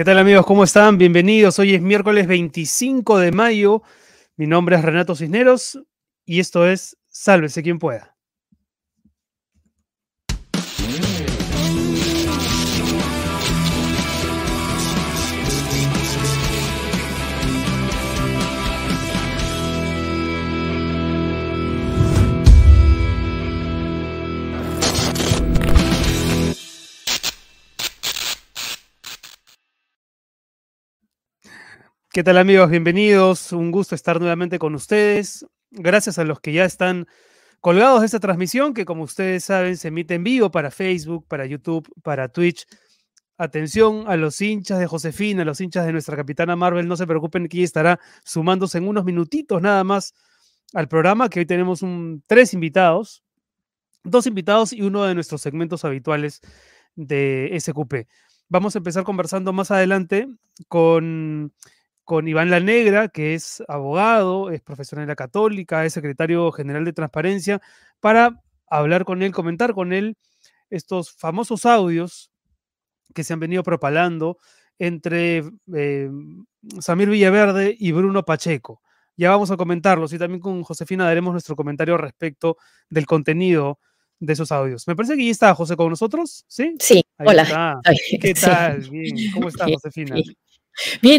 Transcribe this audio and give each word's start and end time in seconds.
¿Qué 0.00 0.04
tal 0.06 0.16
amigos? 0.16 0.46
¿Cómo 0.46 0.64
están? 0.64 0.96
Bienvenidos. 0.96 1.58
Hoy 1.58 1.74
es 1.74 1.82
miércoles 1.82 2.26
25 2.26 3.18
de 3.18 3.32
mayo. 3.32 3.82
Mi 4.34 4.46
nombre 4.46 4.76
es 4.76 4.82
Renato 4.82 5.14
Cisneros 5.14 5.78
y 6.24 6.40
esto 6.40 6.66
es 6.66 6.96
Sálvese 7.08 7.62
quien 7.62 7.78
pueda. 7.78 8.16
¿Qué 32.12 32.24
tal 32.24 32.38
amigos? 32.38 32.68
Bienvenidos. 32.68 33.52
Un 33.52 33.70
gusto 33.70 33.94
estar 33.94 34.18
nuevamente 34.18 34.58
con 34.58 34.74
ustedes. 34.74 35.46
Gracias 35.70 36.18
a 36.18 36.24
los 36.24 36.40
que 36.40 36.52
ya 36.52 36.64
están 36.64 37.06
colgados 37.60 38.00
de 38.00 38.06
esta 38.06 38.18
transmisión, 38.18 38.74
que 38.74 38.84
como 38.84 39.04
ustedes 39.04 39.44
saben 39.44 39.76
se 39.76 39.88
emite 39.88 40.14
en 40.14 40.24
vivo 40.24 40.50
para 40.50 40.72
Facebook, 40.72 41.24
para 41.28 41.46
YouTube, 41.46 41.88
para 42.02 42.26
Twitch. 42.26 42.66
Atención 43.38 44.06
a 44.08 44.16
los 44.16 44.40
hinchas 44.40 44.80
de 44.80 44.88
Josefina, 44.88 45.42
a 45.42 45.44
los 45.44 45.60
hinchas 45.60 45.86
de 45.86 45.92
nuestra 45.92 46.16
capitana 46.16 46.56
Marvel. 46.56 46.88
No 46.88 46.96
se 46.96 47.06
preocupen 47.06 47.46
que 47.46 47.62
estará 47.62 48.00
sumándose 48.24 48.78
en 48.78 48.88
unos 48.88 49.04
minutitos 49.04 49.62
nada 49.62 49.84
más 49.84 50.12
al 50.74 50.88
programa, 50.88 51.28
que 51.28 51.38
hoy 51.38 51.46
tenemos 51.46 51.80
tres 52.26 52.54
invitados, 52.54 53.22
dos 54.02 54.26
invitados 54.26 54.72
y 54.72 54.82
uno 54.82 55.04
de 55.04 55.14
nuestros 55.14 55.42
segmentos 55.42 55.84
habituales 55.84 56.40
de 56.96 57.56
SQP. 57.56 58.08
Vamos 58.48 58.74
a 58.74 58.78
empezar 58.78 59.04
conversando 59.04 59.52
más 59.52 59.70
adelante 59.70 60.26
con 60.66 61.52
con 62.04 62.28
Iván 62.28 62.50
La 62.50 62.60
Negra, 62.60 63.08
que 63.08 63.34
es 63.34 63.62
abogado, 63.68 64.50
es 64.50 64.60
profesor 64.60 64.98
en 65.00 65.08
la 65.08 65.16
Católica, 65.16 65.84
es 65.84 65.92
secretario 65.92 66.50
general 66.52 66.84
de 66.84 66.92
Transparencia, 66.92 67.60
para 68.00 68.42
hablar 68.68 69.04
con 69.04 69.22
él, 69.22 69.32
comentar 69.32 69.74
con 69.74 69.92
él 69.92 70.16
estos 70.70 71.12
famosos 71.12 71.66
audios 71.66 72.30
que 73.14 73.24
se 73.24 73.32
han 73.32 73.40
venido 73.40 73.62
propalando 73.62 74.38
entre 74.78 75.44
eh, 75.74 76.10
Samir 76.80 77.10
Villaverde 77.10 77.76
y 77.78 77.92
Bruno 77.92 78.24
Pacheco. 78.24 78.80
Ya 79.16 79.30
vamos 79.30 79.50
a 79.50 79.56
comentarlos 79.56 80.12
y 80.12 80.18
también 80.18 80.40
con 80.40 80.62
Josefina 80.62 81.04
daremos 81.04 81.32
nuestro 81.32 81.54
comentario 81.54 81.98
respecto 81.98 82.56
del 82.88 83.04
contenido 83.04 83.78
de 84.18 84.32
esos 84.32 84.52
audios. 84.52 84.86
Me 84.88 84.96
parece 84.96 85.16
que 85.16 85.24
ya 85.24 85.30
está 85.30 85.54
José 85.54 85.76
con 85.76 85.90
nosotros, 85.90 86.44
¿sí? 86.48 86.74
Sí, 86.78 87.04
hola. 87.18 87.80
¿Qué 88.20 88.34
tal? 88.34 88.88
¿Cómo 89.34 89.48
estás, 89.48 89.70
Josefina? 89.70 90.14
Bien, 90.14 90.34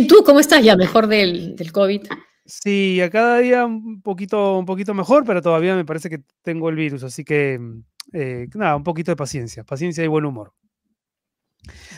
¿tú 0.08 0.24
cómo 0.26 0.40
estás 0.40 0.64
ya 0.64 0.76
mejor 0.76 1.08
del, 1.08 1.56
del 1.56 1.72
COVID? 1.72 2.02
Sí, 2.46 3.00
a 3.02 3.10
cada 3.10 3.38
día 3.38 3.66
un 3.66 4.02
poquito, 4.02 4.58
un 4.58 4.66
poquito 4.66 4.94
mejor, 4.94 5.24
pero 5.26 5.42
todavía 5.42 5.76
me 5.76 5.86
parece 5.86 6.10
que 6.10 6.24
tengo 6.42 6.70
el 6.70 6.76
virus, 6.76 7.04
así 7.04 7.24
que 7.24 7.60
eh, 8.14 8.48
nada, 8.56 8.76
un 8.76 8.84
poquito 8.84 9.12
de 9.12 9.16
paciencia, 9.16 9.64
paciencia 9.64 10.04
y 10.04 10.08
buen 10.08 10.26
humor. 10.26 10.54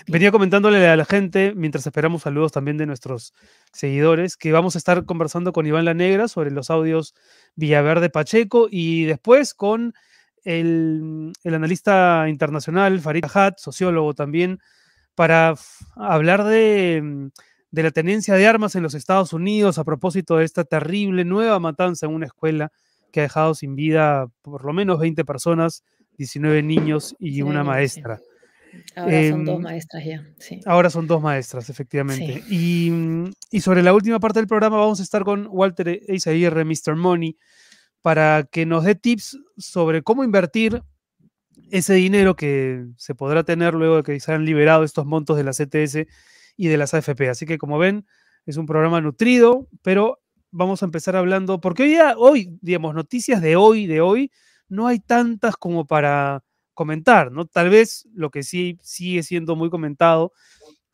Venía 0.07 0.31
comentándole 0.31 0.85
a 0.87 0.95
la 0.95 1.05
gente, 1.05 1.53
mientras 1.55 1.87
esperamos 1.87 2.23
saludos 2.23 2.51
también 2.51 2.77
de 2.77 2.85
nuestros 2.85 3.33
seguidores, 3.71 4.35
que 4.35 4.51
vamos 4.51 4.75
a 4.75 4.77
estar 4.77 5.05
conversando 5.05 5.53
con 5.53 5.65
Iván 5.65 5.85
La 5.85 5.93
Negra 5.93 6.27
sobre 6.27 6.51
los 6.51 6.69
audios 6.69 7.15
Villaverde 7.55 8.09
Pacheco 8.09 8.67
y 8.69 9.05
después 9.05 9.53
con 9.53 9.93
el, 10.43 11.31
el 11.43 11.53
analista 11.53 12.27
internacional 12.27 12.99
Farid 12.99 13.25
Hat, 13.33 13.57
sociólogo 13.57 14.13
también, 14.13 14.59
para 15.16 15.56
hablar 15.95 16.44
de 16.44 17.31
de 17.73 17.81
la 17.81 17.89
tenencia 17.89 18.36
de 18.36 18.45
armas 18.45 18.75
en 18.75 18.83
los 18.83 18.94
Estados 18.94 19.33
Unidos 19.33 19.80
a 19.80 19.83
propósito 19.83 20.38
de 20.38 20.45
esta 20.45 20.64
terrible 20.64 21.25
nueva 21.25 21.59
matanza 21.59 22.06
en 22.06 22.14
una 22.14 22.28
escuela 22.28 22.72
que 23.11 23.19
ha 23.19 23.23
dejado 23.23 23.56
sin 23.56 23.75
vida 23.75 24.28
por 24.44 24.64
lo 24.64 24.73
menos 24.73 25.00
20 25.00 25.25
personas, 25.25 25.84
19 26.19 26.62
niños 26.62 27.16
y 27.18 27.41
una 27.41 27.63
maestra. 27.63 28.22
Ahora 28.96 29.29
son 29.29 29.46
dos 29.46 29.56
em, 29.56 29.62
maestras 29.63 30.06
ya. 30.06 30.23
Sí. 30.38 30.59
Ahora 30.68 30.90
son 30.91 31.07
dos 31.07 31.22
maestras, 31.23 31.68
efectivamente. 31.68 32.44
Y, 32.47 32.91
y, 33.50 33.62
sobre 33.62 33.81
la 33.81 33.94
última 33.94 34.19
parte 34.19 34.38
del 34.38 34.47
programa 34.47 34.78
vamos 34.78 35.00
a 35.00 35.03
estar 35.03 35.23
con 35.23 35.47
Walter 35.50 36.00
Eizaguirre, 36.07 36.66
Mr. 36.66 36.96
Money, 36.96 37.38
para 38.03 38.47
que 38.52 38.68
nos 38.68 38.84
dé 38.84 38.94
tips 38.94 39.40
sobre 39.57 40.03
cómo 40.03 40.23
invertir 40.23 40.84
ese 41.72 41.94
dinero 41.94 42.36
que 42.36 42.86
se 42.97 43.16
podrá 43.16 43.44
tener 43.44 43.74
luego 43.74 43.97
de 43.97 44.03
que 44.03 44.19
se 44.19 44.31
han 44.31 44.46
liberado 44.46 44.84
estos 44.84 45.06
montos 45.06 45.38
de 45.38 45.44
la 45.44 45.52
CTS 45.52 46.08
y 46.56 46.68
de 46.68 46.78
las 46.78 46.94
AFP. 46.94 47.30
Así 47.30 47.46
que 47.46 47.58
como 47.58 47.78
ven, 47.78 48.06
es 48.46 48.58
un 48.58 48.66
programa 48.66 49.02
nutrido, 49.02 49.68
pero 49.81 50.19
vamos 50.52 50.84
a 50.84 50.86
empezar 50.86 51.16
hablando, 51.16 51.59
porque 51.59 51.84
hoy, 51.84 52.14
hoy, 52.18 52.58
digamos, 52.62 52.94
noticias 52.94 53.41
de 53.41 53.56
hoy, 53.56 53.88
de 53.88 54.02
hoy, 54.02 54.31
no 54.69 54.88
hay 54.88 55.00
tantas 55.00 55.56
como 55.58 55.86
para 55.86 56.44
comentar, 56.74 57.31
¿no? 57.31 57.46
Tal 57.46 57.70
vez 57.70 58.08
lo 58.14 58.30
que 58.30 58.44
sí 58.44 58.80
sigue 58.81 59.24
siendo 59.24 59.56
muy 59.56 59.70
comentado 59.70 60.31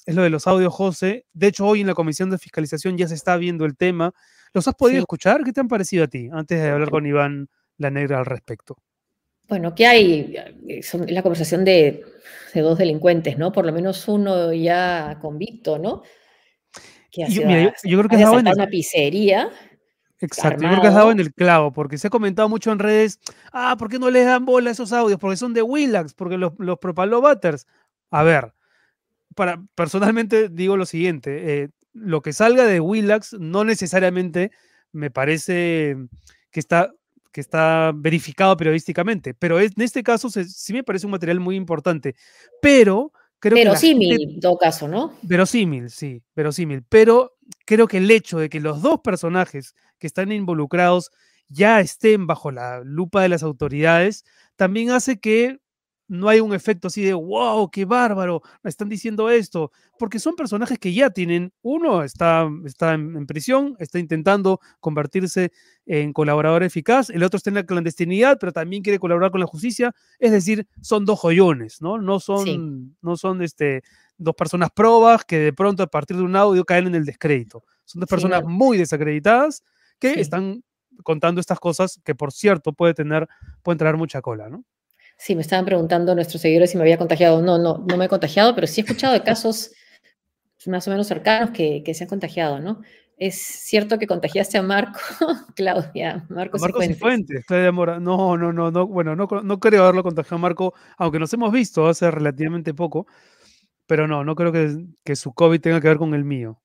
es 0.06 0.16
lo 0.16 0.24
de 0.24 0.30
los 0.30 0.48
audios, 0.48 0.74
José. 0.74 1.26
De 1.34 1.48
hecho, 1.48 1.66
hoy 1.66 1.82
en 1.82 1.88
la 1.88 1.94
Comisión 1.94 2.30
de 2.30 2.38
Fiscalización 2.38 2.98
ya 2.98 3.08
se 3.08 3.16
está 3.16 3.38
viendo 3.38 3.66
el 3.66 3.78
tema. 3.78 4.14
¿Los 4.54 4.68
has 4.68 4.76
podido 4.76 5.00
escuchar? 5.00 5.44
¿Qué 5.44 5.54
te 5.54 5.60
han 5.60 5.68
parecido 5.68 6.06
a 6.06 6.08
ti? 6.08 6.30
Antes 6.32 6.62
de 6.62 6.70
hablar 6.70 6.90
con 6.90 7.06
Iván 7.06 7.50
La 7.78 7.92
Negra 7.92 8.20
al 8.20 8.26
respecto. 8.26 8.78
Bueno, 9.50 9.74
¿qué 9.74 9.88
hay? 9.88 10.36
Es 10.68 10.94
la 10.94 11.24
conversación 11.24 11.66
de, 11.66 12.06
dos 12.54 12.78
delincuentes, 12.78 13.38
¿no? 13.38 13.52
Por 13.52 13.66
lo 13.66 13.74
menos 13.74 14.08
uno 14.08 14.54
ya 14.54 15.18
convicto, 15.20 15.80
¿no? 15.80 16.04
Que 17.12 17.26
yo, 17.28 17.42
creo 17.42 18.08
que 18.08 18.16
has 18.16 18.22
dado 18.22 18.40
en 18.40 18.48
una 18.48 18.68
pizzería. 18.68 19.50
Exacto, 20.20 20.62
yo 20.62 20.70
creo 20.70 20.82
que 20.82 20.88
has 20.88 20.94
dado 20.94 21.12
en 21.12 21.20
el 21.20 21.34
clavo, 21.34 21.72
porque 21.72 21.98
se 21.98 22.08
ha 22.08 22.10
comentado 22.12 22.48
mucho 22.48 22.72
en 22.72 22.78
redes, 22.78 23.20
ah, 23.52 23.76
¿por 23.80 23.90
qué 23.90 23.98
no 23.98 24.12
les 24.12 24.26
dan 24.26 24.46
bola 24.46 24.70
a 24.70 24.74
esos 24.74 24.94
audios? 24.94 25.20
Porque 25.20 25.38
son 25.38 25.54
de 25.54 25.64
Willax, 25.64 26.14
porque 26.14 26.38
los, 26.38 26.54
los 26.60 26.78
propaló 26.78 27.22
Butters. 27.22 27.66
A 28.12 28.22
ver, 28.22 28.54
para, 29.34 29.64
personalmente 29.74 30.50
digo 30.50 30.78
lo 30.78 30.86
siguiente, 30.86 31.64
eh, 31.64 31.70
lo 31.94 32.22
que 32.22 32.34
salga 32.34 32.66
de 32.66 32.80
Willax 32.80 33.34
no 33.40 33.64
necesariamente 33.64 34.52
me 34.92 35.10
parece 35.10 35.96
que 36.52 36.60
está 36.60 36.92
que 37.32 37.42
está 37.42 37.92
verificado 37.96 38.56
periodísticamente. 38.58 39.34
Pero 39.34 39.60
en 39.60 39.74
este 39.78 40.04
caso 40.04 40.30
sí 40.30 40.74
me 40.74 40.84
parece 40.84 41.06
un 41.06 41.12
material 41.12 41.40
muy 41.40 41.56
importante. 41.56 42.16
Pero 42.62 43.12
creo 43.40 43.56
que. 43.56 43.64
Verosímil, 43.64 44.22
en 44.22 44.40
todo 44.40 44.58
caso, 44.58 44.88
¿no? 44.88 45.14
Verosímil, 45.22 45.90
sí, 45.90 46.22
verosímil. 46.36 46.84
Pero 46.90 47.36
creo 47.66 47.88
que 47.88 47.98
el 47.98 48.10
hecho 48.10 48.40
de 48.40 48.50
que 48.50 48.60
los 48.60 48.82
dos 48.82 49.00
personajes 49.02 49.76
que 49.98 50.08
están 50.08 50.32
involucrados 50.32 51.12
ya 51.48 51.80
estén 51.80 52.28
bajo 52.28 52.52
la 52.52 52.82
lupa 52.84 53.22
de 53.22 53.30
las 53.30 53.44
autoridades, 53.44 54.24
también 54.56 54.92
hace 54.92 55.20
que 55.20 55.60
no 56.10 56.28
hay 56.28 56.40
un 56.40 56.54
efecto 56.54 56.88
así 56.88 57.04
de, 57.04 57.14
wow, 57.14 57.70
qué 57.70 57.86
bárbaro, 57.86 58.42
me 58.64 58.70
están 58.70 58.90
diciendo 58.90 59.30
esto, 59.30 59.72
porque 59.98 60.20
son 60.20 60.36
personajes 60.36 60.80
que 60.80 60.92
ya 60.92 61.12
tienen, 61.12 61.54
uno 61.62 62.04
está, 62.04 62.50
está 62.66 62.96
en, 62.96 63.28
prisión, 63.28 63.76
está 63.80 64.00
intentando 64.00 64.60
convertirse 64.80 65.52
en 65.86 66.12
colaborador 66.12 66.64
eficaz, 66.64 67.12
el 67.12 67.24
otro 67.24 67.38
está 67.38 67.52
en 67.52 67.56
la 67.56 67.66
clandestinidad, 67.66 68.38
pero 68.40 68.52
también 68.52 68.82
quiere 68.82 68.98
colaborar 68.98 69.30
con 69.30 69.40
la 69.40 69.46
justicia, 69.46 69.94
es 70.18 70.32
decir, 70.32 70.68
son 70.82 71.06
dos 71.06 71.20
joyones, 71.20 71.80
¿no? 71.80 72.00
No 72.00 72.20
son, 72.20 72.98
no 73.02 73.16
son 73.16 73.44
este, 73.44 73.84
dos 74.18 74.36
personas 74.36 74.72
probas 74.76 75.24
que 75.24 75.38
de 75.38 75.54
pronto 75.54 75.84
a 75.84 75.88
partir 75.88 76.18
de 76.18 76.24
un 76.24 76.36
audio 76.36 76.66
caen 76.66 76.88
en 76.88 76.96
el 76.96 77.06
descrédito. 77.06 77.64
Son 77.86 78.00
dos 78.00 78.10
personas 78.10 78.44
muy 78.44 78.78
desacreditadas 78.78 79.64
que 80.00 80.20
están 80.20 80.64
contando 81.04 81.40
estas 81.40 81.60
cosas 81.60 82.02
que, 82.04 82.16
por 82.16 82.32
cierto, 82.32 82.74
puede 82.74 82.96
tener, 82.96 83.28
pueden 83.62 83.78
traer 83.78 83.96
mucha 83.96 84.22
cola, 84.22 84.50
¿no? 84.50 84.64
Sí, 85.20 85.36
me 85.36 85.42
estaban 85.42 85.66
preguntando 85.66 86.16
nuestros 86.16 86.42
seguidores 86.42 86.72
si 86.72 86.78
me 86.78 86.84
había 86.84 86.98
contagiado. 86.98 87.42
No, 87.42 87.58
no, 87.58 87.84
no 87.86 87.98
me 87.98 88.06
he 88.06 88.10
contagiado, 88.10 88.56
pero 88.56 88.66
sí 88.68 88.80
he 88.80 88.84
escuchado 88.86 89.14
de 89.14 89.22
casos 89.22 89.72
más 90.66 90.88
o 90.88 90.92
menos 90.92 91.08
cercanos 91.08 91.52
que, 91.52 91.84
se 91.94 92.06
han 92.06 92.10
contagiado, 92.10 92.60
¿no? 92.60 92.82
Es 93.18 93.36
cierto 93.36 94.00
que 94.00 94.08
contagiaste 94.08 94.58
a 94.58 94.62
Marco, 94.62 94.98
Claudia, 95.58 96.26
Marco, 96.30 96.58
Marco 96.58 96.82
Cifuentes. 96.82 97.46
Claudia 97.46 97.74
Mora. 97.74 98.00
No, 98.00 98.38
no, 98.38 98.54
no, 98.54 98.72
no, 98.72 98.88
bueno, 98.88 99.14
no, 99.14 99.28
no 99.44 99.60
creo 99.60 99.84
haberlo 99.84 100.04
contagiado 100.04 100.38
a 100.38 100.40
Marco, 100.40 100.74
aunque 100.98 101.20
nos 101.20 101.34
hemos 101.34 101.52
visto 101.52 101.86
hace 101.86 102.10
relativamente 102.10 102.74
poco, 102.74 103.06
pero 103.88 104.08
no, 104.08 104.24
no 104.24 104.36
creo 104.36 104.54
que, 104.54 104.86
que 105.04 105.18
su 105.18 105.34
COVID 105.34 105.60
tenga 105.60 105.82
que 105.82 105.90
ver 105.90 105.98
con 105.98 106.14
el 106.14 106.24
mío. 106.24 106.62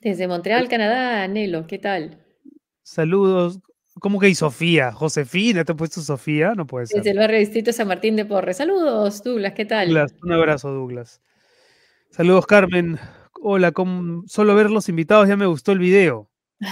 Desde 0.00 0.28
Montreal, 0.28 0.68
Canadá, 0.68 1.26
Nelo, 1.26 1.66
¿qué 1.66 1.80
tal? 1.80 2.24
Saludos, 2.84 3.58
¿Cómo 4.00 4.18
que 4.18 4.28
y 4.28 4.34
Sofía? 4.34 4.92
Josefina, 4.92 5.64
¿te 5.64 5.72
ha 5.72 5.74
puesto 5.74 6.00
Sofía? 6.00 6.54
No 6.54 6.66
puede 6.66 6.86
ser. 6.86 6.98
Desde 6.98 7.10
el 7.10 7.18
barrio 7.18 7.38
Distrito 7.38 7.72
San 7.72 7.88
Martín 7.88 8.16
de 8.16 8.24
Porres. 8.24 8.56
Saludos, 8.56 9.22
Douglas, 9.22 9.52
¿qué 9.54 9.64
tal? 9.64 9.88
Douglas, 9.88 10.14
un 10.22 10.32
abrazo, 10.32 10.70
Douglas. 10.70 11.20
Saludos, 12.10 12.46
Carmen. 12.46 12.98
Hola, 13.40 13.72
con 13.72 14.24
solo 14.26 14.54
ver 14.54 14.70
los 14.70 14.88
invitados 14.88 15.28
ya 15.28 15.36
me 15.36 15.46
gustó 15.46 15.72
el 15.72 15.78
video. 15.78 16.30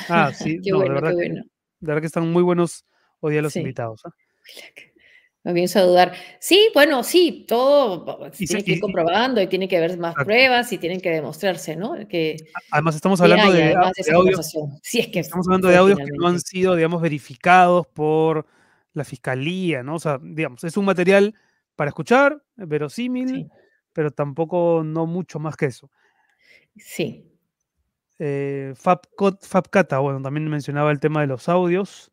Ah, 0.08 0.32
sí, 0.34 0.60
qué 0.64 0.72
bueno, 0.72 0.94
de 0.94 1.00
verdad, 1.00 1.10
qué 1.10 1.14
bueno. 1.16 1.42
de 1.80 1.86
verdad 1.86 2.00
que 2.00 2.06
están 2.06 2.32
muy 2.32 2.42
buenos 2.42 2.84
hoy 3.20 3.32
día 3.32 3.42
los 3.42 3.56
invitados. 3.56 4.02
¿Ah? 5.46 5.50
Comienzo 5.50 5.78
a 5.78 5.82
dudar. 5.82 6.12
Sí, 6.38 6.68
bueno, 6.74 7.02
sí, 7.02 7.44
todo 7.46 8.30
se 8.32 8.46
tiene 8.46 8.64
que 8.64 8.72
ir 8.72 8.80
comprobando 8.80 9.40
y 9.40 9.46
tiene 9.46 9.68
que 9.68 9.76
haber 9.76 9.96
más 9.98 10.14
pruebas 10.14 10.72
y 10.72 10.78
tienen 10.78 11.00
que 11.00 11.10
demostrarse, 11.10 11.76
¿no? 11.76 11.94
Que, 12.08 12.36
además 12.70 12.96
estamos 12.96 13.20
hablando 13.20 13.52
de, 13.52 13.74
audios, 14.12 14.52
sí, 14.82 14.98
es 14.98 15.08
que 15.08 15.20
estamos 15.20 15.46
hablando 15.46 15.68
de 15.68 15.76
audios 15.76 15.98
que 15.98 16.12
no 16.16 16.28
han 16.28 16.40
sido, 16.40 16.74
digamos, 16.74 17.00
verificados 17.00 17.86
por 17.86 18.46
la 18.92 19.04
fiscalía, 19.04 19.82
¿no? 19.82 19.96
O 19.96 20.00
sea, 20.00 20.18
digamos, 20.22 20.64
es 20.64 20.76
un 20.76 20.84
material 20.84 21.34
para 21.76 21.90
escuchar, 21.90 22.42
verosímil, 22.56 23.48
pero 23.92 24.10
tampoco 24.10 24.82
no 24.84 25.06
mucho 25.06 25.38
más 25.38 25.56
que 25.56 25.66
eso. 25.66 25.90
Sí. 26.76 27.30
Eh, 28.18 28.74
Fabcata, 28.76 29.98
bueno, 29.98 30.22
también 30.22 30.48
mencionaba 30.48 30.90
el 30.90 31.00
tema 31.00 31.20
de 31.20 31.26
los 31.26 31.48
audios. 31.48 32.10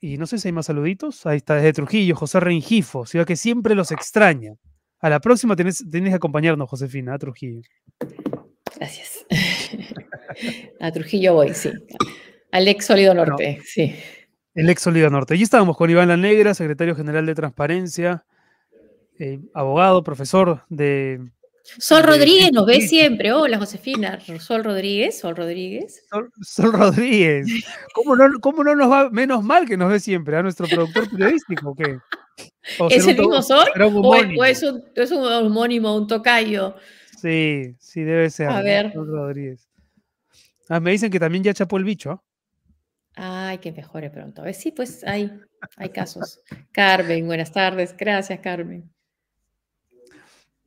Y 0.00 0.18
no 0.18 0.26
sé 0.26 0.38
si 0.38 0.48
hay 0.48 0.52
más 0.52 0.66
saluditos. 0.66 1.26
Ahí 1.26 1.38
está, 1.38 1.54
desde 1.54 1.72
Trujillo, 1.72 2.16
José 2.16 2.40
Rengifo, 2.40 3.06
ciudad 3.06 3.26
que 3.26 3.36
siempre 3.36 3.74
los 3.74 3.92
extraña. 3.92 4.54
A 5.00 5.10
la 5.10 5.20
próxima 5.20 5.56
tenés, 5.56 5.84
que 5.90 6.14
acompañarnos, 6.14 6.68
Josefina, 6.68 7.14
a 7.14 7.18
Trujillo. 7.18 7.62
Gracias. 8.76 9.26
a 10.80 10.90
Trujillo 10.92 11.34
voy, 11.34 11.54
sí. 11.54 11.70
Al 12.52 12.68
ex 12.68 12.86
Sólido 12.86 13.14
Norte, 13.14 13.60
sí. 13.64 13.94
El 14.54 14.70
ex 14.70 14.82
Sólido 14.82 15.10
Norte. 15.10 15.34
Allí 15.34 15.42
estábamos 15.42 15.76
con 15.76 15.90
Iván 15.90 16.08
La 16.08 16.16
Negra, 16.16 16.54
secretario 16.54 16.94
general 16.94 17.26
de 17.26 17.34
Transparencia, 17.34 18.24
eh, 19.18 19.40
abogado, 19.54 20.02
profesor 20.02 20.64
de 20.68 21.20
Sol 21.78 22.02
Rodríguez 22.02 22.52
nos 22.52 22.66
ve 22.66 22.80
siempre. 22.80 23.32
Hola, 23.32 23.58
Josefina. 23.58 24.18
Sol 24.40 24.64
Rodríguez, 24.64 25.18
Sol 25.18 25.36
Rodríguez. 25.36 26.04
Sol, 26.42 26.72
Rodríguez. 26.72 27.46
¿Cómo 27.94 28.16
no, 28.16 28.28
¿Cómo 28.40 28.64
no, 28.64 28.74
nos 28.74 28.90
va 28.90 29.10
menos 29.10 29.42
mal 29.42 29.66
que 29.66 29.76
nos 29.76 29.90
ve 29.90 30.00
siempre 30.00 30.36
a 30.36 30.42
nuestro 30.42 30.66
productor 30.66 31.10
periodístico? 31.10 31.74
¿qué? 31.74 31.98
¿Es 32.90 33.06
el 33.06 33.16
mismo 33.16 33.42
Sol? 33.42 33.66
O, 34.02 34.44
es, 34.44 34.62
un, 34.62 34.84
es, 34.94 35.10
un, 35.10 35.24
homónimo, 35.24 35.96
un 35.96 36.06
tocayo? 36.06 36.76
Sí, 37.20 37.74
sí, 37.78 38.02
debe 38.02 38.30
ser. 38.30 38.48
A 38.48 38.62
ver. 38.62 38.92
Sol 38.92 39.06
Rodríguez. 39.06 39.68
Ah, 40.68 40.80
me 40.80 40.90
dicen 40.92 41.10
que 41.10 41.20
también 41.20 41.44
ya 41.44 41.54
chapó 41.54 41.76
el 41.76 41.84
bicho. 41.84 42.22
Ay, 43.14 43.58
que 43.58 43.72
mejore 43.72 44.10
pronto. 44.10 44.42
A 44.42 44.46
ver, 44.46 44.54
sí, 44.54 44.72
pues 44.72 45.02
hay, 45.04 45.32
hay 45.76 45.88
casos. 45.88 46.40
Carmen, 46.72 47.26
buenas 47.26 47.52
tardes. 47.52 47.96
Gracias, 47.96 48.40
Carmen. 48.40 48.90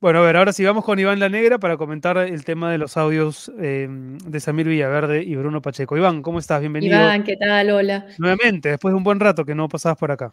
Bueno, 0.00 0.20
a 0.20 0.22
ver, 0.22 0.38
ahora 0.38 0.54
sí 0.54 0.64
vamos 0.64 0.82
con 0.82 0.98
Iván 0.98 1.18
La 1.18 1.28
Negra 1.28 1.58
para 1.58 1.76
comentar 1.76 2.16
el 2.16 2.42
tema 2.42 2.72
de 2.72 2.78
los 2.78 2.96
audios 2.96 3.52
em, 3.58 4.16
de 4.16 4.40
Samir 4.40 4.66
Villaverde 4.66 5.22
y 5.22 5.36
Bruno 5.36 5.60
Pacheco. 5.60 5.94
Iván, 5.94 6.22
¿cómo 6.22 6.38
estás? 6.38 6.60
Bienvenido. 6.60 6.96
Iván, 6.96 7.22
¿qué 7.22 7.36
tal? 7.36 7.68
Hola. 7.68 8.06
Nuevamente, 8.16 8.70
después 8.70 8.92
de 8.92 8.96
un 8.96 9.04
buen 9.04 9.20
rato 9.20 9.44
que 9.44 9.54
no 9.54 9.68
pasabas 9.68 9.98
por 9.98 10.10
acá. 10.10 10.32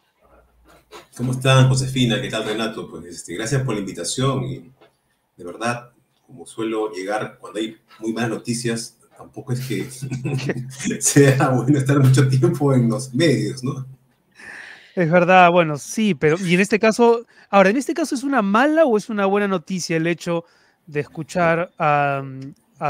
¿Cómo 1.18 1.34
están, 1.34 1.68
Josefina? 1.68 2.22
¿Qué 2.22 2.30
tal, 2.30 2.46
Renato? 2.46 2.90
Pues 2.90 3.08
este, 3.08 3.36
gracias 3.36 3.62
por 3.64 3.74
la 3.74 3.82
invitación 3.82 4.46
y 4.46 4.72
de 5.36 5.44
verdad, 5.44 5.92
como 6.26 6.46
suelo 6.46 6.90
llegar 6.94 7.38
cuando 7.38 7.60
hay 7.60 7.76
muy 8.00 8.14
malas 8.14 8.30
noticias, 8.30 8.98
tampoco 9.18 9.52
es 9.52 9.68
que 9.68 9.90
sea 11.02 11.50
bueno 11.50 11.78
estar 11.78 12.00
mucho 12.00 12.30
tiempo 12.30 12.74
en 12.74 12.88
los 12.88 13.14
medios, 13.14 13.62
¿no? 13.66 13.86
Es 14.98 15.12
verdad, 15.12 15.52
bueno, 15.52 15.78
sí, 15.78 16.16
pero 16.16 16.38
y 16.44 16.56
en 16.56 16.60
este 16.60 16.80
caso, 16.80 17.28
ahora, 17.52 17.70
¿en 17.70 17.78
este 17.78 17.94
caso 17.94 18.16
es 18.16 18.24
una 18.24 18.42
mala 18.42 18.84
o 18.86 18.98
es 18.98 19.12
una 19.12 19.28
buena 19.28 19.48
noticia 19.48 19.96
el 19.96 20.08
hecho 20.08 20.44
de 20.88 21.02
escuchar 21.02 21.72
a, 21.78 22.24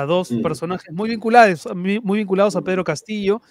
dos 0.07 0.31
mm. 0.31 0.41
personajes 0.41 0.93
muy 0.93 1.09
vinculados, 1.09 1.67
muy, 1.75 1.99
vinculados 1.99 2.55
a 2.55 2.61
Pedro 2.61 2.85
Castillo, 2.85 3.41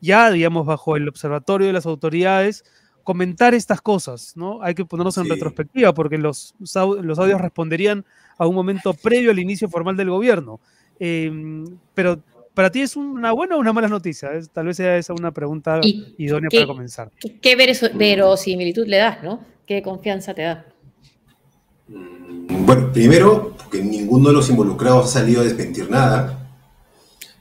ya, 0.00 0.30
digamos, 0.30 0.64
bajo 0.64 0.94
el 0.94 1.08
observatorio 1.08 1.66
de 1.66 1.72
las 1.72 1.86
autoridades, 1.86 2.64
comentar 3.02 3.52
estas 3.52 3.80
cosas, 3.80 4.36
¿no? 4.36 4.62
Hay 4.62 4.76
que 4.76 4.84
ponernos 4.84 5.18
en 5.18 5.28
retrospectiva 5.28 5.92
porque 5.92 6.16
los, 6.16 6.54
los 6.60 7.18
audios 7.18 7.40
responderían 7.40 8.04
a 8.38 8.46
un 8.46 8.54
momento 8.54 8.94
previo 8.94 9.32
al 9.32 9.40
inicio 9.40 9.68
formal 9.68 9.96
del 9.96 10.10
gobierno. 10.10 10.60
Em, 11.00 11.64
pero 11.94 12.22
¿Para 12.54 12.70
ti 12.70 12.82
es 12.82 12.94
una 12.94 13.32
buena 13.32 13.56
o 13.56 13.58
una 13.58 13.72
mala 13.72 13.88
noticia? 13.88 14.30
tal 14.52 14.66
vez 14.66 14.76
sea 14.76 14.96
esa 14.96 15.12
una 15.12 15.32
pregunta 15.32 15.80
idónea 15.82 16.48
para 16.50 16.66
comenzar. 16.66 17.10
¿Qué, 17.42 17.56
verosimilitud 17.56 18.86
le 18.86 18.98
das, 18.98 19.22
no? 19.24 19.44
¿Qué 19.66 19.82
confianza 19.82 20.32
te 20.34 20.42
da? 20.42 20.64
Mm, 21.88 22.64
bueno, 22.64 22.92
primero, 22.92 23.56
porque 23.56 23.82
ninguno 23.82 24.28
de 24.28 24.34
los 24.34 24.48
involucrados 24.50 25.06
ha 25.06 25.20
salido 25.20 25.40
a 25.40 25.44
desmentir 25.44 25.90
nada. 25.90 26.48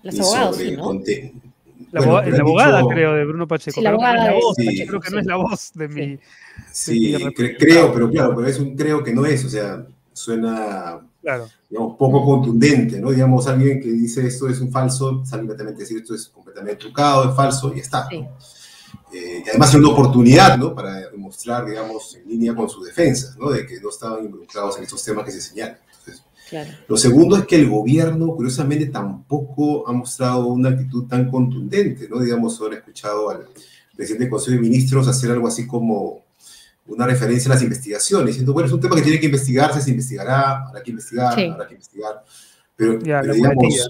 Los 0.01 0.19
abogados, 0.19 0.57
sí, 0.57 0.71
¿no? 0.71 0.93
La, 1.91 2.01
abogada, 2.39 2.81
creo, 2.89 3.13
de 3.13 3.23
Bruno 3.23 3.47
Pacheco. 3.47 3.75
Sí, 3.75 3.81
la 3.81 3.91
abogada 3.91 4.31
no 4.31 4.39
voz, 4.39 4.55
creo 4.57 4.99
que 4.99 5.11
no 5.11 5.19
es 5.19 5.25
la 5.27 5.35
voz 5.35 5.71
de 5.75 5.87
mi... 5.87 6.19
Sí, 6.71 7.15
creo, 7.35 7.93
pero 7.93 8.09
claro, 8.09 8.35
pero 8.35 8.47
es 8.47 8.57
un 8.57 8.75
creo 8.75 9.03
que 9.03 9.13
no 9.13 9.27
es, 9.27 9.45
o 9.45 9.49
sea, 9.49 9.85
suena 10.11 11.01
claro. 11.23 11.49
digamos, 11.69 11.97
poco 11.97 12.23
contundente, 12.23 12.99
¿no? 12.99 13.09
Digamos, 13.09 13.47
alguien 13.47 13.81
que 13.81 13.89
dice 13.89 14.27
esto 14.27 14.47
es 14.47 14.59
un 14.61 14.71
falso, 14.71 15.25
sale 15.25 15.43
inmediatamente 15.43 15.81
decir 15.81 15.97
esto 15.97 16.13
es 16.13 16.27
completamente 16.27 16.75
trucado, 16.75 17.29
es 17.29 17.35
falso, 17.35 17.73
y 17.75 17.79
está. 17.79 18.07
Eh, 18.11 19.43
y 19.45 19.49
además 19.49 19.69
es 19.69 19.75
una 19.75 19.89
oportunidad, 19.89 20.57
¿no? 20.57 20.75
Para 20.75 21.09
demostrar, 21.09 21.65
digamos, 21.65 22.15
en 22.15 22.27
línea 22.27 22.53
con 22.53 22.69
su 22.69 22.83
defensa, 22.83 23.35
¿no? 23.39 23.49
De 23.49 23.65
que 23.65 23.79
no 23.79 23.89
estaban 23.89 24.25
involucrados 24.25 24.77
en 24.77 24.83
estos 24.83 25.03
temas 25.03 25.25
que 25.25 25.31
se 25.31 25.41
señalan. 25.41 25.77
claro. 26.49 26.71
Lo 26.87 26.97
segundo 26.97 27.37
es 27.37 27.45
que 27.45 27.55
el 27.55 27.69
gobierno, 27.69 28.35
curiosamente, 28.35 28.87
tampoco 28.87 29.87
ha 29.87 29.93
mostrado 29.93 30.47
una 30.47 30.69
actitud 30.69 31.07
tan 31.07 31.29
contundente, 31.29 32.07
¿no? 32.09 32.19
Digamos, 32.19 32.59
ahora 32.59 32.75
he 32.75 32.79
escuchado 32.79 33.29
al 33.29 33.47
presidente 33.95 34.25
del 34.25 34.31
Consejo 34.31 34.55
de 34.55 34.61
Ministros 34.61 35.07
hacer 35.07 35.31
algo 35.31 35.47
así 35.47 35.65
como 35.65 36.22
una 36.87 37.07
referencia 37.07 37.49
a 37.51 37.55
las 37.55 37.63
investigaciones, 37.63 38.27
diciendo, 38.27 38.53
bueno, 38.53 38.67
es 38.67 38.73
un 38.73 38.79
tema 38.79 38.95
que 38.95 39.01
tiene 39.01 39.19
que 39.19 39.27
investigarse, 39.27 39.81
se 39.81 39.91
investigará, 39.91 40.67
habrá 40.67 40.83
que 40.83 40.91
investigar, 40.91 41.39
habrá 41.39 41.67
que 41.67 41.75
investigar. 41.75 42.23
Pero, 42.75 42.97
digamos, 42.97 43.89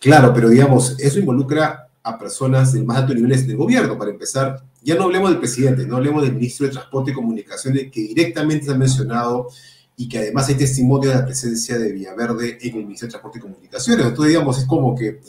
claro, 0.00 0.32
pero 0.34 0.48
digamos, 0.48 0.96
eso 0.98 1.18
involucra 1.18 1.88
a 2.02 2.18
personas 2.18 2.72
de 2.72 2.82
más 2.82 2.98
altos 2.98 3.16
niveles 3.16 3.46
del 3.46 3.56
gobierno, 3.56 3.96
para 3.96 4.10
empezar. 4.10 4.62
Ya 4.82 4.94
no 4.94 5.04
hablemos 5.04 5.30
del 5.30 5.38
presidente, 5.38 5.86
no 5.86 5.96
hablemos 5.96 6.22
del 6.22 6.34
ministro 6.34 6.66
de 6.66 6.72
Transporte 6.72 7.12
y 7.12 7.14
Comunicaciones, 7.14 7.90
que 7.90 8.00
directamente 8.00 8.66
se 8.66 8.72
ha 8.72 8.76
mencionado 8.76 9.48
y 9.96 10.08
que 10.08 10.18
además 10.18 10.48
hay 10.48 10.56
testimonio 10.56 11.10
de 11.10 11.16
la 11.16 11.24
presencia 11.24 11.78
de 11.78 11.92
Villaverde 11.92 12.58
en 12.60 12.76
el 12.76 12.84
Ministerio 12.84 13.06
de 13.06 13.10
Transporte 13.12 13.38
y 13.38 13.42
Comunicaciones. 13.42 14.06
Entonces, 14.06 14.28
digamos, 14.28 14.58
es 14.58 14.64
como 14.66 14.94
que 14.94 15.20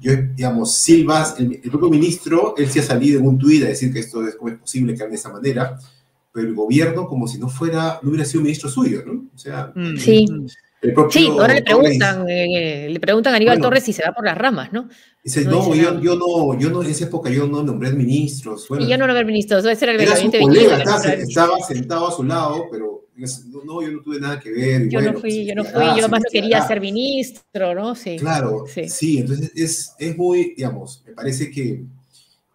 yo, 0.00 0.12
digamos, 0.34 0.76
Silvas, 0.76 1.36
el, 1.38 1.60
propio 1.70 1.90
ministro, 1.90 2.54
él 2.56 2.70
se 2.70 2.80
ha 2.80 2.82
salido 2.82 3.20
en 3.20 3.26
un 3.26 3.38
tuit 3.38 3.64
a 3.64 3.68
decir 3.68 3.92
que 3.92 4.00
esto 4.00 4.26
es, 4.26 4.34
como 4.34 4.50
es 4.50 4.58
posible 4.58 4.94
que 4.94 5.02
haga 5.02 5.10
de 5.10 5.16
esa 5.16 5.30
manera, 5.30 5.78
pero 5.78 5.80
el 6.34 6.54
gobierno 6.54 7.06
como 7.06 7.26
si 7.26 7.38
no 7.38 7.48
fuera, 7.48 7.98
no 8.02 8.10
hubiera 8.10 8.24
sido 8.24 8.42
ministro 8.42 8.68
suyo, 8.68 9.02
¿no? 9.04 9.28
O 9.34 9.38
sea, 9.38 9.72
mm. 9.74 9.96
sí. 9.96 10.26
sí, 11.10 11.26
ahora 11.26 11.54
le 11.54 11.62
preguntan, 11.62 12.28
eh, 12.28 12.88
le 12.88 13.00
preguntan 13.00 13.32
a 13.32 13.36
Aníbal 13.36 13.60
Torres 13.60 13.84
si 13.84 13.92
se 13.92 14.02
va 14.04 14.12
por 14.12 14.24
las 14.24 14.38
ramas, 14.38 14.72
¿no? 14.72 14.88
Dice, 15.24 15.44
no, 15.44 15.74
yo, 15.74 16.00
yo, 16.00 16.16
no, 16.16 16.58
yo 16.58 16.70
no, 16.70 16.82
en 16.82 16.90
esa 16.90 17.04
época 17.04 17.30
yo 17.30 17.46
no 17.46 17.62
nombré 17.62 17.92
ministros. 17.92 18.66
y 18.78 18.86
yo 18.86 18.96
no 18.96 19.06
nombré 19.06 19.24
ministros, 19.24 19.64
ese 19.64 19.84
era 19.84 19.92
el 19.92 20.06
gabinete 20.08 20.40
colega, 20.40 20.78
estaba, 20.78 21.04
estaba, 21.12 21.58
sentado 21.60 22.08
a 22.08 22.12
su 22.12 22.22
lado, 22.22 22.66
pero 22.70 23.08
no, 23.64 23.82
yo 23.82 23.90
no 23.90 24.00
tuve 24.00 24.20
nada 24.20 24.38
que 24.38 24.50
ver. 24.50 24.88
Yo 24.88 25.02
no 25.02 25.14
fui, 25.14 25.44
yo 25.44 25.54
no 25.54 25.64
fui, 25.64 25.84
yo 26.00 26.08
más 26.08 26.20
no 26.20 26.30
quería 26.30 26.66
ser 26.66 26.80
ministro, 26.80 27.74
¿no? 27.74 27.94
Sí. 27.94 28.16
Claro, 28.16 28.64
sí, 28.72 28.88
sí 28.88 29.18
entonces 29.18 29.52
es, 29.54 29.94
es 29.98 30.16
muy, 30.16 30.54
digamos, 30.56 31.02
me 31.06 31.12
parece 31.12 31.50
que 31.50 31.84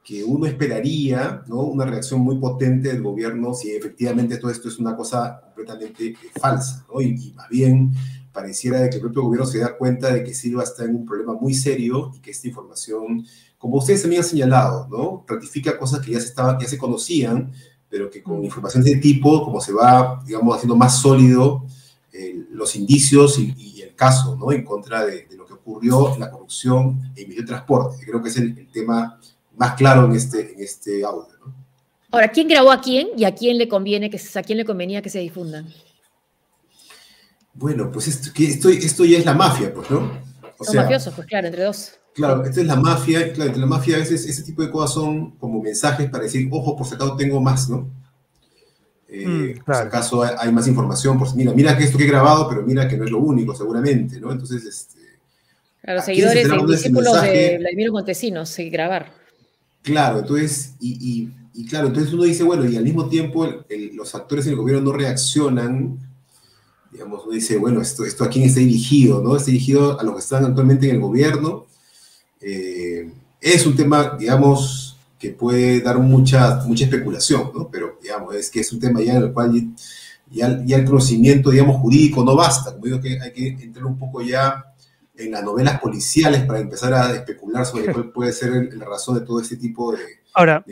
que 0.05 0.23
uno 0.23 0.45
esperaría, 0.45 1.43
¿no? 1.47 1.63
Una 1.63 1.83
reacción 1.83 2.21
muy 2.21 2.37
potente 2.37 2.89
del 2.89 3.01
gobierno 3.01 3.55
si 3.55 3.71
efectivamente 3.71 4.37
todo 4.37 4.51
esto 4.51 4.69
es 4.69 4.77
una 4.77 4.95
cosa 4.95 5.41
completamente 5.43 6.09
eh, 6.09 6.15
falsa, 6.39 6.85
¿no? 6.93 7.01
Y, 7.01 7.33
más 7.35 7.49
bien 7.49 7.91
pareciera 8.31 8.81
de 8.81 8.89
que 8.89 8.97
el 8.97 9.01
propio 9.01 9.23
gobierno 9.23 9.47
se 9.47 9.59
da 9.59 9.75
cuenta 9.75 10.13
de 10.13 10.23
que 10.23 10.35
Silva 10.35 10.61
está 10.61 10.83
en 10.83 10.95
un 10.95 11.05
problema 11.05 11.33
muy 11.33 11.55
serio 11.55 12.11
y 12.15 12.19
que 12.19 12.31
esta 12.31 12.47
información, 12.47 13.25
como 13.57 13.77
ustedes 13.77 14.03
también 14.03 14.21
han 14.21 14.27
señalado, 14.27 14.87
¿no? 14.91 15.25
Ratifica 15.27 15.75
cosas 15.75 16.01
que 16.05 16.11
ya 16.11 16.19
se, 16.19 16.27
estaban, 16.27 16.59
ya 16.59 16.67
se 16.67 16.77
conocían, 16.77 17.51
pero 17.89 18.07
que 18.11 18.21
con 18.21 18.43
información 18.45 18.83
de 18.83 18.97
tipo, 18.97 19.43
como 19.43 19.59
se 19.59 19.73
va, 19.73 20.21
digamos, 20.23 20.55
haciendo 20.55 20.75
más 20.75 21.01
sólido 21.01 21.65
eh, 22.13 22.45
los 22.51 22.75
indicios 22.75 23.39
y, 23.39 23.81
el 23.81 23.95
caso, 23.95 24.35
¿no? 24.35 24.51
En 24.51 24.63
contra 24.63 25.03
de, 25.03 25.27
lo 25.35 25.45
que 25.45 25.53
ocurrió 25.53 26.13
en 26.13 26.19
la 26.19 26.29
corrupción 26.29 27.11
en 27.15 27.27
medio 27.27 27.41
de 27.41 27.47
transporte. 27.47 28.05
Creo 28.05 28.21
que 28.21 28.29
es 28.29 28.37
el, 28.37 28.55
el 28.57 28.67
tema 28.67 29.17
más 29.57 29.75
claro 29.75 30.05
en 30.05 30.13
este, 30.13 30.53
en 30.53 30.61
este 30.61 31.03
audio. 31.03 31.27
¿no? 31.39 31.53
Ahora, 32.11 32.29
¿quién 32.29 32.47
grabó 32.47 32.71
a 32.71 32.79
quién 32.79 33.09
y 33.17 33.25
a 33.25 33.35
quién 33.35 33.57
le 33.57 33.67
conviene 33.67 34.09
que 34.09 34.19
a 34.35 34.41
quién 34.41 34.57
le 34.57 34.65
convenía 34.65 35.01
que 35.01 35.09
se 35.09 35.19
difundan? 35.19 35.67
Bueno, 37.53 37.91
pues 37.91 38.07
esto, 38.07 38.31
que 38.33 38.45
esto, 38.45 38.69
esto 38.69 39.05
ya 39.05 39.17
es 39.17 39.25
la 39.25 39.33
mafia, 39.33 39.73
pues, 39.73 39.89
¿no? 39.89 40.11
O 40.57 40.63
son 40.63 40.75
mafiosos, 40.75 41.13
pues 41.13 41.27
claro, 41.27 41.47
entre 41.47 41.63
dos. 41.63 41.91
Claro, 42.13 42.45
esto 42.45 42.61
es 42.61 42.67
la 42.67 42.77
mafia, 42.77 43.33
claro, 43.33 43.49
entre 43.49 43.59
la 43.59 43.67
mafia 43.67 43.97
a 43.97 43.99
veces 43.99 44.25
ese 44.25 44.43
tipo 44.43 44.61
de 44.61 44.71
cosas 44.71 44.93
son 44.93 45.31
como 45.31 45.61
mensajes 45.61 46.09
para 46.09 46.23
decir, 46.23 46.47
ojo, 46.51 46.75
por 46.75 46.87
si 46.87 46.95
acaso 46.95 47.17
tengo 47.17 47.41
más, 47.41 47.69
¿no? 47.69 47.89
Eh, 49.09 49.27
mm, 49.27 49.63
por 49.65 49.75
si 49.75 49.81
acaso 49.81 50.23
hay, 50.23 50.51
más 50.53 50.67
información, 50.67 51.19
por 51.19 51.35
mira, 51.35 51.51
mira 51.53 51.77
que 51.77 51.83
esto 51.83 51.97
que 51.97 52.05
he 52.05 52.07
grabado, 52.07 52.47
pero 52.47 52.63
mira 52.63 52.87
que 52.87 52.95
no 52.97 53.03
es 53.03 53.11
lo 53.11 53.19
único, 53.19 53.53
seguramente, 53.53 54.19
¿no? 54.21 54.31
Entonces, 54.31 54.63
este... 54.63 55.01
Claro, 55.81 56.01
seguidores 56.01 56.47
y 56.47 56.65
discípulos 56.71 57.21
de 57.21 57.57
Vladimiro 57.59 57.91
Montesinos, 57.91 58.47
sí, 58.49 58.69
grabar. 58.69 59.24
Claro, 59.85 60.17
entonces, 60.19 60.73
y, 60.79 61.29
claro, 61.69 61.87
entonces 61.87 62.11
uno 62.11 62.23
dice, 62.23 62.43
bueno, 62.43 62.65
y 62.65 62.75
al 62.75 62.83
mismo 62.83 63.07
tiempo 63.07 63.47
los 63.93 64.15
actores 64.15 64.47
en 64.47 64.53
el 64.53 64.57
gobierno 64.57 64.85
no 64.85 64.97
reaccionan, 64.97 65.99
digamos, 66.91 67.21
uno 67.23 67.35
dice, 67.35 67.57
bueno, 67.57 67.81
esto, 67.81 68.03
esto 68.03 68.23
a 68.23 68.29
quién 68.29 68.45
está 68.45 68.61
dirigido, 68.61 69.21
¿no? 69.21 69.35
Está 69.35 69.51
dirigido 69.51 69.99
a 69.99 70.03
los 70.03 70.15
que 70.15 70.21
están 70.21 70.43
actualmente 70.43 70.89
en 70.89 70.95
el 70.95 71.01
gobierno. 71.01 71.67
Eh, 72.41 73.11
es 73.39 73.65
un 73.67 73.75
tema, 73.75 74.17
digamos, 74.17 74.97
que 75.19 75.29
puede 75.29 75.81
dar 75.81 75.99
mucha, 75.99 76.63
mucha 76.65 76.85
especulación, 76.85 77.51
¿no? 77.53 77.69
Pero, 77.69 77.99
digamos, 78.01 78.33
es 78.33 78.49
que 78.49 78.61
es 78.61 78.73
un 78.73 78.79
tema 78.79 79.03
ya 79.03 79.17
en 79.17 79.23
el 79.23 79.33
cual 79.33 79.75
ya, 80.31 80.63
ya 80.65 80.77
el 80.77 80.85
conocimiento, 80.85 81.51
digamos, 81.51 81.79
jurídico 81.79 82.25
no 82.25 82.35
basta. 82.35 82.73
Como 82.73 82.85
digo, 82.85 82.99
que 82.99 83.19
hay 83.21 83.31
que 83.31 83.49
entrar 83.49 83.85
un 83.85 83.99
poco 83.99 84.23
ya 84.23 84.74
en 85.17 85.31
las 85.31 85.43
novelas 85.43 85.79
policiales 85.79 86.43
para 86.45 86.59
empezar 86.59 86.93
a 86.93 87.13
especular 87.13 87.65
sobre 87.65 87.91
cuál 87.91 88.11
puede 88.11 88.33
ser 88.33 88.73
la 88.73 88.85
razón 88.85 89.19
de 89.19 89.25
todo 89.25 89.39
este 89.39 89.57
tipo 89.57 89.91
de, 89.91 89.99
Ahora, 90.33 90.65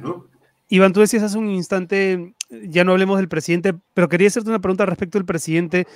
¿no? 0.00 0.26
Iván, 0.68 0.94
tú 0.94 1.00
decías 1.00 1.22
hace 1.22 1.36
un 1.36 1.50
instante, 1.50 2.32
ya 2.48 2.82
no 2.82 2.92
hablemos 2.92 3.18
del 3.18 3.28
presidente, 3.28 3.74
pero 3.92 4.08
quería 4.08 4.28
hacerte 4.28 4.48
una 4.48 4.58
pregunta 4.58 4.86
respecto 4.86 5.18
del 5.18 5.26
presidente 5.26 5.86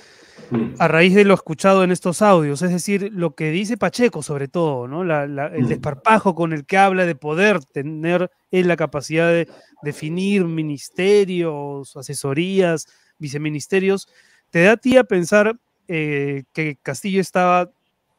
mm. 0.51 0.75
a 0.77 0.87
raíz 0.87 1.15
de 1.15 1.25
lo 1.25 1.33
escuchado 1.33 1.83
en 1.83 1.91
estos 1.91 2.21
audios, 2.21 2.61
es 2.61 2.69
decir, 2.69 3.09
lo 3.11 3.33
que 3.33 3.49
dice 3.49 3.77
Pacheco 3.77 4.21
sobre 4.21 4.47
todo, 4.47 4.87
¿no? 4.87 5.01
el 5.01 5.63
mm. 5.63 5.67
desparpajo 5.67 6.35
con 6.35 6.53
el 6.53 6.67
que 6.67 6.77
habla 6.77 7.07
de 7.07 7.15
poder 7.15 7.65
tener 7.65 8.29
en 8.51 8.67
la 8.67 8.75
capacidad 8.75 9.29
de 9.29 9.49
definir 9.81 10.45
ministerios, 10.45 11.97
asesorías, 11.97 12.85
viceministerios, 13.17 14.07
¿te 14.51 14.61
da 14.61 14.73
a 14.73 14.77
ti 14.77 14.95
a 14.97 15.05
pensar 15.05 15.57
eh, 15.87 16.43
que 16.53 16.77
Castillo 16.83 17.19
estaba 17.19 17.71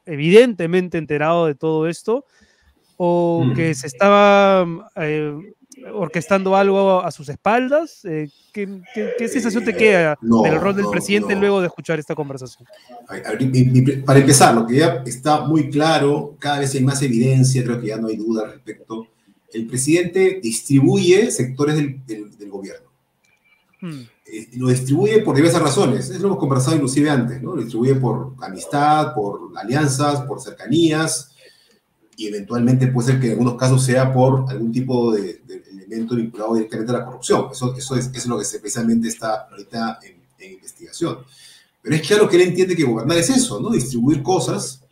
evidentemente 0.09 0.99
enterado 0.99 1.47
de 1.47 1.55
todo 1.55 1.87
esto 1.87 2.25
o 2.97 3.45
mm. 3.45 3.55
que 3.55 3.75
se 3.75 3.87
estaba 3.87 4.67
eh, 4.97 5.33
orquestando 5.93 6.57
algo 6.57 7.03
a 7.03 7.11
sus 7.11 7.29
espaldas? 7.29 8.05
Eh, 8.05 8.29
¿qué, 8.53 8.67
sensación 9.29 9.65
te 9.65 9.75
queda 9.75 10.19
del 10.21 10.61
rol 10.61 10.75
del 10.75 10.87
presidente 10.91 11.37
luego 11.37 11.61
de 11.61 11.69
escuchar 11.69 11.99
esta 11.99 12.15
conversación? 12.15 12.67
Para 14.05 14.19
empezar, 14.19 14.55
lo 14.55 14.67
que 14.67 14.77
ya 14.77 15.03
está 15.07 15.43
muy 15.43 15.71
claro, 15.71 16.37
cada 16.39 16.61
vez 16.61 16.75
hay 16.75 16.83
más 16.83 17.03
evidencia, 17.03 17.63
creo 17.63 17.81
que 17.81 17.89
ya 17.89 17.99
no 17.99 18.09
hay 18.09 18.17
duda 18.17 18.45
al 18.45 18.53
respecto. 18.53 19.07
El 19.53 19.67
presidente 19.67 20.41
distribuye 20.43 21.31
sectores 21.31 21.77
del, 21.77 22.51
gobierno. 22.51 22.89
Hmm. 23.81 24.03
Eh, 24.31 24.51
lo 24.57 24.69
distribuye 24.69 25.21
por 25.21 25.35
diversas 25.35 25.63
razones. 25.63 26.11
Eso 26.11 26.21
lo 26.21 26.29
hemos 26.29 26.39
conversado 26.39 26.77
inclusive 26.77 27.09
antes, 27.09 27.43
¿no? 27.43 27.55
Lo 27.55 27.63
distribuye 27.63 27.95
por 27.95 28.35
amistad, 28.41 29.15
por 29.15 29.53
alianzas, 29.57 30.23
por 30.23 30.41
cercanías, 30.41 31.31
y 32.17 32.27
eventualmente 32.27 32.89
puede 32.89 33.13
ser 33.13 33.21
que 33.21 33.27
en 33.29 33.33
algunos 33.33 33.55
casos 33.55 33.83
sea 33.83 34.13
por 34.13 34.51
algún 34.51 34.73
tipo 34.73 35.13
de, 35.13 35.41
elemento 35.71 36.17
vinculado 36.17 36.55
directamente 36.55 36.93
a 36.93 36.99
la 36.99 37.05
corrupción. 37.05 37.49
Eso, 37.51 37.75
eso, 37.75 37.97
es, 37.97 38.11
es 38.13 38.27
lo 38.27 38.39
que 38.39 38.45
se, 38.45 38.61
precisamente 38.61 39.09
está 39.09 39.49
ahorita 39.51 40.01
en, 40.03 40.19
investigación. 40.53 41.19
Pero 41.83 41.97
es 41.97 42.07
claro 42.07 42.29
que 42.29 42.37
él 42.37 42.43
entiende 42.43 42.77
que 42.77 42.85
gobernar 42.85 43.19
es 43.19 43.31
eso, 43.31 43.61
¿no? 43.61 43.71
Distribuir 43.71 44.23
cosas. 44.23 44.83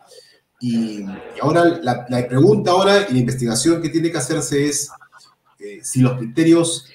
Y, 0.61 1.05
ahora 1.41 1.65
la, 1.83 2.07
la, 2.09 2.27
pregunta 2.27 2.71
ahora 2.71 3.07
y 3.09 3.13
la 3.13 3.19
investigación 3.19 3.83
que 3.83 3.91
tiene 3.91 4.11
que 4.11 4.19
hacerse 4.19 4.67
es 4.67 4.89
eh, 5.59 5.81
si 5.83 6.01
los 6.01 6.17
criterios 6.19 6.87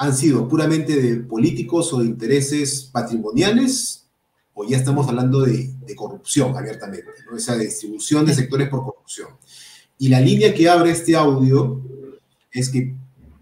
han 0.00 0.16
sido 0.16 0.48
puramente 0.48 0.96
de 0.96 1.16
políticos 1.16 1.92
o 1.92 1.98
de 1.98 2.06
intereses 2.06 2.88
patrimoniales 2.90 4.06
o 4.54 4.64
ya 4.64 4.78
estamos 4.78 5.06
hablando 5.06 5.42
de, 5.42 5.74
de 5.86 5.94
corrupción 5.94 6.56
abiertamente, 6.56 7.10
¿no? 7.30 7.36
esa 7.36 7.54
distribución 7.54 8.24
de 8.24 8.32
sectores 8.32 8.70
por 8.70 8.82
corrupción. 8.82 9.28
Y 9.98 10.08
la 10.08 10.18
línea 10.18 10.54
que 10.54 10.70
abre 10.70 10.92
este 10.92 11.14
audio 11.14 11.82
es 12.50 12.70
que 12.70 12.94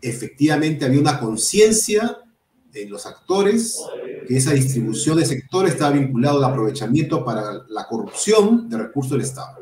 efectivamente 0.02 0.84
había 0.84 0.98
una 0.98 1.20
conciencia 1.20 2.18
en 2.74 2.90
los 2.90 3.06
actores 3.06 3.78
que 4.26 4.36
esa 4.36 4.52
distribución 4.52 5.16
de 5.16 5.26
sectores 5.26 5.74
estaba 5.74 5.92
vinculado 5.92 6.38
al 6.38 6.52
aprovechamiento 6.52 7.24
para 7.24 7.64
la 7.68 7.86
corrupción 7.86 8.68
de 8.68 8.78
recursos 8.78 9.12
del 9.12 9.20
Estado. 9.20 9.58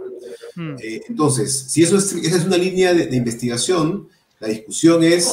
Hmm. 0.55 0.77
Eh, 0.83 1.03
entonces, 1.11 1.67
si 1.69 1.83
eso 1.83 1.99
es, 1.99 2.11
esa 2.15 2.39
es 2.39 2.47
una 2.47 2.57
línea 2.57 2.95
de, 2.95 3.15
investigación, 3.15 4.09
la 4.41 4.49
discusión 4.49 5.05
es 5.05 5.31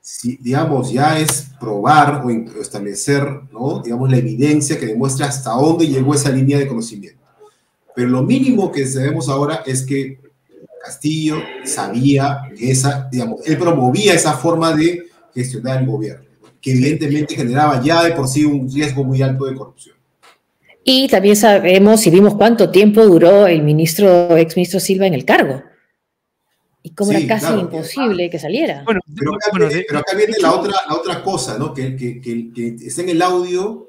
si, 0.00 0.36
digamos, 0.36 0.92
ya 0.92 1.18
es 1.18 1.48
probar 1.60 2.22
o, 2.24 2.30
establecer, 2.60 3.26
¿no? 3.52 3.80
digamos, 3.82 4.10
la 4.10 4.16
evidencia 4.16 4.78
que 4.78 4.86
demuestre 4.86 5.24
hasta 5.24 5.50
dónde 5.50 5.86
llegó 5.86 6.14
esa 6.14 6.30
línea 6.30 6.58
de 6.58 6.66
conocimiento. 6.66 7.20
Pero 7.94 8.08
lo 8.08 8.22
mínimo 8.22 8.72
que 8.72 8.86
sabemos 8.86 9.28
ahora 9.28 9.62
es 9.66 9.84
que 9.84 10.18
Castillo 10.82 11.36
sabía 11.64 12.42
que 12.56 12.70
esa, 12.70 13.08
digamos, 13.10 13.40
él 13.46 13.58
promovía 13.58 14.14
esa 14.14 14.32
forma 14.32 14.74
de 14.74 15.04
gestionar 15.34 15.80
el 15.80 15.86
gobierno, 15.86 16.24
que 16.60 16.72
evidentemente 16.72 17.34
generaba 17.34 17.82
ya 17.82 18.04
de 18.04 18.12
por 18.12 18.26
sí 18.26 18.44
un 18.44 18.72
riesgo 18.72 19.04
muy 19.04 19.20
alto 19.20 19.44
de 19.44 19.54
corrupción. 19.54 19.96
Y 20.82 21.08
también 21.08 21.36
sabemos 21.36 22.06
y 22.06 22.10
vimos 22.10 22.34
cuánto 22.34 22.70
tiempo 22.70 23.04
duró 23.04 23.46
el 23.46 23.62
ministro, 23.62 24.36
exministro 24.36 24.80
Silva 24.80 25.06
en 25.06 25.14
el 25.14 25.26
cargo. 25.26 25.62
Y 26.82 26.90
cómo 26.94 27.12
era 27.12 27.26
casi 27.26 27.52
imposible 27.52 28.30
que 28.30 28.38
saliera. 28.38 28.82
Bueno, 28.84 29.00
pero 29.14 29.34
acá, 29.34 30.16
viene, 30.16 30.34
la, 30.40 30.54
otra, 30.54 30.74
la 30.88 30.96
otra 30.96 31.22
cosa, 31.22 31.58
¿no? 31.58 31.74
Que, 31.74 31.94
que, 31.94 32.20
que, 32.20 32.76
está 32.86 33.02
en 33.02 33.10
el 33.10 33.22
audio 33.22 33.88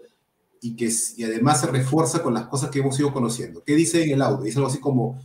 y 0.62 0.76
que 0.76 0.92
y 1.18 1.24
además 1.24 1.62
se 1.62 1.68
refuerza 1.68 2.22
con 2.22 2.34
las 2.34 2.48
cosas 2.48 2.70
que 2.70 2.80
hemos 2.80 3.00
ido 3.00 3.14
conociendo. 3.14 3.64
¿Qué 3.66 3.76
dice 3.76 4.04
en 4.04 4.12
el 4.12 4.22
audio? 4.22 4.44
Dice 4.44 4.58
algo 4.58 4.70
así 4.70 4.80
como, 4.80 5.22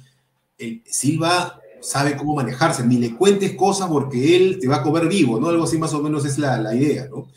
Silva 0.84 1.60
sabe 1.80 2.16
cómo 2.16 2.34
manejarse, 2.34 2.84
ni 2.84 2.98
le 2.98 3.14
cuentes 3.16 3.54
cosas 3.54 3.88
porque 3.88 4.36
él 4.36 4.58
te 4.60 4.68
va 4.68 4.76
a 4.76 4.82
comer 4.82 5.08
vivo, 5.08 5.38
¿no? 5.40 5.48
Algo 5.48 5.64
así 5.64 5.76
más 5.78 5.92
o 5.92 6.02
menos 6.02 6.24
es 6.24 6.38
la, 6.38 6.58
la 6.58 6.74
idea, 6.74 7.08
¿no? 7.08 7.28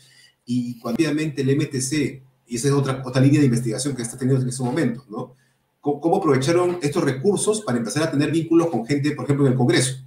Y 0.46 0.78
cuando 0.78 1.02
el 1.04 1.56
MTC, 1.56 2.22
y 2.46 2.56
esa 2.56 2.68
es 2.68 2.74
otra, 2.74 3.02
otra 3.04 3.22
línea 3.22 3.40
de 3.40 3.46
investigación 3.46 3.94
que 3.94 4.02
está 4.02 4.16
teniendo 4.18 4.42
en 4.42 4.48
ese 4.48 4.62
momento, 4.62 5.04
¿no? 5.08 5.36
¿Cómo, 5.80 6.16
aprovecharon 6.16 6.78
estos 6.82 7.02
recursos 7.02 7.62
para 7.62 7.78
empezar 7.78 8.02
a 8.02 8.10
tener 8.10 8.30
vínculos 8.30 8.68
con 8.68 8.84
gente, 8.84 9.12
por 9.12 9.24
ejemplo, 9.24 9.46
en 9.46 9.52
el 9.52 9.58
Congreso? 9.58 10.02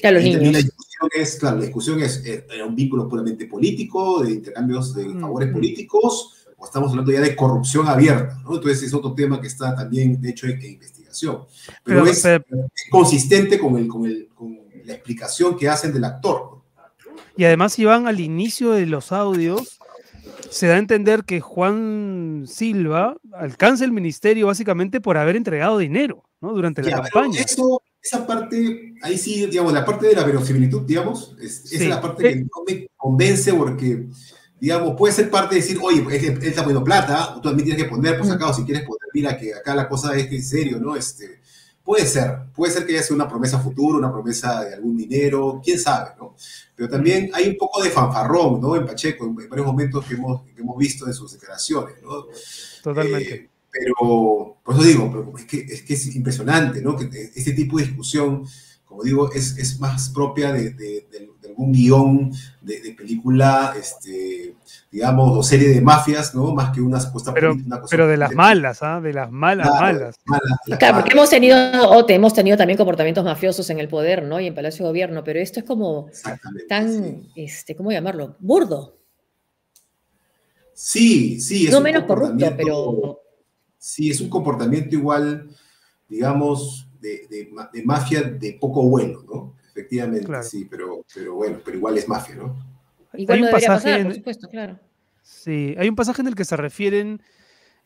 Claro, 0.00 0.20
y 0.20 0.32
La 0.32 0.58
discusión 0.58 1.10
es, 1.14 1.36
claro, 1.36 1.56
la 1.56 1.64
discusión 1.64 2.00
es, 2.00 2.24
eh, 2.24 2.46
¿era 2.50 2.66
un 2.66 2.74
vínculo 2.74 3.08
puramente 3.08 3.46
político, 3.46 4.22
de 4.22 4.32
intercambios 4.32 4.94
de 4.94 5.06
mm, 5.06 5.20
favores 5.20 5.50
mm. 5.50 5.52
políticos, 5.52 6.34
o 6.56 6.66
estamos 6.66 6.90
hablando 6.90 7.12
ya 7.12 7.20
de 7.20 7.36
corrupción 7.36 7.88
abierta, 7.88 8.40
¿no? 8.44 8.56
Entonces 8.56 8.82
es 8.82 8.94
otro 8.94 9.14
tema 9.14 9.40
que 9.40 9.46
está 9.46 9.74
también, 9.74 10.20
de 10.20 10.30
hecho, 10.30 10.46
en, 10.46 10.60
en 10.60 10.72
investigación 10.72 10.98
pero, 11.84 12.06
es, 12.06 12.24
consistente 12.90 13.58
con, 13.58 13.76
el, 13.76 13.88
con, 13.88 14.58
la 14.84 14.94
explicación 14.94 15.56
que 15.56 15.68
hacen 15.68 15.92
del 15.92 16.04
actor. 16.04 16.62
Y 17.36 17.44
además, 17.44 17.74
si 17.74 17.84
van 17.84 18.06
al 18.08 18.20
inicio 18.20 18.72
de 18.72 18.86
los 18.86 19.12
audios, 19.12 19.78
se 20.50 20.66
da 20.66 20.74
a 20.74 20.78
entender 20.78 21.24
que 21.24 21.40
Juan 21.40 22.44
Silva 22.46 23.16
alcanza 23.32 23.84
el 23.84 23.92
ministerio 23.92 24.46
básicamente 24.46 25.00
por 25.00 25.18
haber 25.18 25.36
entregado 25.36 25.78
dinero 25.78 26.24
¿no? 26.40 26.52
durante 26.52 26.82
la 26.82 27.02
campaña. 27.02 27.40
Eso, 27.40 27.82
esa 28.02 28.26
parte, 28.26 28.94
ahí 29.02 29.18
sí, 29.18 29.46
digamos, 29.46 29.72
la 29.72 29.84
parte 29.84 30.06
de 30.06 30.14
la 30.14 30.24
verosimilitud, 30.24 30.82
digamos, 30.82 31.36
es, 31.40 31.72
esa 31.72 31.84
es 31.84 31.88
la 31.88 32.00
parte 32.00 32.22
que 32.22 32.36
no 32.36 32.64
me 32.66 32.88
convence 32.96 33.52
porque 33.54 34.06
digamos, 34.60 34.96
puede 34.96 35.14
ser 35.14 35.30
parte 35.30 35.54
de 35.54 35.60
decir, 35.60 35.78
oye, 35.80 36.04
él, 36.10 36.42
está 36.42 36.62
poniendo 36.62 36.84
plata, 36.84 37.34
tú 37.34 37.40
también 37.40 37.66
tienes 37.66 37.84
que 37.84 37.88
poner, 37.88 38.18
pues 38.18 38.30
acá, 38.30 38.48
o 38.48 38.54
si 38.54 38.64
quieres 38.64 38.82
poner, 38.82 39.08
mira 39.14 39.38
que 39.38 39.54
acá 39.54 39.74
la 39.74 39.88
cosa 39.88 40.16
es 40.16 40.26
que 40.26 40.36
en 40.36 40.42
serio, 40.42 40.80
¿no? 40.80 40.96
Este, 40.96 41.40
puede 41.84 42.06
ser, 42.06 42.40
puede 42.54 42.72
ser 42.72 42.84
que 42.84 42.94
haya 42.94 43.02
sido 43.02 43.16
una 43.16 43.28
promesa 43.28 43.58
futura, 43.60 43.98
una 43.98 44.12
promesa 44.12 44.64
de 44.64 44.74
algún 44.74 44.96
dinero, 44.96 45.60
quién 45.64 45.78
sabe, 45.78 46.10
¿no? 46.18 46.34
Pero 46.74 46.88
también 46.88 47.30
hay 47.34 47.48
un 47.48 47.56
poco 47.56 47.82
de 47.82 47.90
fanfarrón, 47.90 48.60
¿no? 48.60 48.74
En 48.74 48.84
Pacheco, 48.84 49.24
en 49.26 49.48
varios 49.48 49.66
momentos 49.66 50.04
que 50.04 50.14
hemos, 50.14 50.42
que 50.42 50.60
hemos 50.60 50.76
visto 50.76 51.06
en 51.06 51.14
sus 51.14 51.32
declaraciones, 51.32 51.94
¿no? 52.02 52.26
Totalmente. 52.82 53.34
Eh, 53.34 53.50
pero, 53.70 54.58
por 54.62 54.74
eso 54.74 54.84
digo, 54.84 55.34
es 55.38 55.44
que, 55.44 55.58
es 55.58 55.82
que 55.82 55.94
es 55.94 56.14
impresionante, 56.14 56.80
¿no? 56.80 56.96
Que 56.96 57.08
este 57.34 57.52
tipo 57.52 57.78
de 57.78 57.84
discusión, 57.84 58.44
como 58.84 59.02
digo, 59.02 59.30
es, 59.32 59.56
es 59.58 59.78
más 59.80 60.10
propia 60.10 60.52
de, 60.52 60.70
de, 60.70 61.06
de 61.10 61.28
un 61.58 61.72
guion 61.72 62.32
de, 62.62 62.94
película, 62.96 63.74
este, 63.78 64.54
digamos, 64.90 65.36
o 65.36 65.42
serie 65.42 65.68
de 65.68 65.80
mafias, 65.80 66.34
¿no? 66.34 66.54
Más 66.54 66.72
que 66.72 66.80
una 66.80 67.00
supuesta 67.00 67.34
pero, 67.34 67.56
pero 67.90 68.06
de 68.06 68.16
las 68.16 68.32
malas, 68.32 68.82
¿ah? 68.82 69.00
De 69.00 69.12
las 69.12 69.30
malas, 69.30 69.68
malas. 69.68 70.16
claro, 70.78 70.98
porque 70.98 71.12
hemos 71.12 71.28
tenido, 71.28 71.56
o 71.90 72.08
hemos 72.08 72.32
tenido 72.32 72.56
también 72.56 72.76
comportamientos 72.76 73.24
mafiosos 73.24 73.68
en 73.70 73.80
el 73.80 73.88
poder, 73.88 74.22
¿no? 74.22 74.38
Y 74.40 74.46
en 74.46 74.54
Palacio 74.54 74.84
de 74.84 74.90
Gobierno, 74.90 75.24
pero 75.24 75.40
esto 75.40 75.60
es 75.60 75.66
como 75.66 76.08
tan, 76.68 77.28
este, 77.34 77.74
¿cómo 77.74 77.90
llamarlo? 77.90 78.36
Burdo. 78.38 78.96
Sí, 80.72 81.40
sí. 81.40 81.66
Es 81.66 81.72
no 81.72 81.80
menos 81.80 82.04
corrupto, 82.04 82.54
pero... 82.56 83.20
Sí, 83.78 84.10
es 84.10 84.20
un 84.20 84.28
comportamiento 84.28 84.94
igual, 84.96 85.48
digamos, 86.08 86.88
de, 87.00 87.50
de 87.72 87.82
mafia 87.84 88.22
de 88.22 88.58
poco 88.60 88.82
vuelo, 88.82 89.22
¿no? 89.22 89.58
efectivamente, 89.78 90.42
sí, 90.42 90.66
pero, 90.68 91.04
pero 91.14 91.34
bueno, 91.34 91.58
pero 91.64 91.76
igual 91.76 91.96
es 91.98 92.08
mafia, 92.08 92.34
¿no? 92.34 92.56
Igual 93.14 93.38
hay 93.38 93.44
un 93.44 93.50
pasaje 93.50 94.04
por 94.04 94.14
supuesto, 94.14 94.48
claro. 94.48 94.78
Sí, 95.22 95.74
hay 95.78 95.88
un 95.88 95.94
pasaje 95.94 96.22
en 96.22 96.28
el 96.28 96.34
que 96.34 96.44
se 96.44 96.56
refieren 96.56 97.22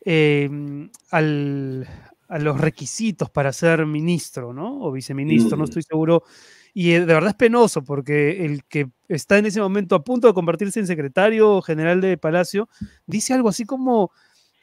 em, 0.00 0.90
al, 1.10 1.86
los 2.28 2.60
requisitos 2.60 3.30
para 3.30 3.52
ser 3.52 3.84
ministro, 3.84 4.52
¿no? 4.52 4.82
O 4.82 4.92
viceministro, 4.92 5.56
no 5.56 5.64
mm. 5.64 5.68
estoy 5.68 5.82
seguro. 5.82 6.22
Y 6.72 6.92
eh, 6.92 7.00
de 7.00 7.06
verdad 7.06 7.30
es 7.30 7.36
penoso 7.36 7.84
porque 7.84 8.46
el 8.46 8.64
que 8.64 8.88
está 9.08 9.36
en 9.36 9.46
ese 9.46 9.60
momento 9.60 9.94
a 9.94 10.02
punto 10.02 10.26
de 10.26 10.34
convertirse 10.34 10.80
en 10.80 10.86
secretario 10.86 11.60
general 11.60 12.00
de 12.00 12.16
Palacio 12.16 12.68
dice 13.06 13.34
algo 13.34 13.50
así 13.50 13.64
como, 13.66 14.12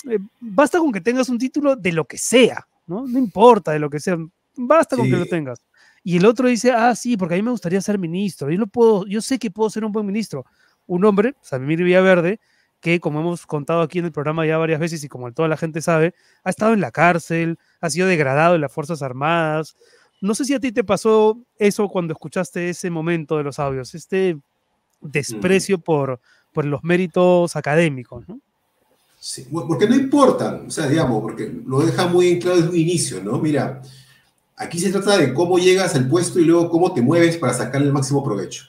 eh, 0.07 0.19
basta 0.39 0.79
con 0.79 0.91
que 0.91 1.01
tengas 1.01 1.29
un 1.29 1.37
título 1.37 1.75
de 1.75 1.91
lo 1.91 2.05
que 2.05 2.17
sea, 2.17 2.67
¿no? 2.87 3.05
No 3.07 3.19
importa 3.19 3.71
de 3.71 3.79
lo 3.79 3.89
que 3.89 3.99
sea, 3.99 4.17
basta 4.55 4.95
con 4.95 5.09
que 5.09 5.17
lo 5.17 5.25
tengas. 5.25 5.61
Y 6.03 6.17
el 6.17 6.25
otro 6.25 6.47
dice, 6.47 6.71
ah, 6.71 6.95
sí, 6.95 7.17
porque 7.17 7.35
a 7.35 7.37
mí 7.37 7.43
me 7.43 7.51
gustaría 7.51 7.81
ser 7.81 7.99
ministro, 7.99 8.49
yo, 8.49 8.57
lo 8.57 8.67
puedo, 8.67 9.05
yo 9.05 9.21
sé 9.21 9.37
que 9.37 9.51
puedo 9.51 9.69
ser 9.69 9.83
un 9.83 9.91
buen 9.91 10.05
ministro. 10.05 10.45
Un 10.87 11.05
hombre, 11.05 11.35
Samir 11.41 11.83
Villaverde, 11.83 12.39
que 12.79 12.99
como 12.99 13.19
hemos 13.19 13.45
contado 13.45 13.81
aquí 13.81 13.99
en 13.99 14.05
el 14.05 14.11
programa 14.11 14.45
ya 14.45 14.57
varias 14.57 14.79
veces 14.79 15.03
y 15.03 15.09
como 15.09 15.31
toda 15.33 15.47
la 15.47 15.57
gente 15.57 15.81
sabe, 15.81 16.15
ha 16.43 16.49
estado 16.49 16.73
en 16.73 16.81
la 16.81 16.91
cárcel, 16.91 17.59
ha 17.81 17.89
sido 17.89 18.07
degradado 18.07 18.55
en 18.55 18.61
las 18.61 18.71
Fuerzas 18.71 19.01
Armadas. 19.01 19.75
No 20.21 20.33
sé 20.33 20.45
si 20.45 20.53
a 20.53 20.59
ti 20.59 20.71
te 20.71 20.83
pasó 20.83 21.37
eso 21.57 21.87
cuando 21.89 22.13
escuchaste 22.13 22.69
ese 22.69 22.89
momento 22.89 23.37
de 23.37 23.43
los 23.43 23.59
audios, 23.59 23.93
este 23.93 24.37
desprecio 25.01 25.79
por, 25.79 26.19
por 26.53 26.65
los 26.65 26.83
méritos 26.83 27.55
académicos, 27.55 28.27
¿no? 28.27 28.39
Sí, 29.19 29.45
porque 29.51 29.87
no 29.87 29.95
importan, 29.95 30.67
o 30.67 30.71
sea, 30.71 30.87
digamos, 30.87 31.21
porque 31.21 31.51
lo 31.65 31.81
deja 31.81 32.07
muy 32.07 32.29
en 32.29 32.39
claro 32.39 32.55
desde 32.55 32.69
un 32.69 32.77
inicio, 32.77 33.21
¿no? 33.21 33.37
Mira, 33.37 33.81
aquí 34.55 34.79
se 34.79 34.91
trata 34.91 35.17
de 35.17 35.33
cómo 35.33 35.59
llegas 35.59 35.93
al 35.95 36.07
puesto 36.07 36.39
y 36.39 36.45
luego 36.45 36.69
cómo 36.69 36.93
te 36.93 37.01
mueves 37.01 37.35
para 37.37 37.53
sacar 37.53 37.81
el 37.81 37.91
máximo 37.91 38.23
provecho. 38.23 38.63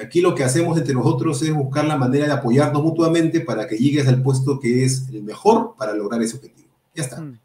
Aquí 0.00 0.20
lo 0.20 0.34
que 0.34 0.44
hacemos 0.44 0.78
entre 0.78 0.94
nosotros 0.94 1.42
es 1.42 1.52
buscar 1.52 1.84
la 1.84 1.96
manera 1.96 2.26
de 2.26 2.32
apoyarnos 2.32 2.82
mutuamente 2.82 3.40
para 3.40 3.66
que 3.66 3.76
llegues 3.76 4.08
al 4.08 4.22
puesto 4.22 4.58
que 4.58 4.84
es 4.84 5.08
el 5.12 5.22
mejor 5.22 5.74
para 5.76 5.92
lograr 5.92 6.22
ese 6.22 6.36
objetivo. 6.36 6.68
Ya 6.94 7.02
está. 7.02 7.20
Mm. 7.20 7.38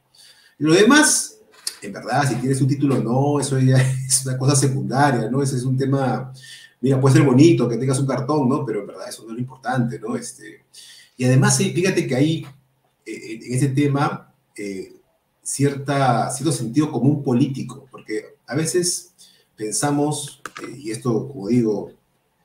lo 0.60 0.74
demás, 0.74 1.40
en 1.82 1.94
verdad, 1.94 2.28
si 2.28 2.36
tienes 2.36 2.62
un 2.62 2.68
título 2.68 3.00
no, 3.00 3.40
eso 3.40 3.60
ya 3.60 3.78
es 4.08 4.26
una 4.26 4.38
cosa 4.38 4.56
secundaria, 4.56 5.30
¿no? 5.30 5.42
Ese 5.42 5.58
es 5.58 5.64
un 5.64 5.78
tema, 5.78 6.32
mira, 6.80 7.02
puede 7.02 7.16
ser 7.16 7.26
bonito 7.26 7.68
que 7.68 7.78
tengas 7.78 8.00
un 8.00 8.08
cartón, 8.08 8.48
¿no? 8.48 8.66
Pero 8.66 8.82
en 8.82 8.88
verdad 8.88 9.10
eso 9.10 9.24
no 9.24 9.30
es 9.30 9.34
lo 9.36 9.40
importante, 9.40 10.00
¿no? 10.00 10.16
Este, 10.16 10.67
y 11.18 11.26
además, 11.26 11.58
fíjate 11.58 12.08
que 12.08 12.16
hay 12.16 12.46
eh, 13.06 13.40
en 13.44 13.54
ese 13.54 13.70
tema 13.70 14.34
eh, 14.56 14.94
cierta, 15.42 16.30
cierto 16.32 16.52
sentido 16.52 16.92
común 16.92 17.24
político, 17.24 17.88
porque 17.90 18.38
a 18.46 18.56
veces 18.56 19.14
pensamos, 19.56 20.42
eh, 20.64 20.76
y 20.78 20.92
esto, 20.92 21.28
como 21.28 21.48
digo, 21.48 21.92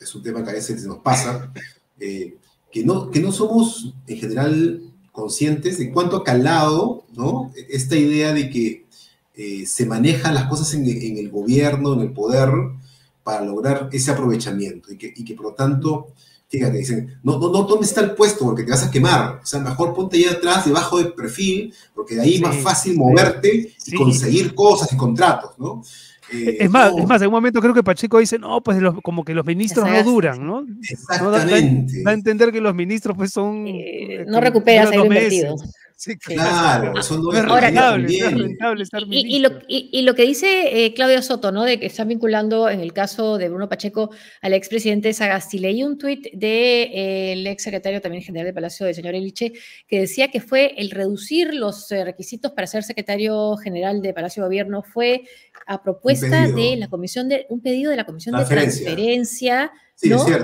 es 0.01 0.15
un 0.15 0.23
tema 0.23 0.43
que 0.43 0.51
a 0.51 0.55
veces 0.55 0.85
nos 0.85 0.99
pasa, 0.99 1.53
eh, 2.01 2.37
que, 2.71 2.85
no, 2.85 3.11
que 3.11 3.21
no 3.21 3.31
somos 3.31 3.95
en 4.07 4.17
general 4.17 4.83
conscientes 5.13 5.79
de 5.79 5.93
cuánto 5.93 6.17
ha 6.17 6.25
calado 6.25 7.05
¿no? 7.15 7.53
esta 7.69 7.97
idea 7.97 8.33
de 8.33 8.49
que 8.49 8.87
eh, 9.35 9.67
se 9.67 9.85
manejan 9.87 10.35
las 10.35 10.47
cosas 10.47 10.73
en, 10.75 10.87
el 10.87 11.31
gobierno, 11.31 11.95
en 11.95 12.01
el 12.01 12.13
poder, 12.13 12.51
para 13.23 13.45
lograr 13.45 13.89
ese 13.93 14.11
aprovechamiento 14.11 14.93
y 14.93 14.99
que, 14.99 15.13
y 15.15 15.25
que 15.25 15.35
por 15.35 15.47
lo 15.47 15.55
tanto, 15.55 16.09
fíjate, 16.53 16.77
dicen, 16.77 17.19
no, 17.23 17.39
no, 17.39 17.51
no 17.51 17.65
tomes 17.65 17.95
tal 17.95 18.15
puesto 18.15 18.45
porque 18.45 18.63
te 18.63 18.71
vas 18.71 18.87
a 18.87 18.91
quemar, 18.91 19.41
o 19.43 19.47
sea, 19.47 19.59
mejor 19.59 19.95
ponte 19.95 20.19
ahí 20.19 20.25
atrás, 20.27 20.67
debajo 20.67 20.99
del 20.99 21.15
perfil, 21.15 21.73
porque 21.95 22.15
de 22.15 22.21
ahí 22.21 22.35
es 22.35 22.43
más 22.43 22.57
fácil 22.57 22.95
moverte 22.95 23.73
y 23.87 23.97
conseguir 23.97 24.55
cosas 24.55 24.93
y 24.93 24.97
contratos, 24.99 25.59
¿no? 25.59 25.83
Eh, 26.31 26.59
es, 26.61 26.71
más, 26.71 26.93
es 26.97 27.07
más, 27.07 27.23
en 27.23 27.29
un 27.29 27.33
momento 27.33 27.61
creo 27.61 27.73
que 27.73 27.83
Pacheco 27.83 28.19
dice, 28.19 28.39
no, 28.39 28.63
pues 28.63 28.79
como 29.03 29.25
que 29.25 29.33
los 29.33 29.47
ministros 29.47 29.89
no 29.89 30.03
duran, 30.03 30.47
¿no? 30.47 30.67
Exactamente. 30.83 32.03
Da, 32.03 32.11
a 32.11 32.15
entender 32.15 32.53
que 32.53 32.61
los 32.61 32.75
ministros 32.75 33.17
pues 33.17 33.31
son... 33.31 33.67
Eh, 33.67 34.17
eh, 34.17 34.25
no 34.27 34.39
recuperas 34.39 34.91
ahí 34.91 34.99
invertido. 34.99 35.57
Sí, 36.03 36.17
claro, 36.19 36.99
eso 36.99 37.17
no 37.17 37.33
es 37.33 37.45
rentable, 37.45 38.13
y, 39.09 39.39
lo, 39.39 39.51
y, 39.69 40.03
lo, 40.03 40.17
que 40.17 40.25
dice 40.25 40.93
Claudio 40.97 41.23
Soto, 41.23 41.53
¿no? 41.53 41.63
De 41.63 41.79
que 41.79 41.87
están 41.87 42.09
vinculando 42.09 42.69
en 42.69 42.81
el 42.81 42.93
caso 42.93 43.39
de 43.39 43.49
Bruno 43.49 43.69
Pacheco 43.69 44.11
al 44.41 44.53
expresidente 44.53 45.13
Sagasti. 45.13 45.61
Leí 45.61 45.85
un 45.85 45.99
tuit 45.99 46.25
del 46.33 46.41
de, 46.41 47.33
el 47.35 47.47
ex 47.47 47.63
secretario 47.63 48.01
también 48.01 48.25
general 48.25 48.47
de 48.47 48.53
Palacio, 48.53 48.85
del 48.85 48.97
señor 48.97 49.15
Eliche, 49.15 49.53
que 49.87 50.01
decía 50.01 50.27
que 50.27 50.41
fue 50.41 50.75
el 50.77 50.91
reducir 50.91 51.55
los 51.55 51.89
requisitos 51.91 52.51
para 52.51 52.67
ser 52.67 52.83
secretario 52.83 53.57
general 53.59 54.03
de 54.03 54.13
Palacio 54.13 54.43
de 54.43 54.49
Gobierno 54.49 54.83
fue 54.83 55.23
a 55.69 55.85
propuesta 55.85 56.49
de 56.49 56.75
la 56.79 56.89
comisión 56.89 57.29
de 57.29 57.47
un 57.49 57.61
pedido 57.61 57.93
de 57.93 57.97
la 57.97 58.07
comisión 58.07 58.37
de 58.37 58.45
transferencia. 58.45 59.71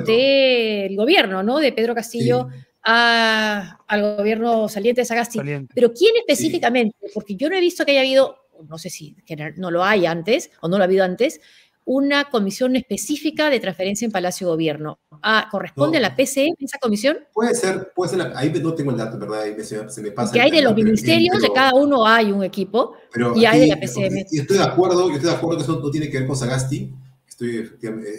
del 0.07 0.95
gobierno, 0.95 1.43
¿no? 1.43 1.59
De 1.59 1.73
Pedro 1.73 1.97
Castillo 1.97 2.47
al 2.91 4.17
gobierno 4.17 4.69
saliente 4.69 5.03
de 5.03 5.05
Sagasti. 5.05 5.41
Pero 5.75 5.93
¿quién 5.93 6.17
específicamente? 6.17 6.97
Porque 7.13 7.37
yo 7.37 7.51
no 7.51 7.57
he 7.57 7.61
visto 7.61 7.85
que 7.85 7.93
haya 7.93 8.01
habido, 8.01 8.37
no 8.67 8.79
sé 8.79 8.89
si 8.89 9.17
no 9.57 9.71
lo 9.71 9.85
hay 9.85 10.07
antes 10.07 10.51
o 10.63 10.69
no 10.69 10.79
lo 10.79 10.85
ha 10.85 10.87
habido 10.87 11.05
antes, 11.05 11.41
una 11.85 12.25
comisión 12.25 12.77
específica 12.77 13.49
de 13.49 13.61
transferencia 13.61 14.05
en 14.05 14.13
Palacio 14.13 14.47
Gobierno. 14.47 15.01
Ah, 15.23 15.49
¿Corresponde 15.51 15.97
a 15.97 16.01
la 16.01 16.15
PCE 16.15 16.55
esa 16.59 16.79
comisión? 16.79 17.19
Puede 17.33 17.55
ser, 17.55 17.93
puede 17.95 18.11
ser, 18.11 18.33
ahí 18.35 18.53
no 18.63 18.75
tengo 18.75 18.91
el 18.91 18.99
dato, 18.99 19.19
¿verdad? 19.19 19.43
Ahí 19.43 19.57
se, 19.65 20.03
me 20.03 20.11
pasa. 20.11 20.33
Que 20.33 20.41
hay 20.41 20.51
de 20.51 20.63
los 20.63 20.75
ministerios, 20.75 21.41
de 21.41 21.51
cada 21.51 21.75
uno 21.75 22.07
hay 22.07 22.31
un 22.31 22.45
equipo, 22.45 22.95
y 23.35 23.45
hay 23.47 23.61
de 23.61 23.67
la 23.69 23.81
PCM. 23.81 24.27
Y 24.31 24.41
estoy 24.41 24.59
de 24.59 24.65
acuerdo, 24.65 25.09
yo 25.09 25.15
estoy 25.15 25.31
de 25.31 25.37
acuerdo 25.37 25.59
que 25.59 25.65
eso 25.65 25.81
no 25.81 25.91
tiene 25.91 26.11
que 26.11 26.19
ver 26.19 26.27
con 26.27 26.37
Sagasti, 26.37 26.93
estoy, 27.27 27.71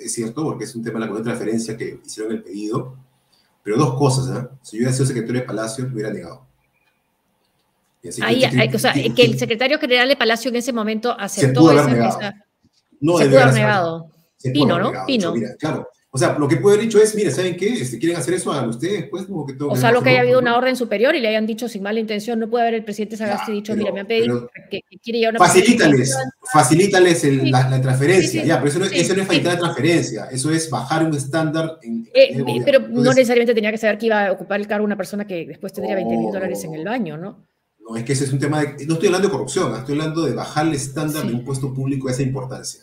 es 0.03 0.13
cierto, 0.13 0.43
porque 0.43 0.63
es 0.63 0.75
un 0.75 0.83
tema 0.83 0.99
de 0.99 1.05
la 1.05 1.07
comisión 1.07 1.25
de 1.25 1.37
transferencia 1.37 1.77
que 1.77 1.99
hicieron 2.03 2.33
el 2.33 2.43
pedido, 2.43 2.97
pero 3.63 3.77
dos 3.77 3.95
cosas, 3.95 4.35
¿eh? 4.35 4.47
Si 4.61 4.77
yo 4.77 4.81
hubiera 4.81 4.93
sido 4.93 5.05
secretario 5.05 5.41
de 5.41 5.47
Palacio, 5.47 5.85
me 5.85 5.93
hubiera 5.93 6.11
negado. 6.11 6.45
Ahí, 8.21 8.43
o 8.73 8.79
sea, 8.79 8.93
que 8.93 9.23
el 9.23 9.37
secretario 9.37 9.77
general 9.77 10.07
de 10.07 10.15
Palacio 10.15 10.49
en 10.49 10.55
ese 10.55 10.71
momento 10.71 11.15
aceptó 11.19 11.71
esa, 11.71 11.87
no 13.01 13.17
se 13.17 13.27
pudo 13.27 13.39
haber 13.41 13.53
negado. 13.53 14.11
Pino, 14.41 14.79
¿no? 14.79 15.05
Pino. 15.05 15.33
claro. 15.57 15.89
O 16.11 16.17
sea, 16.17 16.39
lo 16.39 16.47
que 16.47 16.57
puede 16.57 16.75
haber 16.75 16.87
dicho 16.87 16.99
es, 16.99 17.13
mire, 17.13 17.29
¿saben 17.29 17.55
qué? 17.55 17.67
Este, 17.67 17.99
¿Quieren 17.99 18.17
hacer 18.17 18.33
eso? 18.33 18.51
a 18.51 18.67
ustedes, 18.67 19.07
pues, 19.09 19.27
como 19.27 19.45
que 19.45 19.53
todo. 19.53 19.69
O 19.69 19.75
sea, 19.75 19.91
lo 19.91 20.01
que 20.01 20.09
haya 20.09 20.21
habido 20.21 20.39
una 20.39 20.57
orden 20.57 20.75
superior 20.75 21.13
y 21.13 21.19
le 21.19 21.27
hayan 21.27 21.45
dicho 21.45 21.69
sin 21.69 21.83
mala 21.83 21.99
intención, 21.99 22.39
no 22.39 22.49
puede 22.49 22.63
haber 22.63 22.73
el 22.75 22.83
presidente 22.83 23.15
Sagasti 23.15 23.51
dicho, 23.51 23.75
mira, 23.75 23.91
me 23.91 23.99
han 23.99 24.07
pedido 24.07 24.49
que, 24.71 24.81
quiere 25.03 25.19
llevar 25.19 25.35
una. 25.35 25.45
Facilítales, 25.45 26.17
facilítales 26.51 27.23
la, 27.51 27.79
transferencia, 27.79 28.43
ya, 28.43 28.57
pero 28.57 28.69
eso 28.69 28.79
no, 28.79 28.85
es, 28.85 28.93
eso 28.93 29.13
no 29.13 29.21
es 29.21 29.27
facilitar 29.27 29.53
la 29.53 29.59
transferencia, 29.59 30.25
eso 30.31 30.51
es 30.51 30.67
bajar 30.71 31.05
un 31.05 31.13
estándar. 31.13 31.77
En, 31.83 32.09
eh, 32.11 32.43
pero 32.65 32.79
no 32.79 33.13
necesariamente 33.13 33.53
tenía 33.53 33.69
que 33.69 33.77
saber 33.77 33.99
que 33.99 34.07
iba 34.07 34.25
a 34.25 34.31
ocupar 34.31 34.59
el 34.59 34.65
cargo 34.65 34.85
una 34.85 34.97
persona 34.97 35.27
que 35.27 35.45
después 35.45 35.73
tendría 35.73 35.95
20 35.95 36.17
mil 36.17 36.31
dólares 36.31 36.63
en 36.63 36.73
el 36.73 36.85
baño, 36.85 37.17
¿no? 37.17 37.45
No, 37.87 37.95
es 37.95 38.03
que 38.03 38.13
ese 38.13 38.23
es 38.23 38.33
un 38.33 38.39
tema 38.39 38.61
de. 38.61 38.85
No 38.87 38.93
estoy 38.95 39.07
hablando 39.07 39.27
de 39.27 39.31
corrupción, 39.31 39.75
estoy 39.75 39.93
hablando 39.93 40.25
de 40.25 40.33
bajar 40.33 40.65
el 40.65 40.73
estándar 40.73 41.27
de 41.27 41.33
un 41.33 41.45
puesto 41.45 41.71
público 41.71 42.07
de 42.07 42.13
esa 42.13 42.23
importancia. 42.23 42.81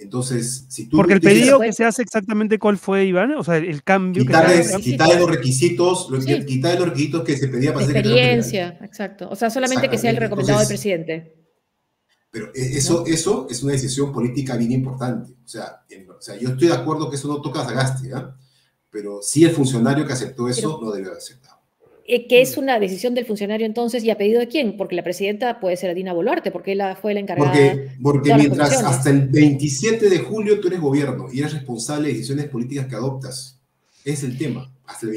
Entonces, 0.00 0.66
si 0.68 0.88
tú... 0.88 0.96
Porque 0.96 1.12
el 1.12 1.20
pedido 1.20 1.60
que 1.60 1.72
se 1.72 1.84
hace 1.84 2.02
exactamente 2.02 2.58
cuál 2.58 2.78
fue, 2.78 3.04
Iván, 3.04 3.32
o 3.32 3.44
sea, 3.44 3.56
el 3.58 3.82
cambio... 3.82 4.22
Quitarle, 4.22 4.64
quitarle 4.82 5.18
los 5.18 5.30
requisitos, 5.30 6.08
quitarle 6.46 6.78
los 6.78 6.88
requisitos 6.88 7.22
que 7.22 7.36
se 7.36 7.48
pedía 7.48 7.74
para 7.74 7.84
hacer 7.84 7.96
Experiencia, 7.98 8.78
exacto. 8.82 9.28
O 9.30 9.36
sea, 9.36 9.50
solamente 9.50 9.90
que 9.90 9.98
sea 9.98 10.10
el 10.10 10.16
recomendado 10.16 10.58
del 10.60 10.68
presidente. 10.68 11.36
Pero 12.30 12.46
e, 12.54 12.78
eso, 12.78 13.04
eso 13.06 13.46
es 13.50 13.62
una 13.62 13.72
decisión 13.72 14.12
política 14.12 14.56
bien 14.56 14.72
importante. 14.72 15.32
O 15.44 15.48
sea, 15.48 15.82
o 16.08 16.22
sea, 16.22 16.36
yo 16.36 16.50
estoy 16.50 16.68
de 16.68 16.74
acuerdo 16.74 17.10
que 17.10 17.16
eso 17.16 17.28
no 17.28 17.42
toca 17.42 17.60
a 17.60 17.64
Sagasti, 17.66 18.12
¿ah? 18.12 18.34
pero 18.90 19.20
sí 19.22 19.44
el 19.44 19.50
funcionario 19.50 20.06
que 20.06 20.12
aceptó 20.12 20.48
eso 20.48 20.78
no 20.82 20.92
debe 20.92 21.08
haber 21.08 21.18
aceptado. 21.18 21.59
Eh, 22.12 22.26
que 22.26 22.40
es 22.40 22.56
mm. 22.56 22.60
una 22.60 22.80
decisión 22.80 23.14
del 23.14 23.24
funcionario 23.24 23.64
entonces 23.64 24.02
y 24.02 24.10
a 24.10 24.18
pedido 24.18 24.40
de 24.40 24.48
quién, 24.48 24.76
porque 24.76 24.96
la 24.96 25.04
presidenta 25.04 25.60
puede 25.60 25.76
ser 25.76 25.94
Dina 25.94 26.12
Boluarte, 26.12 26.50
porque 26.50 26.72
ella 26.72 26.96
fue 26.96 27.14
la 27.14 27.20
encargada. 27.20 27.52
Porque, 27.52 27.88
porque 28.02 28.34
mientras 28.34 28.82
hasta 28.82 29.10
el 29.10 29.28
27 29.28 30.10
de 30.10 30.18
julio 30.18 30.58
tú 30.58 30.66
eres 30.66 30.80
gobierno 30.80 31.28
y 31.32 31.38
eres 31.38 31.52
responsable 31.52 32.08
de 32.08 32.14
decisiones 32.14 32.48
políticas 32.48 32.88
que 32.88 32.96
adoptas, 32.96 33.60
es 34.04 34.24
el 34.24 34.36
tema. 34.36 34.72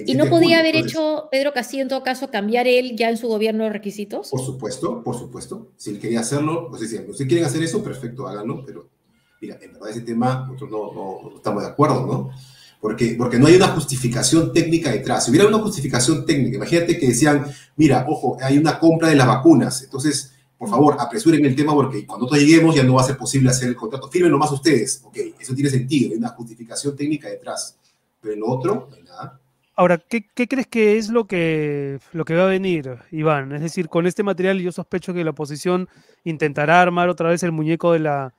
¿Y 0.06 0.14
no 0.14 0.30
podía 0.30 0.60
haber 0.60 0.76
hecho 0.76 1.30
Pedro 1.32 1.52
Castillo 1.52 1.82
en 1.82 1.90
todo 1.90 2.04
caso 2.04 2.30
cambiar 2.30 2.68
él 2.68 2.96
ya 2.96 3.10
en 3.10 3.18
su 3.18 3.28
gobierno 3.28 3.68
requisitos? 3.72 4.30
Por 4.30 4.42
supuesto, 4.42 5.04
por 5.04 5.18
supuesto. 5.18 5.72
Si 5.76 5.90
él 5.90 6.00
quería 6.00 6.20
hacerlo, 6.20 6.68
pues 6.70 6.82
decía, 6.82 7.02
si 7.12 7.26
quieren 7.26 7.48
hacer 7.48 7.64
eso, 7.64 7.84
perfecto, 7.84 8.28
háganlo, 8.28 8.64
pero 8.64 8.88
mira, 9.42 9.58
en 9.60 9.74
verdad 9.74 9.90
ese 9.90 10.02
tema 10.02 10.46
nosotros 10.48 10.70
no, 10.70 11.24
no 11.24 11.38
estamos 11.38 11.64
de 11.64 11.70
acuerdo, 11.70 12.06
¿no? 12.06 12.30
Porque, 12.84 13.16
porque 13.18 13.40
no 13.40 13.48
hay 13.48 13.56
una 13.56 13.70
justificación 13.70 14.52
técnica 14.52 14.92
detrás. 14.92 15.24
Si 15.24 15.32
hubiera 15.32 15.48
una 15.48 15.60
justificación 15.60 16.26
técnica, 16.26 16.58
imagínate 16.58 17.00
que 17.00 17.08
decían, 17.08 17.46
mira, 17.78 18.06
ojo, 18.10 18.38
hay 18.42 18.58
una 18.58 18.78
compra 18.78 19.08
de 19.08 19.16
las 19.16 19.26
vacunas, 19.26 19.84
entonces, 19.84 20.34
por 20.58 20.68
favor, 20.70 20.98
apresuren 21.00 21.46
el 21.46 21.56
tema 21.56 21.74
porque 21.74 22.06
cuando 22.06 22.26
nosotros 22.26 22.46
lleguemos 22.46 22.76
ya 22.76 22.84
no 22.84 22.96
va 22.96 23.02
a 23.02 23.06
ser 23.06 23.16
posible 23.16 23.52
hacer 23.52 23.70
el 23.70 23.78
contrato. 23.78 24.10
Firmen 24.10 24.38
más 24.38 24.52
ustedes. 24.52 25.02
Ok, 25.06 25.18
eso 25.40 25.56
tiene 25.56 25.70
sentido, 25.70 26.12
hay 26.12 26.18
una 26.18 26.28
justificación 26.32 26.94
técnica 26.94 27.30
detrás. 27.30 27.78
Pero 28.20 28.34
en 28.34 28.42
lo 28.42 28.48
otro, 28.48 28.90
no 28.90 28.96
hay 28.98 29.04
nada. 29.04 29.40
Ahora, 29.78 29.98
¿qué, 29.98 30.28
¿qué, 30.36 30.50
crees 30.50 30.68
que 30.68 30.98
es 30.98 31.08
lo 31.08 31.26
que, 31.26 32.00
lo 32.12 32.26
que 32.26 32.36
va 32.36 32.44
a 32.44 32.48
venir, 32.48 32.98
Iván? 33.12 33.54
Es 33.54 33.62
decir, 33.62 33.88
con 33.88 34.08
este 34.08 34.24
material 34.24 34.60
yo 34.60 34.74
sospecho 34.74 35.14
que 35.14 35.24
la 35.24 35.30
oposición 35.30 35.88
intentará 36.26 36.82
armar 36.82 37.08
otra 37.08 37.30
vez 37.30 37.44
el 37.44 37.54
muñeco 37.54 37.94
de 37.94 38.00
la, 38.00 38.34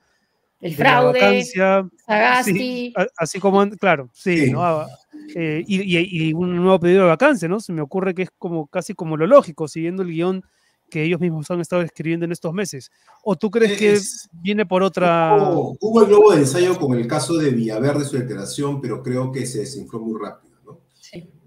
el 0.59 0.75
fraude, 0.75 1.43
Sagasti. 1.43 2.93
así 3.17 3.39
como, 3.39 3.69
claro, 3.71 4.09
sí, 4.13 4.51
¿no? 4.51 4.63
Ah, 4.63 4.87
eh, 5.35 5.63
y, 5.67 6.33
un 6.33 6.55
nuevo 6.55 6.79
pedido 6.79 7.03
de 7.03 7.09
vacancia, 7.09 7.47
¿no? 7.47 7.59
Se 7.59 7.73
me 7.73 7.81
ocurre 7.81 8.13
que 8.13 8.23
es 8.23 8.29
como 8.37 8.67
casi 8.67 8.93
como 8.93 9.17
lo 9.17 9.27
lógico, 9.27 9.67
siguiendo 9.67 10.03
el 10.03 10.09
guion 10.09 10.43
que 10.89 11.03
ellos 11.03 11.19
mismos 11.19 11.49
han 11.51 11.61
estado 11.61 11.81
escribiendo 11.81 12.25
en 12.25 12.31
estos 12.31 12.53
meses? 12.53 12.91
¿O 13.23 13.35
tú 13.35 13.49
crees 13.49 13.77
que 13.77 13.99
viene 14.41 14.65
por 14.65 14.83
otra...? 14.83 15.35
Hubo, 15.35 16.01
el 16.01 16.07
globo 16.07 16.31
de 16.31 16.39
ensayo 16.39 16.77
con 16.77 16.93
el 16.93 17.07
caso 17.07 17.35
de 17.37 17.51
Villaverde, 17.51 18.05
su 18.05 18.17
declaración, 18.17 18.81
pero 18.81 19.01
creo 19.01 19.31
que 19.31 19.45
se 19.45 19.59
desinfló 19.59 19.99
muy 19.99 20.19
rápido. 20.21 20.44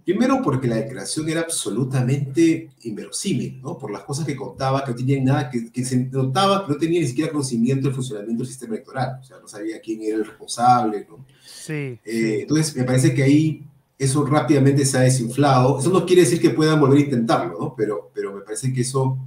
Primero 0.09 0.41
porque 0.43 0.67
la 0.67 0.77
declaración 0.77 1.29
era 1.29 1.43
absolutamente 1.43 2.71
inverosímil, 2.85 3.61
¿no? 3.61 3.77
Por 3.77 3.91
las 3.91 4.05
cosas 4.05 4.25
que 4.25 4.35
contaba, 4.35 4.83
que 4.83 4.93
no 4.93 4.97
tenía 4.97 5.23
nada, 5.23 5.51
que, 5.51 5.85
se 5.85 5.99
notaba 5.99 6.65
que 6.65 6.73
no 6.73 6.79
tenía 6.79 7.03
ni 7.03 7.07
siquiera 7.07 7.31
conocimiento 7.31 7.89
del 7.89 7.95
funcionamiento 7.95 8.43
del 8.43 8.49
sistema 8.49 8.77
electoral, 8.77 9.19
o 9.21 9.23
sea, 9.23 9.37
no 9.39 9.47
sabía 9.47 9.79
quién 9.83 10.01
era 10.01 10.17
el 10.17 10.25
responsable, 10.25 11.07
¿no? 11.11 11.27
Sí. 11.45 11.99
Eh, 12.07 12.39
entonces, 12.41 12.75
me 12.75 12.85
parece 12.85 13.13
que 13.13 13.23
ahí 13.23 13.63
eso 13.99 14.25
rápidamente 14.25 14.87
se 14.87 14.97
ha 14.97 15.03
desinflado. 15.03 15.79
Eso 15.79 15.91
no 15.91 16.07
quiere 16.07 16.23
decir 16.23 16.41
que 16.41 16.49
puedan 16.49 16.81
volver 16.81 17.01
a 17.01 17.03
intentarlo, 17.03 17.59
¿no? 17.61 17.75
Pero, 17.77 18.11
pero 18.15 18.35
me 18.35 18.41
parece 18.41 18.73
que 18.73 18.81
eso, 18.81 19.19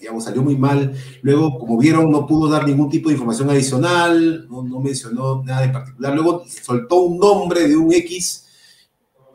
digamos, 0.00 0.24
salió 0.24 0.42
muy 0.42 0.56
mal. 0.56 0.94
Luego, 1.20 1.58
como 1.58 1.76
vieron, 1.76 2.10
no 2.10 2.26
pudo 2.26 2.50
dar 2.50 2.66
ningún 2.66 2.88
tipo 2.88 3.10
de 3.10 3.16
información 3.16 3.50
adicional, 3.50 4.48
no, 4.48 4.62
no 4.62 4.80
mencionó 4.80 5.42
nada 5.44 5.64
en 5.64 5.72
particular. 5.72 6.14
Luego 6.14 6.44
soltó 6.48 7.02
un 7.02 7.18
nombre 7.18 7.68
de 7.68 7.76
un 7.76 7.92
X, 7.92 8.46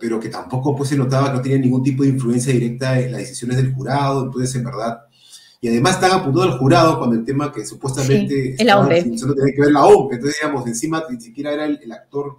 pero 0.05 0.19
que 0.19 0.29
tampoco 0.29 0.75
pues, 0.75 0.89
se 0.89 0.95
notaba 0.95 1.31
que 1.31 1.37
no 1.37 1.41
tenía 1.41 1.57
ningún 1.57 1.81
tipo 1.81 2.03
de 2.03 2.09
influencia 2.09 2.53
directa 2.53 2.99
en 2.99 3.11
las 3.11 3.21
decisiones 3.21 3.57
del 3.57 3.73
jurado. 3.73 4.25
Entonces, 4.25 4.53
en 4.55 4.63
verdad, 4.63 4.99
y 5.59 5.67
además 5.67 5.95
están 5.95 6.11
apuntando 6.11 6.43
al 6.43 6.59
jurado 6.59 6.99
cuando 6.99 7.15
el 7.15 7.25
tema 7.25 7.51
que 7.51 7.65
supuestamente 7.65 8.55
sí, 8.55 8.63
la 8.63 8.81
OMP. 8.81 8.89
tenía 8.89 9.55
que 9.55 9.61
ver 9.61 9.71
la 9.71 9.85
OMP. 9.85 10.13
Entonces, 10.13 10.39
digamos, 10.39 10.67
encima 10.67 11.03
ni 11.09 11.19
siquiera 11.19 11.53
era 11.53 11.65
el 11.65 11.91
actor 11.91 12.37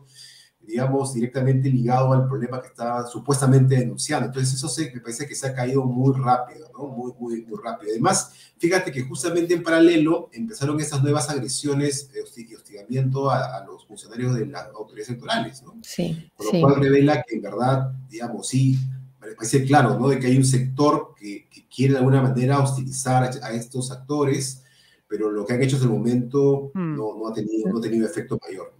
digamos, 0.66 1.14
directamente 1.14 1.70
ligado 1.70 2.12
al 2.12 2.26
problema 2.26 2.60
que 2.60 2.68
estaba 2.68 3.06
supuestamente 3.06 3.76
denunciando. 3.76 4.26
Entonces, 4.26 4.54
eso 4.54 4.68
se, 4.68 4.92
me 4.92 5.00
parece 5.00 5.26
que 5.26 5.34
se 5.34 5.46
ha 5.46 5.54
caído 5.54 5.84
muy 5.84 6.12
rápido, 6.18 6.68
¿no? 6.72 6.88
Muy, 6.88 7.12
muy, 7.18 7.46
muy 7.46 7.58
rápido. 7.62 7.92
Además, 7.92 8.32
fíjate 8.58 8.90
que 8.90 9.02
justamente 9.02 9.54
en 9.54 9.62
paralelo 9.62 10.28
empezaron 10.32 10.80
esas 10.80 11.02
nuevas 11.02 11.30
agresiones 11.30 12.10
y 12.36 12.54
hostigamiento 12.54 13.30
a, 13.30 13.64
los 13.64 13.86
funcionarios 13.86 14.34
de 14.34 14.46
las 14.46 14.66
autoridades 14.74 15.10
electorales, 15.10 15.62
¿no? 15.62 15.78
Sí. 15.82 16.30
Con 16.34 16.46
lo 16.46 16.60
cual 16.60 16.82
revela 16.82 17.22
que 17.22 17.36
en 17.36 17.42
verdad, 17.42 17.92
digamos, 18.08 18.48
sí, 18.48 18.76
me 19.20 19.34
parece 19.34 19.64
claro, 19.64 19.98
¿no? 19.98 20.08
De 20.08 20.18
que 20.18 20.26
hay 20.26 20.36
un 20.36 20.44
sector 20.44 21.14
que, 21.16 21.46
quiere 21.74 21.92
de 21.92 21.98
alguna 21.98 22.22
manera 22.22 22.58
hostilizar 22.58 23.24
a, 23.42 23.52
estos 23.52 23.90
actores, 23.90 24.62
pero 25.06 25.30
lo 25.30 25.44
que 25.44 25.52
han 25.52 25.62
hecho 25.62 25.76
hasta 25.76 25.86
el 25.86 25.92
momento 25.92 26.70
hmm. 26.72 26.96
no, 26.96 27.14
no, 27.18 27.28
ha 27.28 27.34
tenido, 27.34 27.68
no 27.68 27.78
ha 27.78 27.82
tenido 27.82 28.06
efecto 28.06 28.38
mayor 28.42 28.75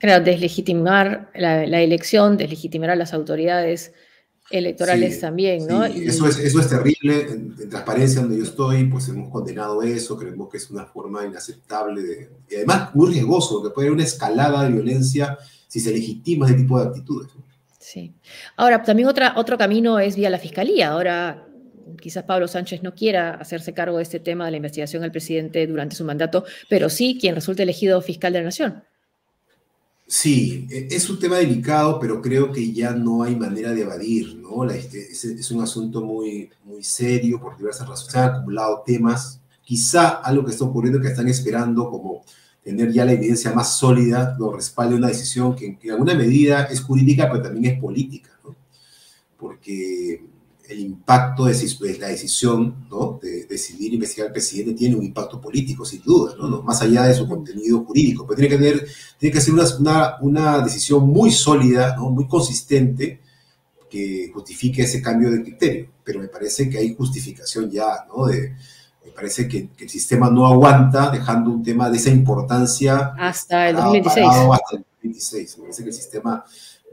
deslegitimar 0.00 1.30
la, 1.34 1.82
elección, 1.82 2.36
deslegitimar 2.36 2.90
a 2.90 2.96
las 2.96 3.14
autoridades 3.14 3.92
electorales 4.50 5.20
también, 5.20 5.66
¿no? 5.66 5.84
eso, 5.84 6.28
es, 6.28 6.38
eso 6.38 6.60
es 6.60 6.68
terrible. 6.68 7.22
En, 7.30 7.70
transparencia, 7.70 8.20
donde 8.20 8.36
yo 8.36 8.44
estoy, 8.44 8.84
pues 8.84 9.08
hemos 9.08 9.30
condenado 9.30 9.82
eso, 9.82 10.16
creemos 10.16 10.50
que 10.50 10.58
es 10.58 10.70
una 10.70 10.84
forma 10.84 11.24
inaceptable 11.24 12.02
de, 12.02 12.30
y 12.50 12.56
además 12.56 12.94
muy 12.94 13.12
riesgoso, 13.12 13.62
que 13.62 13.70
puede 13.70 13.88
haber 13.88 13.96
una 13.96 14.04
escalada 14.04 14.64
de 14.64 14.70
violencia 14.70 15.38
si 15.66 15.80
se 15.80 15.92
legitima 15.92 16.46
ese 16.46 16.56
tipo 16.56 16.78
de 16.78 16.88
actitudes. 16.88 17.32
Sí. 17.78 18.14
Ahora, 18.56 18.82
también 18.82 19.08
otra, 19.08 19.34
otro 19.36 19.58
camino 19.58 19.98
es 19.98 20.16
vía 20.16 20.30
la 20.30 20.38
fiscalía. 20.38 20.90
Ahora, 20.90 21.46
quizás 22.00 22.24
Pablo 22.24 22.48
Sánchez 22.48 22.82
no 22.82 22.94
quiera 22.94 23.34
hacerse 23.34 23.74
cargo 23.74 23.98
de 23.98 24.02
este 24.02 24.20
tema 24.20 24.44
de 24.44 24.52
la 24.52 24.56
investigación 24.56 25.02
del 25.02 25.10
presidente 25.10 25.66
durante 25.66 25.96
su 25.96 26.04
mandato, 26.04 26.44
pero 26.68 26.88
sí 26.88 27.18
quien 27.20 27.34
resulte 27.34 27.62
elegido 27.62 28.00
fiscal 28.02 28.32
de 28.32 28.38
la 28.38 28.44
nación. 28.46 28.84
Sí, 30.16 30.68
e, 30.70 30.86
es 30.92 31.10
un 31.10 31.18
tema 31.18 31.38
delicado, 31.38 31.98
pero 31.98 32.22
creo 32.22 32.52
que 32.52 32.72
ya 32.72 32.92
no 32.92 33.24
hay 33.24 33.34
manera 33.34 33.72
de 33.72 33.82
evadir, 33.82 34.36
¿no? 34.36 34.64
Este, 34.70 35.10
es, 35.10 35.50
un 35.50 35.60
asunto 35.60 36.02
muy, 36.02 36.50
muy 36.62 36.84
serio 36.84 37.40
por 37.40 37.56
diversas 37.56 37.88
razones. 37.88 38.12
Se 38.12 38.18
han 38.20 38.30
acumulado 38.30 38.84
temas. 38.86 39.40
Quizá 39.64 40.10
algo 40.10 40.44
que 40.44 40.52
está 40.52 40.64
ocurriendo 40.64 41.00
que 41.00 41.08
están 41.08 41.26
esperando 41.28 41.90
como 41.90 42.24
tener 42.62 42.92
ya 42.92 43.04
la 43.04 43.12
evidencia 43.12 43.52
más 43.52 43.76
sólida, 43.76 44.36
lo 44.38 44.52
respalde 44.52 44.94
una 44.94 45.08
decisión 45.08 45.56
que 45.56 45.76
en 45.82 45.90
alguna 45.90 46.14
medida 46.14 46.64
es 46.66 46.80
jurídica, 46.80 47.28
pero 47.28 47.42
también 47.42 47.74
es 47.74 47.80
política, 47.80 48.30
¿no? 48.44 48.54
Porque 49.36 50.24
el 50.68 50.80
impacto 50.80 51.44
de, 51.44 51.98
la 51.98 52.08
decisión 52.08 52.86
¿no? 52.90 53.18
de 53.22 53.44
decidir 53.44 53.92
investigar 53.92 54.28
al 54.28 54.32
presidente 54.32 54.74
tiene 54.74 54.96
un 54.96 55.04
impacto 55.04 55.40
político, 55.40 55.84
sin 55.84 56.02
duda, 56.02 56.34
¿no? 56.38 56.62
más 56.62 56.80
allá 56.82 57.02
de 57.04 57.14
su 57.14 57.28
contenido 57.28 57.84
jurídico. 57.84 58.26
Pero 58.26 58.38
tiene 58.38 58.48
que, 58.48 58.62
tener, 58.62 58.88
tiene 59.18 59.32
que 59.32 59.40
ser 59.40 59.54
una, 59.54 60.16
una, 60.20 60.60
decisión 60.60 61.06
muy 61.06 61.30
sólida, 61.30 61.94
¿no? 61.96 62.10
muy 62.10 62.26
consistente, 62.26 63.20
que 63.90 64.30
justifique 64.32 64.82
ese 64.82 65.02
cambio 65.02 65.30
de 65.30 65.42
criterio. 65.42 65.88
Pero 66.02 66.20
me 66.20 66.28
parece 66.28 66.68
que 66.68 66.78
hay 66.78 66.94
justificación 66.94 67.70
ya, 67.70 68.06
¿no? 68.08 68.26
De, 68.26 68.54
me 69.04 69.10
parece 69.12 69.46
que, 69.46 69.68
el 69.78 69.88
sistema 69.88 70.30
no 70.30 70.46
aguanta 70.46 71.10
dejando 71.10 71.50
un 71.50 71.62
tema 71.62 71.90
de 71.90 71.98
esa 71.98 72.10
importancia 72.10 73.14
hasta 73.18 73.68
el 73.68 73.76
2026. 73.76 74.26
Hasta 74.26 74.76
el 74.76 74.84
2026. 75.02 75.58
Me 75.58 75.62
parece 75.64 75.82
que 75.82 75.88
el 75.90 75.94
sistema 75.94 76.44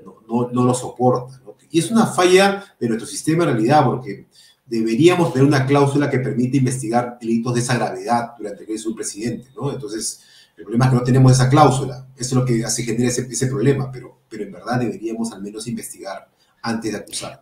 no, 0.06 0.16
no, 0.28 0.50
no 0.52 0.64
lo 0.64 0.74
soporta. 0.74 1.42
Y 1.72 1.80
es 1.80 1.90
una 1.90 2.06
falla 2.06 2.64
de 2.80 2.88
nuestro 2.88 3.08
sistema 3.08 3.44
en 3.44 3.52
realidad, 3.52 3.86
porque 3.86 4.26
deberíamos 4.66 5.34
tener 5.34 5.48
una 5.48 5.66
cláusula 5.66 6.10
que 6.10 6.20
permite 6.20 6.58
investigar 6.58 7.18
delitos 7.20 7.54
de 7.54 7.60
esa 7.62 7.76
gravedad 7.76 8.32
durante 8.38 8.66
que 8.66 8.74
es 8.74 8.86
un 8.86 8.96
presidente, 8.96 9.50
¿no? 9.56 9.72
Entonces, 9.72 10.22
el 10.58 10.64
problema 10.64 10.86
es 10.86 10.92
que 10.92 10.98
no 10.98 11.04
tenemos 11.04 11.32
esa 11.32 11.50
cláusula. 11.50 12.08
Eso 12.16 12.30
es 12.30 12.34
lo 12.34 12.46
que 12.46 12.64
hace 12.64 12.84
genera 12.84 13.10
ese, 13.10 13.28
ese 13.30 13.48
problema, 13.48 13.92
pero, 13.92 14.20
pero 14.30 14.44
en 14.44 14.52
verdad 14.52 14.80
deberíamos 14.80 15.32
al 15.32 15.42
menos 15.42 15.68
investigar 15.68 16.28
antes 16.62 16.92
de 16.92 16.98
acusar. 16.98 17.40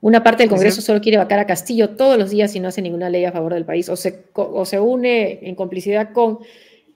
Una, 0.00 0.22
parte 0.22 0.44
del 0.44 0.50
Congreso 0.50 0.80
solo 0.80 1.00
quiere 1.00 1.18
vacar 1.18 1.40
a 1.40 1.46
Castillo 1.46 1.90
todos 1.90 2.16
los 2.16 2.30
días 2.30 2.54
y 2.54 2.60
no 2.60 2.68
hace 2.68 2.80
ninguna 2.80 3.10
ley 3.10 3.24
a 3.24 3.32
favor 3.32 3.54
del 3.54 3.64
país, 3.64 3.88
o 3.88 3.96
se, 3.96 4.24
o 4.34 4.64
se 4.64 4.80
une 4.80 5.40
en 5.42 5.54
complicidad 5.54 6.12
con 6.12 6.38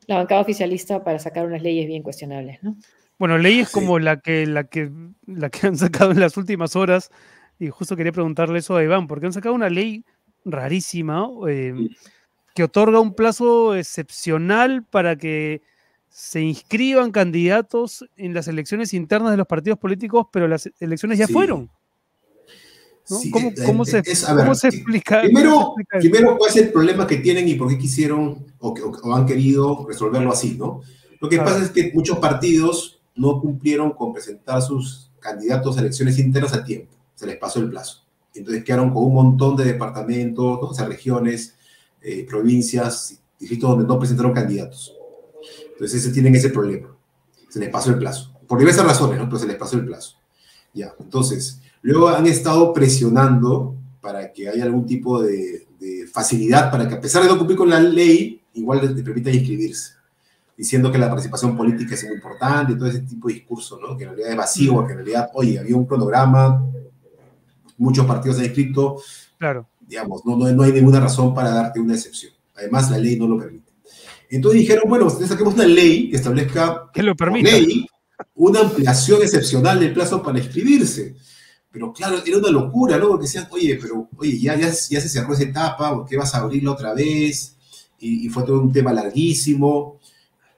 la 0.06 0.16
bancada 0.16 0.40
oficialista 0.40 1.04
para 1.04 1.18
sacar 1.18 1.46
unas 1.46 1.62
leyes 1.62 1.86
bien 1.86 2.02
cuestionables, 2.02 2.62
¿no? 2.62 2.76
Bueno, 3.22 3.38
leyes 3.38 3.70
como 3.70 4.00
la 4.00 4.18
que, 4.18 4.46
la, 4.48 4.64
que, 4.64 4.90
la 5.28 5.48
que 5.48 5.66
han 5.68 5.76
sacado 5.76 6.10
en 6.10 6.18
las 6.18 6.36
últimas 6.36 6.74
horas, 6.74 7.12
y 7.60 7.68
justo 7.68 7.94
quería 7.94 8.10
preguntarle 8.10 8.58
eso 8.58 8.74
a 8.74 8.82
Iván, 8.82 9.06
porque 9.06 9.26
han 9.26 9.32
sacado 9.32 9.54
una 9.54 9.70
ley 9.70 10.04
rarísima 10.44 11.28
em, 11.46 11.88
que 12.52 12.64
otorga 12.64 12.98
un 12.98 13.14
plazo 13.14 13.76
excepcional 13.76 14.84
para 14.90 15.14
que 15.14 15.62
se 16.08 16.40
inscriban 16.40 17.12
candidatos 17.12 18.04
en 18.16 18.34
las 18.34 18.48
elecciones 18.48 18.92
internas 18.92 19.30
de 19.30 19.36
los 19.36 19.46
partidos 19.46 19.78
políticos, 19.78 20.26
pero 20.32 20.48
las 20.48 20.68
elecciones 20.80 21.16
ya 21.16 21.28
fueron. 21.28 21.70
¿Cómo, 23.30 23.50
eh, 23.50 23.54
cómo, 23.64 23.84
se, 23.84 23.98
explica? 23.98 25.20
Primero, 25.20 25.74
primero, 25.90 26.36
¿cuál 26.36 26.50
es 26.50 26.56
el 26.56 26.72
problema 26.72 27.06
que 27.06 27.18
tienen 27.18 27.46
y 27.46 27.54
por 27.54 27.68
qué 27.68 27.78
quisieron 27.78 28.46
o, 28.58 28.74
o 29.04 29.14
han 29.14 29.26
querido 29.26 29.86
resolverlo 29.86 30.32
así? 30.32 30.56
¿no? 30.58 30.80
Lo 31.20 31.28
que 31.28 31.38
pasa 31.38 31.62
es 31.62 31.70
que 31.70 31.92
muchos 31.94 32.18
partidos 32.18 32.98
no 33.14 33.40
cumplieron 33.40 33.92
con 33.92 34.12
presentar 34.12 34.62
sus 34.62 35.10
candidatos 35.20 35.76
a 35.76 35.80
elecciones 35.80 36.18
internas 36.18 36.54
a 36.54 36.64
tiempo. 36.64 36.92
Se 37.14 37.26
les 37.26 37.36
pasó 37.36 37.60
el 37.60 37.70
plazo. 37.70 38.04
Entonces 38.34 38.64
quedaron 38.64 38.90
con 38.90 39.04
un 39.04 39.14
montón 39.14 39.56
de 39.56 39.64
departamentos, 39.64 40.58
o 40.62 40.74
sea, 40.74 40.86
regiones, 40.86 41.54
eh, 42.00 42.26
provincias, 42.28 43.18
distritos 43.38 43.70
donde 43.70 43.86
no 43.86 43.98
presentaron 43.98 44.32
candidatos. 44.32 44.94
Entonces 45.72 46.02
ese, 46.02 46.12
tienen 46.12 46.34
ese 46.34 46.50
problema. 46.50 46.96
Se 47.48 47.58
les 47.58 47.68
pasó 47.68 47.90
el 47.90 47.98
plazo. 47.98 48.32
Por 48.46 48.58
diversas 48.58 48.86
razones. 48.86 49.20
Pero 49.22 49.38
se 49.38 49.46
les 49.46 49.56
pasó 49.56 49.76
el 49.76 49.84
plazo. 49.84 50.16
Ya, 50.72 50.94
entonces, 50.98 51.60
luego 51.82 52.08
han 52.08 52.26
estado 52.26 52.72
presionando 52.72 53.76
para 54.00 54.32
que 54.32 54.48
haya 54.48 54.64
algún 54.64 54.86
tipo 54.86 55.22
de, 55.22 55.66
facilidad 56.12 56.70
para 56.70 56.86
que 56.86 56.94
a 56.94 57.00
pesar 57.00 57.22
de 57.22 57.28
no 57.28 57.36
cumplir 57.36 57.58
con 57.58 57.68
la 57.68 57.80
ley, 57.80 58.40
igual 58.54 58.80
les, 58.82 59.02
permitan 59.02 59.34
inscribirse 59.34 59.94
diciendo 60.56 60.92
que 60.92 60.98
la 60.98 61.08
participación 61.08 61.56
política 61.56 61.94
es 61.94 62.04
muy 62.04 62.14
importante 62.14 62.72
y 62.72 62.76
todo 62.76 62.88
ese 62.88 63.00
tipo 63.00 63.28
de 63.28 63.34
discurso, 63.34 63.78
¿no? 63.80 63.96
que 63.96 64.04
en 64.04 64.10
realidad 64.10 64.30
es 64.30 64.36
vacío, 64.36 64.86
que 64.86 64.92
en 64.92 64.98
realidad, 64.98 65.30
oye, 65.34 65.58
había 65.58 65.76
un 65.76 65.86
cronograma, 65.86 66.64
muchos 67.78 68.06
partidos 68.06 68.38
han 68.38 68.44
escrito, 68.44 69.02
claro. 69.38 69.68
digamos, 69.80 70.24
no, 70.24 70.36
no, 70.36 70.50
no 70.52 70.62
hay 70.62 70.72
ninguna 70.72 71.00
razón 71.00 71.34
para 71.34 71.50
darte 71.50 71.80
una 71.80 71.94
excepción. 71.94 72.32
Además, 72.54 72.90
la 72.90 72.98
ley 72.98 73.18
no 73.18 73.26
lo 73.26 73.38
permite. 73.38 73.72
Entonces 74.30 74.60
dijeron, 74.60 74.84
bueno, 74.88 75.10
saquemos 75.10 75.54
una 75.54 75.66
ley 75.66 76.08
que 76.08 76.16
establezca 76.16 76.90
que 76.92 77.02
lo 77.02 77.14
permita. 77.14 77.50
Ley, 77.50 77.86
una 78.34 78.60
ampliación 78.60 79.20
excepcional 79.22 79.80
del 79.80 79.92
plazo 79.92 80.22
para 80.22 80.38
inscribirse. 80.38 81.16
Pero 81.70 81.92
claro, 81.92 82.18
era 82.24 82.38
una 82.38 82.50
locura, 82.50 82.98
¿no? 82.98 83.08
Porque 83.08 83.24
decían, 83.24 83.48
oye, 83.50 83.78
pero, 83.80 84.08
oye, 84.16 84.38
ya, 84.38 84.56
ya, 84.56 84.68
ya 84.68 85.00
se 85.00 85.08
cerró 85.08 85.32
esa 85.32 85.44
etapa, 85.44 85.94
¿por 85.94 86.06
qué 86.06 86.16
vas 86.16 86.34
a 86.34 86.38
abrirla 86.38 86.72
otra 86.72 86.94
vez? 86.94 87.56
Y, 87.98 88.26
y, 88.26 88.28
fue 88.28 88.42
todo 88.42 88.60
un 88.60 88.72
tema 88.72 88.92
larguísimo. 88.92 89.98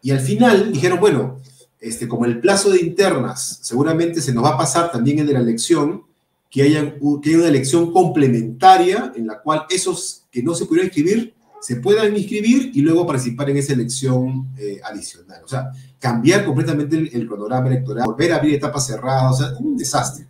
Y 0.05 0.11
al 0.11 0.21
final 0.21 0.71
dijeron, 0.71 1.01
bueno, 1.01 1.41
este, 1.81 2.07
como 2.07 2.27
el 2.27 2.39
plazo 2.39 2.69
de 2.69 2.79
internas 2.79 3.61
seguramente 3.63 4.21
se 4.21 4.35
nos 4.35 4.45
va 4.45 4.51
a 4.51 4.59
pasar 4.59 4.93
también 4.93 5.19
el 5.19 5.27
de 5.27 5.33
la 5.33 5.41
elección, 5.41 6.03
que 6.51 6.63
haya, 6.63 6.95
que 7.23 7.37
una 7.37 7.49
elección 7.49 7.91
complementaria 7.91 9.15
en 9.17 9.27
la 9.27 9.41
cual 9.41 9.65
esos 9.71 10.27
que 10.31 10.43
no 10.43 10.55
se 10.55 10.67
pudieron 10.67 10.89
inscribir 10.89 11.33
se 11.59 11.77
puedan 11.77 12.15
inscribir 12.15 12.71
y 12.75 12.83
luego 12.83 13.07
participar 13.07 13.49
en 13.49 13.57
esa 13.57 13.73
elección 13.73 14.49
eh, 14.59 14.79
adicional. 14.85 15.41
O 15.43 15.49
sea, 15.49 15.71
cambiar 15.99 16.45
completamente 16.45 16.97
el, 16.97 17.27
cronograma 17.27 17.69
electoral, 17.69 18.05
volver 18.05 18.35
a 18.35 18.37
abrir 18.37 18.57
etapas 18.57 18.87
cerradas, 18.87 19.33
o 19.33 19.37
sea, 19.43 19.57
un 19.59 19.75
desastre. 19.75 20.27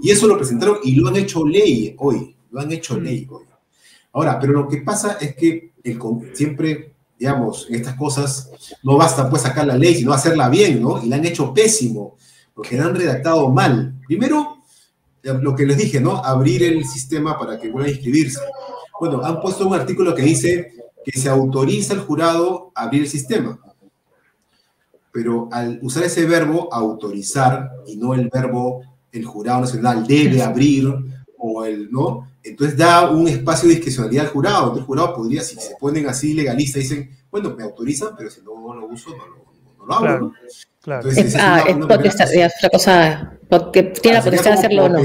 Y 0.00 0.12
eso 0.12 0.28
lo 0.28 0.36
presentaron 0.36 0.78
y 0.84 0.94
lo 0.94 1.08
han 1.08 1.16
hecho 1.16 1.44
ley 1.44 1.96
hoy, 1.98 2.36
lo 2.52 2.60
han 2.60 2.70
hecho 2.70 2.94
mm. 2.94 3.02
ley 3.02 3.26
hoy. 3.28 3.46
Ahora, 4.12 4.38
pero 4.38 4.52
lo 4.52 4.68
que 4.68 4.76
pasa 4.76 5.18
es 5.20 5.34
que 5.34 5.72
el, 5.82 5.98
siempre, 6.34 6.92
digamos, 7.18 7.66
en 7.68 7.76
estas 7.76 7.96
cosas 7.96 8.50
no 8.82 8.96
basta 8.96 9.28
pues 9.28 9.42
sacar 9.42 9.66
la 9.66 9.76
ley, 9.76 9.96
sino 9.96 10.12
hacerla 10.12 10.48
bien, 10.48 10.80
¿no? 10.80 11.02
Y 11.02 11.08
la 11.08 11.16
han 11.16 11.26
hecho 11.26 11.52
pésimo, 11.52 12.16
porque 12.54 12.76
la 12.76 12.84
han 12.84 12.94
redactado 12.94 13.48
mal. 13.50 13.94
Primero, 14.06 14.62
lo 15.22 15.54
que 15.54 15.66
les 15.66 15.76
dije, 15.76 16.00
¿no? 16.00 16.16
Abrir 16.16 16.62
el 16.62 16.84
sistema 16.86 17.38
para 17.38 17.58
que 17.58 17.70
puedan 17.70 17.90
inscribirse. 17.90 18.40
Bueno, 19.00 19.24
han 19.24 19.40
puesto 19.40 19.66
un 19.66 19.74
artículo 19.74 20.14
que 20.14 20.22
dice 20.22 20.72
que 21.04 21.18
se 21.18 21.28
autoriza 21.28 21.94
al 21.94 22.00
jurado 22.00 22.72
a 22.74 22.84
abrir 22.84 23.02
el 23.02 23.08
sistema. 23.08 23.58
Pero 25.12 25.48
al 25.50 25.78
usar 25.82 26.04
ese 26.04 26.24
verbo 26.26 26.72
autorizar 26.72 27.70
y 27.86 27.96
no 27.96 28.14
el 28.14 28.28
verbo 28.28 28.82
el 29.10 29.24
jurado 29.24 29.62
nacional 29.62 30.06
debe 30.06 30.42
abrir 30.42 30.94
o 31.38 31.64
el 31.64 31.90
no, 31.90 32.28
entonces 32.42 32.76
da 32.76 33.10
un 33.10 33.28
espacio 33.28 33.68
de 33.68 33.76
discrecionalidad 33.76 34.26
al 34.26 34.32
jurado. 34.32 34.58
Entonces 34.58 34.80
el 34.80 34.86
jurado 34.86 35.14
podría, 35.14 35.42
si 35.42 35.56
se 35.56 35.76
ponen 35.76 36.06
así 36.08 36.34
legalistas, 36.34 36.82
dicen, 36.82 37.10
bueno, 37.30 37.54
me 37.56 37.62
autorizan, 37.62 38.10
pero 38.16 38.30
si 38.30 38.40
no 38.42 38.74
lo 38.74 38.86
uso, 38.86 39.10
no 39.10 39.26
lo, 39.26 39.36
no 39.78 39.86
lo 39.86 39.94
hago. 39.94 40.18
¿no? 40.18 40.32
Claro. 40.80 41.08
Entonces, 41.08 41.34
es, 41.34 41.40
ah, 41.40 41.64
es 41.66 41.76
potestad, 41.76 42.32
es 42.32 42.52
otra 42.56 42.70
cosa, 42.70 43.38
porque 43.48 43.82
tiene 43.82 44.18
la 44.18 44.24
potestad 44.24 44.52
de 44.52 44.58
hacerlo 44.58 44.84
o 44.84 44.88
no. 44.88 44.98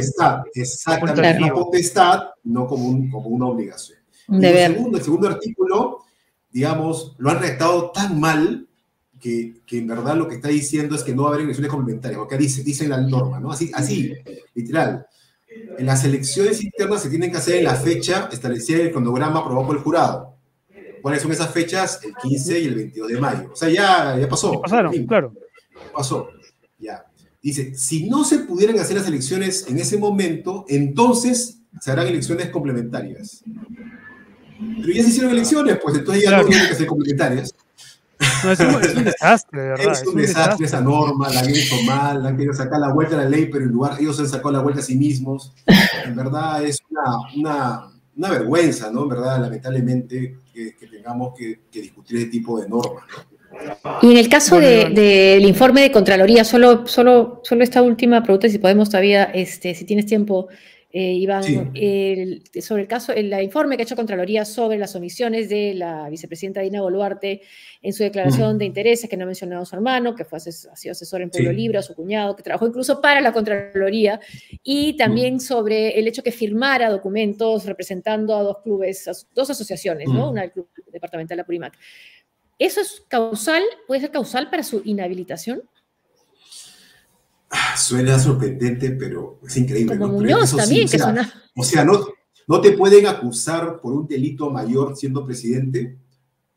Exactamente, 0.54 1.44
una 1.44 1.54
potestad, 1.54 2.24
no 2.44 2.68
como, 2.68 2.88
un, 2.88 3.10
como 3.10 3.30
una 3.30 3.48
obligación. 3.48 4.00
El 4.30 4.42
segundo, 4.42 4.98
el 4.98 5.04
segundo 5.04 5.28
artículo, 5.28 6.00
digamos, 6.50 7.16
lo 7.18 7.32
han 7.32 7.40
redactado 7.40 7.92
tan 7.92 8.20
mal 8.20 8.68
que, 9.20 9.62
que, 9.66 9.80
en 9.80 9.88
verdad 9.88 10.16
lo 10.16 10.28
que 10.28 10.36
está 10.36 10.50
diciendo 10.50 10.96
es 10.96 11.04
que 11.04 11.16
no 11.16 11.24
va 11.24 11.30
a 11.30 11.32
haber 11.34 11.44
elecciones 11.44 11.72
complementarias, 11.72 12.20
porque 12.20 12.38
dice, 12.38 12.64
dice 12.64 12.88
la 12.88 13.02
norma, 13.02 13.40
¿no? 13.40 13.52
Así, 13.52 13.72
así, 13.74 14.14
literal. 14.54 15.06
En 15.78 15.86
las 15.86 16.04
elecciones 16.04 16.64
internas 16.64 17.02
se 17.02 17.10
tienen 17.10 17.32
que 17.32 17.38
hacer 17.38 17.56
en 17.56 17.64
la 17.64 17.76
fecha 17.76 18.30
establecida 18.32 18.80
en 18.80 18.88
el 18.88 18.92
cronograma 18.92 19.40
aprobado 19.40 19.68
por 19.68 19.76
el 19.78 19.82
jurado. 19.82 20.34
¿Cuáles 21.02 21.22
son 21.22 21.32
esas 21.32 21.52
fechas? 21.52 22.00
El 22.04 22.14
15 22.16 22.60
y 22.60 22.66
el 22.66 22.76
22 22.76 23.10
de 23.10 23.20
mayo. 23.20 23.50
O 23.52 23.56
sea, 23.56 23.70
ya, 23.70 24.18
ya 24.18 24.30
pasó. 24.30 24.62
pasaron, 24.62 25.06
claro. 25.06 25.34
Pasó. 25.94 26.30
Ya. 26.80 27.06
Dice, 27.42 27.76
si 27.76 28.08
no 28.10 28.24
se 28.24 28.40
pudieran 28.40 28.80
hacer 28.80 28.96
las 28.96 29.08
elecciones 29.08 29.66
en 29.68 29.78
ese 29.80 29.98
momento, 29.98 30.66
entonces 30.70 31.60
se 31.82 31.92
harán 31.92 32.08
elecciones 32.08 32.50
complementarias. 32.50 33.44
Pero 34.80 34.94
ya 34.94 35.04
se 35.04 35.10
hicieron 35.10 35.32
elecciones, 35.32 35.78
pues 35.84 35.98
entonces 35.98 36.24
ya 36.24 36.38
no 36.38 36.46
tienen 36.46 36.70
que 36.70 36.76
ser 36.76 36.88
complementarias. 36.88 37.54
No, 38.44 38.52
es, 38.52 38.60
un, 38.96 39.04
desastre, 39.04 39.62
de 39.62 39.68
verdad. 39.70 39.92
Es 39.92 40.08
un, 40.08 40.16
desastre, 40.16 40.66
esa 40.66 40.82
norma, 40.82 41.30
la 41.30 41.42
han 41.42 41.50
hecho 41.50 41.76
mal, 41.86 42.26
han 42.26 42.36
querido 42.36 42.54
sacar 42.54 42.80
la 42.80 42.92
vuelta 42.92 43.16
a 43.16 43.24
la 43.24 43.30
ley, 43.30 43.48
pero 43.52 43.66
en 43.66 43.72
lugar 43.72 43.98
ellos 44.00 44.20
han 44.20 44.28
sacado 44.28 44.52
la 44.52 44.62
vuelta 44.62 44.82
a 44.82 44.84
sí 44.84 44.96
mismos. 44.96 45.54
En 46.06 46.16
verdad 46.16 46.64
es 46.64 46.80
una, 46.90 47.04
una, 47.36 47.92
una 48.16 48.30
vergüenza, 48.30 48.92
¿no? 48.92 49.04
En 49.04 49.10
verdad, 49.10 49.40
lamentablemente, 49.40 50.40
que, 50.54 50.76
que 50.76 50.88
tengamos 50.88 51.34
que, 51.38 51.62
que, 51.72 51.82
discutir 51.82 52.18
ese 52.18 52.28
tipo 52.28 52.60
de 52.60 52.68
normas. 52.68 53.06
Y 54.02 54.12
en 54.12 54.18
el 54.18 54.30
caso 54.30 54.60
del 54.60 54.94
de, 54.94 55.40
informe 55.42 55.82
de 55.82 55.92
Contraloría, 55.92 56.44
solo, 56.44 56.88
solo, 56.88 57.42
solo 57.44 57.64
esta 57.64 57.82
última 57.82 58.24
pregunta, 58.24 58.50
si 58.50 58.58
podemos 58.58 58.90
todavía, 58.90 59.26
este, 59.26 59.76
si 59.76 59.86
tienes 59.86 60.06
tiempo, 60.06 60.48
eh, 60.96 61.14
Iván, 61.14 61.44
sobre 62.62 62.84
el 62.84 62.88
caso, 62.88 63.14
el, 63.14 63.34
informe 63.42 63.76
que 63.76 63.82
ha 63.82 63.86
hecho 63.86 63.96
Contraloría 63.96 64.46
sobre 64.46 64.78
las 64.78 64.96
omisiones 64.96 65.50
de 65.50 65.74
la 65.74 66.08
vicepresidenta 66.08 66.62
Dina 66.62 66.84
Boluarte 66.84 67.42
en 67.82 67.94
su 67.94 68.04
declaración 68.04 68.60
de 68.60 68.66
intereses, 68.66 69.10
que 69.10 69.18
no 69.18 69.24
ha 69.24 69.26
mencionado 69.26 69.64
a 69.64 69.66
su 69.66 69.76
hermano, 69.76 70.14
que 70.14 70.24
fue 70.24 70.38
ha 70.38 70.40
sido 70.40 70.92
asesor 70.92 71.24
en 71.24 71.32
Pueblo 71.32 71.52
Libre, 71.52 71.80
a 71.80 71.82
su 71.82 71.96
cuñado, 71.96 72.36
que 72.36 72.44
trabajó 72.44 72.68
incluso 72.68 73.02
para 73.02 73.22
la 73.22 73.34
Contraloría, 73.34 74.20
y 74.62 74.96
también 74.96 75.40
sobre 75.40 75.98
el 75.98 76.08
hecho 76.08 76.22
que 76.22 76.32
firmara 76.32 76.92
documentos 76.92 77.66
representando 77.66 78.36
a 78.36 78.44
dos 78.44 78.58
clubes, 78.64 79.08
a 79.08 79.14
dos 79.34 79.50
asociaciones, 79.50 80.08
¿no? 80.10 80.30
Una 80.30 80.42
del 80.42 80.52
Club 80.52 80.70
Departamental 80.92 81.44
Purimac. 81.44 81.76
¿Eso 82.60 82.82
es 82.82 83.04
causal? 83.08 83.64
¿Puede 83.88 84.02
ser 84.02 84.12
causal 84.12 84.52
para 84.52 84.62
su 84.62 84.84
inhabilitación? 84.86 85.64
Suena 87.78 88.20
sorprendente, 88.20 88.92
pero 88.92 89.40
es 89.46 89.58
increíble. 89.58 89.98
Como 89.98 90.14
Muñoz 90.14 90.56
también, 90.56 90.88
que 90.88 90.98
suena. 91.00 91.32
O 91.56 91.64
sea, 91.64 91.84
no, 91.84 92.00
no 92.48 92.62
te 92.62 92.72
pueden 92.72 93.08
acusar 93.08 93.80
por 93.80 93.94
un 93.94 94.08
delito 94.08 94.50
mayor 94.50 94.96
siendo 94.96 95.26
presidente, 95.26 95.98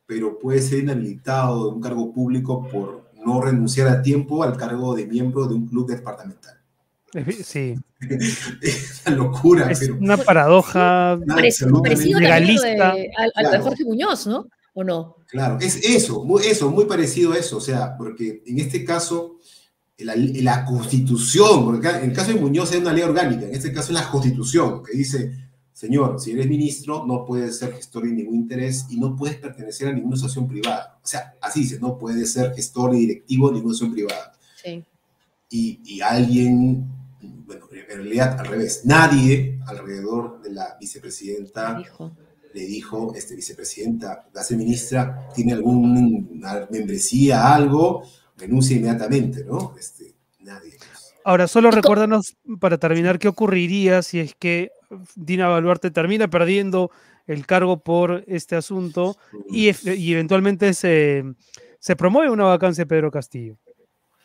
pero 0.07 0.39
puede 0.39 0.61
ser 0.63 0.81
inhabilitado 0.81 1.65
de 1.65 1.77
un 1.77 1.81
cargo 1.81 2.13
público 2.13 2.67
por 2.69 3.11
no 3.25 3.41
renunciar 3.41 3.89
a 3.89 4.03
tiempo 4.03 4.43
al 4.43 4.57
cargo 4.57 4.95
de 4.95 5.07
miembro 5.07 5.47
de 5.47 5.55
un 5.55 5.67
club 5.67 5.89
departamental. 5.89 6.55
Sí. 7.43 7.75
es 8.61 9.03
una 9.07 9.17
locura. 9.17 9.71
Es 9.71 9.89
una 9.89 10.17
paradoja 10.17 11.19
legalista. 11.19 12.95
al, 13.35 13.51
de 13.53 13.59
Jorge 13.59 13.85
Muñoz, 13.85 14.27
¿no? 14.27 14.47
¿O 14.75 14.85
no? 14.85 15.17
Claro, 15.29 15.59
es 15.61 15.77
eso, 15.77 16.25
eso, 16.41 16.71
muy 16.71 16.85
parecido 16.85 17.33
a 17.33 17.39
eso. 17.39 17.57
O 17.57 17.61
sea, 17.61 17.97
porque 17.97 18.43
en 18.47 18.61
este 18.61 18.85
caso 18.85 19.39
la, 19.99 20.15
la, 20.17 20.65
constitución, 20.65 21.65
porque 21.65 21.89
en 21.89 22.11
el 22.11 22.13
caso 22.13 22.33
de 22.33 22.41
Muñoz 22.41 22.73
es 22.73 22.81
una 22.81 22.93
ley 22.93 23.03
orgánica, 23.03 23.47
en 23.47 23.55
este 23.55 23.73
caso 23.73 23.93
es 23.93 23.99
la 23.99 24.11
constitución, 24.11 24.83
que 24.83 24.97
dice, 24.97 25.33
señor, 25.73 26.21
si 26.21 26.33
eres 26.33 26.49
ministro 26.49 27.05
no 27.07 27.25
puedes 27.25 27.59
ser 27.59 27.73
gestor 27.73 28.05
de 28.05 28.13
ningún 28.13 28.35
interés 28.35 28.87
y 28.91 28.99
no 28.99 29.17
puedes 29.17 29.37
pertenecer 29.37 29.89
a 29.89 29.93
ninguna 29.93 30.17
asociación 30.17 30.49
privada. 30.49 30.99
O 31.03 31.07
sea, 31.07 31.35
así 31.41 31.61
dice, 31.61 31.79
no 31.81 31.99
puedes 31.99 32.33
ser 32.33 32.55
gestor 32.55 32.93
ni 32.93 33.01
directivo 33.01 33.49
de 33.49 33.55
ninguna 33.55 33.75
asociación 33.75 33.95
privada. 33.95 34.33
Sí. 34.63 34.85
Y, 35.51 35.81
y 35.85 36.01
alguien, 36.01 36.87
bueno, 37.47 37.67
en 37.73 37.97
realidad 37.97 38.39
al 38.39 38.47
revés, 38.47 38.83
nadie 38.85 39.61
alrededor 39.67 40.43
de 40.43 40.53
la 40.53 40.77
vicepresidenta 40.81 41.83
le 42.57 42.65
dijo, 42.65 43.13
este, 43.15 43.37
vicepresidenta, 43.37 44.29
la 44.33 44.57
ministra, 44.57 45.29
¿tiene 45.35 45.53
alguna 45.53 46.67
membresía, 46.71 47.55
algo? 47.55 48.03
Renuncia 48.37 48.77
inmediatamente, 48.77 49.45
¿no? 49.45 49.75
Este, 49.79 50.15
nadie. 50.41 50.75
Ahora, 51.25 51.49
solo 51.49 51.73
recuérdanos 51.73 52.37
para 52.61 52.79
terminar 52.79 53.19
qué 53.19 53.27
ocurriría 53.27 54.03
si 54.03 54.21
es 54.21 54.35
que 54.35 54.71
Dina 55.17 55.49
Baluarte 55.49 55.91
termina 55.91 56.29
perdiendo 56.29 56.93
el 57.27 57.47
cargo 57.47 57.81
por 57.81 58.23
este 58.29 58.55
asunto 58.55 59.17
y, 59.51 59.69
eventualmente 60.13 60.73
se, 60.73 61.25
se, 61.81 61.97
promueve 61.97 62.31
una 62.31 62.45
vacancia 62.45 62.85
de 62.85 62.89
Pedro 62.89 63.11
Castillo. 63.11 63.57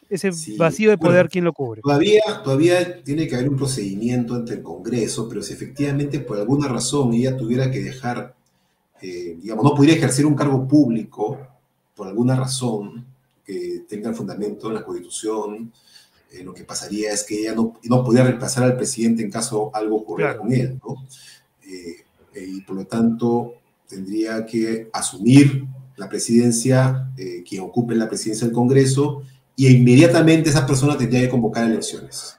Ese 0.09 0.29
vacío 0.57 0.89
de 0.89 0.97
poder, 0.97 1.29
¿quién 1.29 1.45
lo 1.45 1.53
cubre? 1.53 1.81
Todavía, 1.81 2.21
todavía 2.43 3.01
tiene 3.01 3.27
que 3.27 3.35
haber 3.35 3.49
un 3.49 3.55
procedimiento 3.55 4.35
ante 4.35 4.53
el 4.53 4.61
Congreso, 4.61 5.27
pero 5.27 5.41
si 5.41 5.53
efectivamente 5.53 6.19
por 6.19 6.37
alguna 6.37 6.67
razón 6.67 7.13
ella 7.13 7.35
tuviera 7.35 7.71
que 7.71 7.79
dejar, 7.79 8.35
eh, 9.01 9.37
digamos, 9.41 9.63
no 9.63 9.73
pudiera 9.73 9.97
ejercer 9.97 10.25
un 10.25 10.35
cargo 10.35 10.67
público 10.67 11.39
por 11.95 12.07
alguna 12.07 12.35
razón, 12.35 13.05
que 13.45 13.83
tenga 13.87 14.09
el 14.09 14.15
fundamento 14.15 14.67
en 14.67 14.75
la 14.75 14.83
Constitución, 14.83 15.71
eh, 16.31 16.43
lo 16.43 16.53
que 16.53 16.63
pasaría 16.63 17.11
es 17.11 17.23
que 17.23 17.41
ella 17.41 17.53
no, 17.53 17.79
no 17.83 18.03
podía 18.03 18.23
reemplazar 18.23 18.63
al 18.63 18.77
presidente 18.77 19.21
en 19.21 19.31
caso 19.31 19.69
algo 19.73 19.97
ocurriera 19.97 20.37
con 20.37 20.51
él, 20.51 20.79
¿no? 20.85 21.05
Eh, 21.63 22.05
eh, 22.33 22.45
y 22.47 22.61
por 22.61 22.77
lo 22.77 22.85
tanto 22.85 23.55
tendría 23.87 24.45
que 24.45 24.89
asumir 24.93 25.65
la 25.97 26.07
presidencia, 26.07 27.11
quien 27.47 27.61
ocupe 27.61 27.93
la 27.93 28.07
presidencia 28.07 28.47
del 28.47 28.55
Congreso, 28.55 29.23
y 29.55 29.67
inmediatamente 29.67 30.49
esa 30.49 30.65
persona 30.65 30.97
tendría 30.97 31.21
que 31.21 31.29
convocar 31.29 31.65
elecciones. 31.65 32.37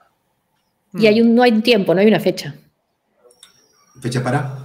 Y 0.95 1.07
hay 1.07 1.21
un, 1.21 1.35
no 1.35 1.43
hay 1.43 1.61
tiempo, 1.61 1.95
no 1.95 2.01
hay 2.01 2.09
una 2.09 2.19
fecha. 2.19 2.57
¿Fecha 4.01 4.23
para? 4.23 4.62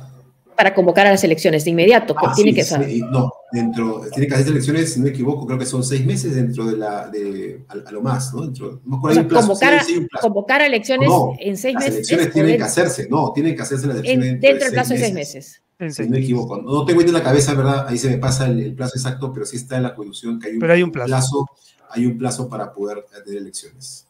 Para 0.58 0.74
convocar 0.74 1.06
a 1.06 1.12
las 1.12 1.24
elecciones 1.24 1.64
de 1.66 1.70
inmediato. 1.70 2.16
Ah, 2.18 2.34
tiene 2.36 2.52
que, 2.52 2.66
no, 3.12 3.32
dentro, 3.52 4.02
tiene 4.12 4.28
que 4.28 4.34
hacer 4.34 4.48
elecciones, 4.48 4.92
si 4.92 5.00
no 5.00 5.06
me 5.06 5.12
equivoco, 5.12 5.46
creo 5.46 5.60
que 5.60 5.68
son 5.68 5.84
seis 5.84 6.04
meses 6.04 6.34
dentro 6.34 6.66
de 6.66 6.76
la, 6.76 7.08
de, 7.10 7.64
a, 7.68 7.92
lo 7.92 8.02
más, 8.02 8.34
¿no? 8.34 8.42
Dentro, 8.42 8.82
no 8.84 9.00
o 9.00 9.14
sea, 9.14 9.28
convocar, 9.28 9.76
a, 9.76 9.86
convocar 10.20 10.62
a 10.62 10.66
elecciones 10.66 11.12
en 11.40 11.58
seis 11.58 11.76
meses. 11.76 11.86
Las 11.86 11.94
elecciones 11.94 12.34
tienen 12.34 12.58
que 12.58 12.64
hacerse, 12.64 13.08
no, 13.08 13.32
tienen 13.34 13.56
que 13.56 13.62
hacerse 13.62 13.86
las 13.86 13.98
elecciones 13.98 14.28
en, 14.30 14.40
dentro 14.40 14.66
del 14.66 14.74
plazo 14.74 14.94
de 14.96 15.00
seis 15.00 15.14
meses. 15.14 15.62
Si 15.90 16.04
no 16.04 16.10
me 16.10 16.20
equivoco, 16.22 16.60
no 16.60 16.86
tengo 16.86 17.02
en 17.02 17.14
la 17.14 17.22
cabeza, 17.22 17.54
¿verdad? 17.54 17.86
Ahí 17.88 18.00
se 18.00 18.10
me 18.10 18.18
pasa 18.18 18.48
el, 18.48 18.74
plazo 18.74 18.98
exacto, 18.98 19.32
pero 19.32 19.46
sí 19.46 19.58
está 19.58 19.78
en 19.78 19.84
la 19.84 19.94
constitución 19.94 20.40
que 20.40 20.48
hay 20.48 20.54
un, 20.56 20.60
pero 20.60 20.74
hay 20.74 20.82
un 20.82 20.92
plazo. 20.92 21.08
plazo. 21.08 21.46
Hay 21.92 22.08
un 22.08 22.18
plazo 22.18 22.50
para 22.50 22.74
poder 22.74 23.06
tener 23.24 23.42
elecciones. 23.42 24.08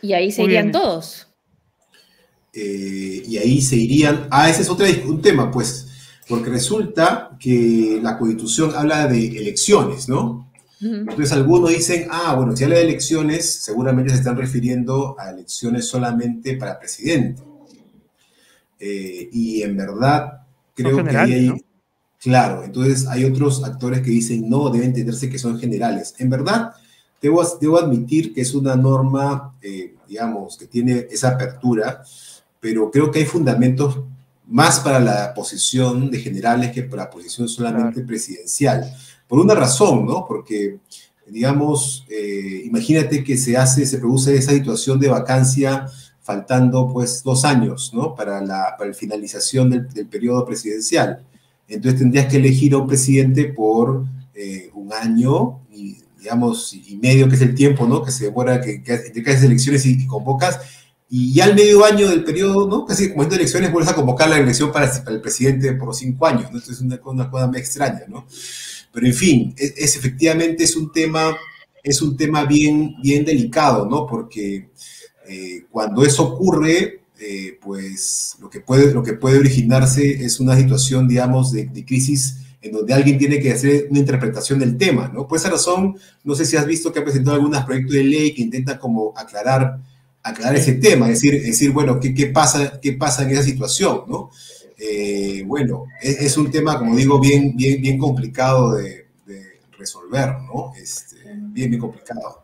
Y 0.00 0.14
ahí 0.14 0.32
serían 0.32 0.72
todos. 0.72 1.28
Eh, 2.54 3.22
y 3.26 3.36
ahí 3.36 3.60
se 3.60 3.76
irían. 3.76 4.28
Ah, 4.30 4.48
ese 4.48 4.62
es 4.62 4.70
otro 4.70 4.86
un 5.06 5.20
tema, 5.20 5.50
pues 5.50 5.88
porque 6.28 6.50
resulta 6.50 7.36
que 7.38 8.00
la 8.02 8.16
constitución 8.16 8.72
habla 8.74 9.06
de 9.06 9.26
elecciones, 9.38 10.08
¿no? 10.08 10.50
Entonces 10.80 11.32
algunos 11.32 11.70
dicen, 11.70 12.08
ah, 12.10 12.34
bueno, 12.34 12.54
si 12.54 12.64
habla 12.64 12.76
de 12.76 12.82
elecciones, 12.82 13.62
seguramente 13.62 14.10
se 14.10 14.18
están 14.18 14.36
refiriendo 14.36 15.16
a 15.18 15.30
elecciones 15.30 15.86
solamente 15.86 16.56
para 16.56 16.78
presidente. 16.78 17.42
Eh, 18.78 19.30
y 19.32 19.62
en 19.62 19.76
verdad, 19.78 20.42
creo 20.74 21.02
que 21.02 21.16
ahí 21.16 21.32
hay... 21.32 21.64
Claro, 22.18 22.64
entonces 22.64 23.06
hay 23.06 23.24
otros 23.24 23.64
actores 23.64 24.00
que 24.00 24.10
dicen, 24.10 24.48
no, 24.48 24.68
debe 24.68 24.86
entenderse 24.86 25.30
que 25.30 25.38
son 25.38 25.58
generales. 25.58 26.14
En 26.18 26.28
verdad, 26.28 26.72
debo, 27.20 27.42
debo 27.60 27.78
admitir 27.78 28.34
que 28.34 28.42
es 28.42 28.54
una 28.54 28.76
norma, 28.76 29.54
eh, 29.62 29.94
digamos, 30.06 30.58
que 30.58 30.66
tiene 30.66 31.06
esa 31.10 31.30
apertura, 31.30 32.02
pero 32.64 32.90
creo 32.90 33.10
que 33.10 33.18
hay 33.18 33.26
fundamentos 33.26 34.00
más 34.46 34.80
para 34.80 34.98
la 34.98 35.34
posición 35.34 36.10
de 36.10 36.18
generales 36.18 36.72
que 36.72 36.82
para 36.82 37.02
la 37.04 37.10
posición 37.10 37.46
solamente 37.46 38.00
presidencial. 38.00 38.90
Por 39.28 39.38
una 39.38 39.54
razón, 39.54 40.06
¿no? 40.06 40.24
Porque, 40.26 40.78
digamos, 41.26 42.06
eh, 42.08 42.62
imagínate 42.64 43.22
que 43.22 43.36
se 43.36 43.54
hace, 43.54 43.84
se 43.84 43.98
produce 43.98 44.34
esa 44.34 44.52
situación 44.52 44.98
de 44.98 45.08
vacancia 45.08 45.86
faltando 46.22 46.90
pues 46.90 47.22
dos 47.22 47.44
años, 47.44 47.92
¿no? 47.92 48.14
Para 48.14 48.40
la, 48.40 48.74
para 48.78 48.94
finalización 48.94 49.68
del, 49.68 50.06
periodo 50.06 50.46
presidencial. 50.46 51.22
Entonces 51.68 52.00
tendrías 52.00 52.28
que 52.28 52.38
elegir 52.38 52.72
a 52.72 52.78
un 52.78 52.86
presidente 52.86 53.44
por 53.44 54.06
eh, 54.34 54.70
un 54.72 54.90
año 54.90 55.60
y, 55.70 55.98
digamos, 56.18 56.72
y 56.72 56.96
medio, 56.96 57.28
que 57.28 57.34
es 57.34 57.42
el 57.42 57.54
tiempo, 57.54 57.86
¿no? 57.86 58.02
Que 58.02 58.10
se 58.10 58.24
demora 58.24 58.58
que, 58.62 58.82
que 58.82 58.94
entre 58.94 59.22
cada 59.22 59.44
elecciones 59.44 59.84
y 59.84 60.06
convocas 60.06 60.58
y 61.16 61.32
ya 61.32 61.44
al 61.44 61.54
medio 61.54 61.84
año 61.84 62.08
del 62.08 62.24
periodo, 62.24 62.66
¿no? 62.66 62.84
Casi 62.84 63.10
como 63.10 63.24
de 63.24 63.36
elecciones, 63.36 63.70
vuelves 63.70 63.92
a 63.92 63.94
convocar 63.94 64.28
la 64.28 64.36
elección 64.36 64.72
para, 64.72 64.90
el 65.06 65.20
presidente 65.20 65.72
por 65.74 65.94
cinco 65.94 66.26
años, 66.26 66.50
¿no? 66.50 66.58
Esto 66.58 66.72
es 66.72 66.80
una, 66.80 66.98
cosa 66.98 67.46
muy 67.46 67.56
extraña, 67.56 68.02
¿no? 68.08 68.26
Pero 68.90 69.06
en 69.06 69.14
fin, 69.14 69.54
es, 69.56 69.94
efectivamente 69.94 70.64
es 70.64 70.74
un 70.74 70.90
tema, 70.90 71.36
es 71.84 72.02
un 72.02 72.16
tema 72.16 72.44
bien, 72.46 72.96
bien 73.00 73.24
delicado, 73.24 73.88
¿no? 73.88 74.08
Porque 74.08 74.70
eh, 75.28 75.66
cuando 75.70 76.04
eso 76.04 76.24
ocurre, 76.24 77.02
eh, 77.20 77.60
pues 77.62 78.34
lo 78.40 78.50
que, 78.50 78.58
puede, 78.58 78.92
lo 78.92 79.04
que 79.04 79.12
puede 79.12 79.38
originarse 79.38 80.24
es 80.24 80.40
una 80.40 80.56
situación, 80.56 81.06
digamos, 81.06 81.52
de, 81.52 81.66
de, 81.66 81.84
crisis 81.84 82.38
en 82.60 82.72
donde 82.72 82.92
alguien 82.92 83.18
tiene 83.18 83.38
que 83.38 83.52
hacer 83.52 83.86
una 83.88 84.00
interpretación 84.00 84.58
del 84.58 84.76
tema, 84.76 85.12
¿no? 85.14 85.28
Por 85.28 85.38
esa 85.38 85.50
razón, 85.50 85.96
no 86.24 86.34
sé 86.34 86.44
si 86.44 86.56
has 86.56 86.66
visto 86.66 86.92
que 86.92 86.98
ha 86.98 87.04
presentado 87.04 87.36
algunos 87.36 87.64
proyectos 87.64 87.94
de 87.94 88.02
ley 88.02 88.34
que 88.34 88.42
intentan 88.42 88.78
como 88.78 89.16
aclarar 89.16 89.78
aclarar 90.24 90.56
ese 90.56 90.72
tema, 90.74 91.06
es 91.10 91.20
decir, 91.20 91.40
decir 91.42 91.70
bueno, 91.70 92.00
¿qué, 92.00 92.14
¿qué, 92.14 92.26
pasa, 92.26 92.80
¿qué 92.80 92.94
pasa 92.94 93.22
en 93.22 93.30
esa 93.30 93.42
situación? 93.42 94.04
¿no? 94.08 94.30
Eh, 94.78 95.44
bueno, 95.46 95.84
es, 96.00 96.36
un 96.36 96.50
tema, 96.50 96.78
como 96.78 96.96
digo, 96.96 97.20
bien, 97.20 97.54
bien, 97.54 97.80
bien 97.80 97.98
complicado 97.98 98.74
de, 98.74 99.04
resolver, 99.78 100.30
¿no? 100.46 100.72
Este, 100.80 101.16
bien, 101.26 101.68
bien 101.68 101.78
complicado. 101.78 102.42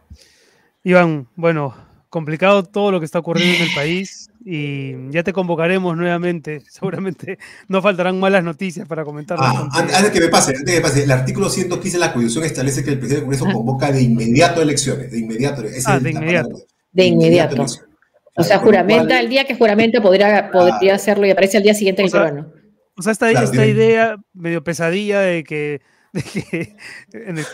Iván, 0.85 1.27
bueno, 1.37 1.75
complicado 2.11 2.65
todo 2.65 2.91
lo 2.91 2.99
que 2.99 3.07
está 3.07 3.19
ocurriendo 3.19 3.57
en 3.57 3.63
el 3.63 3.75
país 3.75 4.29
y 4.45 5.11
ya 5.11 5.23
te 5.23 5.33
convocaremos 5.33 5.97
nuevamente. 5.97 6.63
Seguramente 6.69 7.39
no 7.69 7.81
faltarán 7.81 8.21
malas 8.21 8.45
noticias 8.45 8.87
para 8.87 9.05
comentar. 9.05 9.39
Ah, 9.41 9.69
antes, 9.73 10.11
que 10.11 10.21
me 10.21 10.29
pase, 10.29 10.51
antes 10.51 10.75
que 10.75 10.81
me 10.81 10.83
pase, 10.83 11.05
el 11.05 11.11
artículo 11.11 11.49
115 11.49 11.97
de 11.97 12.01
la 12.01 12.13
Constitución 12.13 12.45
establece 12.45 12.85
que 12.85 12.91
el 12.91 12.99
presidente 12.99 13.27
del 13.27 13.39
Congreso 13.39 13.57
convoca 13.57 13.91
de 13.91 14.03
inmediato 14.03 14.61
elecciones, 14.61 15.11
de 15.11 15.19
inmediato. 15.19 15.63
ah, 15.87 15.99
de 15.99 16.11
inmediato 16.11 16.67
de 16.93 17.07
inmediato. 17.07 17.65
O 18.37 18.43
sea, 18.43 18.59
juramenta, 18.59 19.21
el 19.21 19.29
día 19.29 19.45
que 19.45 19.55
juramenta 19.55 20.01
podría, 20.01 20.51
podría 20.51 20.95
hacerlo 20.95 21.27
y 21.27 21.31
aparece 21.31 21.57
al 21.57 21.63
día 21.63 21.75
siguiente 21.75 22.03
el 22.03 22.11
peruano. 22.11 22.53
O 22.97 23.03
sea, 23.03 23.13
esta, 23.13 23.31
esta 23.31 23.67
idea 23.67 24.17
medio 24.33 24.63
pesadilla 24.63 25.21
de 25.21 25.45
que, 25.45 25.81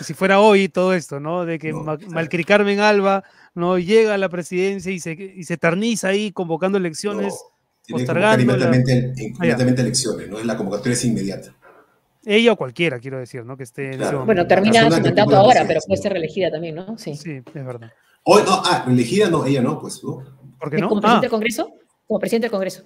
si 0.03 0.15
fuera 0.15 0.41
hoy 0.41 0.69
todo 0.69 0.95
esto, 0.95 1.21
¿no? 1.21 1.45
De 1.45 1.59
que 1.59 1.73
Malcri 1.73 2.45
Carmen 2.45 2.81
Alba 2.81 3.25
no 3.55 3.79
llega 3.79 4.15
a 4.15 4.19
la 4.19 4.29
presidencia 4.29 4.93
y 4.93 5.01
se, 5.01 5.13
y 5.13 5.45
se 5.45 5.57
tarniza 5.57 6.09
ahí 6.09 6.33
convocando 6.33 6.79
elecciones, 6.79 7.35
postergando. 7.89 8.43
Inmediatamente, 8.43 9.13
inmediatamente 9.17 9.83
elecciones, 9.83 10.29
¿no? 10.29 10.43
La 10.43 10.57
convocatoria 10.57 10.95
es 10.95 11.05
inmediata. 11.05 11.55
Ella 12.25 12.53
o 12.53 12.57
cualquiera, 12.57 12.99
quiero 12.99 13.21
decir, 13.21 13.45
¿no? 13.45 13.57
Que 13.57 13.63
esté 13.63 13.97
Bueno, 14.25 14.47
termina 14.47 14.91
su 14.91 15.01
mandato 15.01 15.37
ahora, 15.37 15.65
pero 15.67 15.81
puede 15.87 16.03
ser 16.03 16.13
reelegida 16.13 16.51
también, 16.51 16.75
¿no? 16.75 16.99
Sí, 16.99 17.15
sí 17.15 17.41
es 17.47 17.65
verdad. 17.65 17.93
Oh, 18.29 18.41
no, 18.41 18.61
ah, 18.65 18.85
elegida 18.89 19.31
no, 19.31 19.47
ella 19.47 19.63
no, 19.63 19.79
pues. 19.79 20.03
¿no? 20.03 20.25
¿Por 20.59 20.69
qué 20.69 20.79
no? 20.79 20.89
¿Como 20.89 21.01
presidente 21.01 21.19
ah. 21.19 21.21
del 21.21 21.31
Congreso? 21.31 21.71
Como 22.09 22.19
presidente 22.19 22.45
del 22.47 22.51
Congreso. 22.51 22.83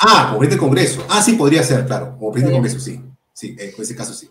Ah, 0.00 0.26
como 0.26 0.38
presidente 0.40 0.54
del 0.54 0.58
Congreso. 0.58 1.06
Ah, 1.08 1.22
sí, 1.22 1.34
podría 1.34 1.62
ser, 1.62 1.86
claro. 1.86 2.16
Como 2.18 2.32
presidente 2.32 2.60
del 2.60 2.62
Congreso, 2.62 2.80
sí. 2.80 3.00
Sí, 3.32 3.56
en 3.56 3.82
ese 3.82 3.94
caso 3.94 4.12
sí. 4.12 4.28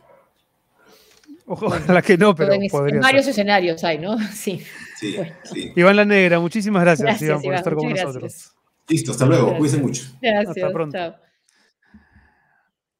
Ojalá 1.45 2.01
que 2.01 2.17
no, 2.17 2.35
pero 2.35 2.53
en, 2.53 2.67
podría 2.69 2.99
varios 2.99 3.25
escenarios 3.25 3.83
hay, 3.85 3.99
¿no? 3.99 4.17
Sí. 4.33 4.61
Sí, 4.99 5.15
sí. 5.43 5.71
Iván 5.77 5.95
La 5.95 6.05
Negra, 6.05 6.39
muchísimas 6.39 6.83
gracias, 6.83 7.21
Iván, 7.21 7.41
por 7.41 7.53
estar 7.53 7.75
con 7.75 7.89
nosotros. 7.89 8.53
Listo, 8.89 9.11
hasta 9.11 9.25
luego. 9.25 9.57
Cuídense 9.57 9.81
mucho. 9.81 10.03
Gracias. 10.21 10.57
Hasta 10.57 10.73
pronto. 10.73 10.97
Chao. 10.97 11.15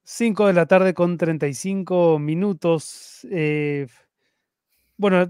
5 0.06 0.48
de 0.48 0.54
la 0.54 0.66
tarde 0.66 0.94
con 0.94 1.18
35 1.18 2.20
minutos. 2.20 3.28
Eh, 3.30 3.88
bueno, 4.96 5.30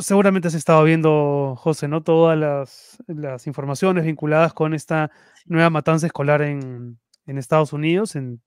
seguramente 0.00 0.48
has 0.48 0.54
estado 0.54 0.84
viendo, 0.84 1.54
José, 1.56 1.88
¿no? 1.88 2.02
Todas 2.02 2.38
las, 2.38 3.46
informaciones 3.46 4.04
vinculadas 4.04 4.52
con 4.52 4.74
esta 4.74 5.10
nueva 5.46 5.70
matanza 5.70 6.06
escolar 6.06 6.42
en, 6.42 6.98
Estados 7.26 7.72
Unidos, 7.72 8.16
en, 8.16 8.40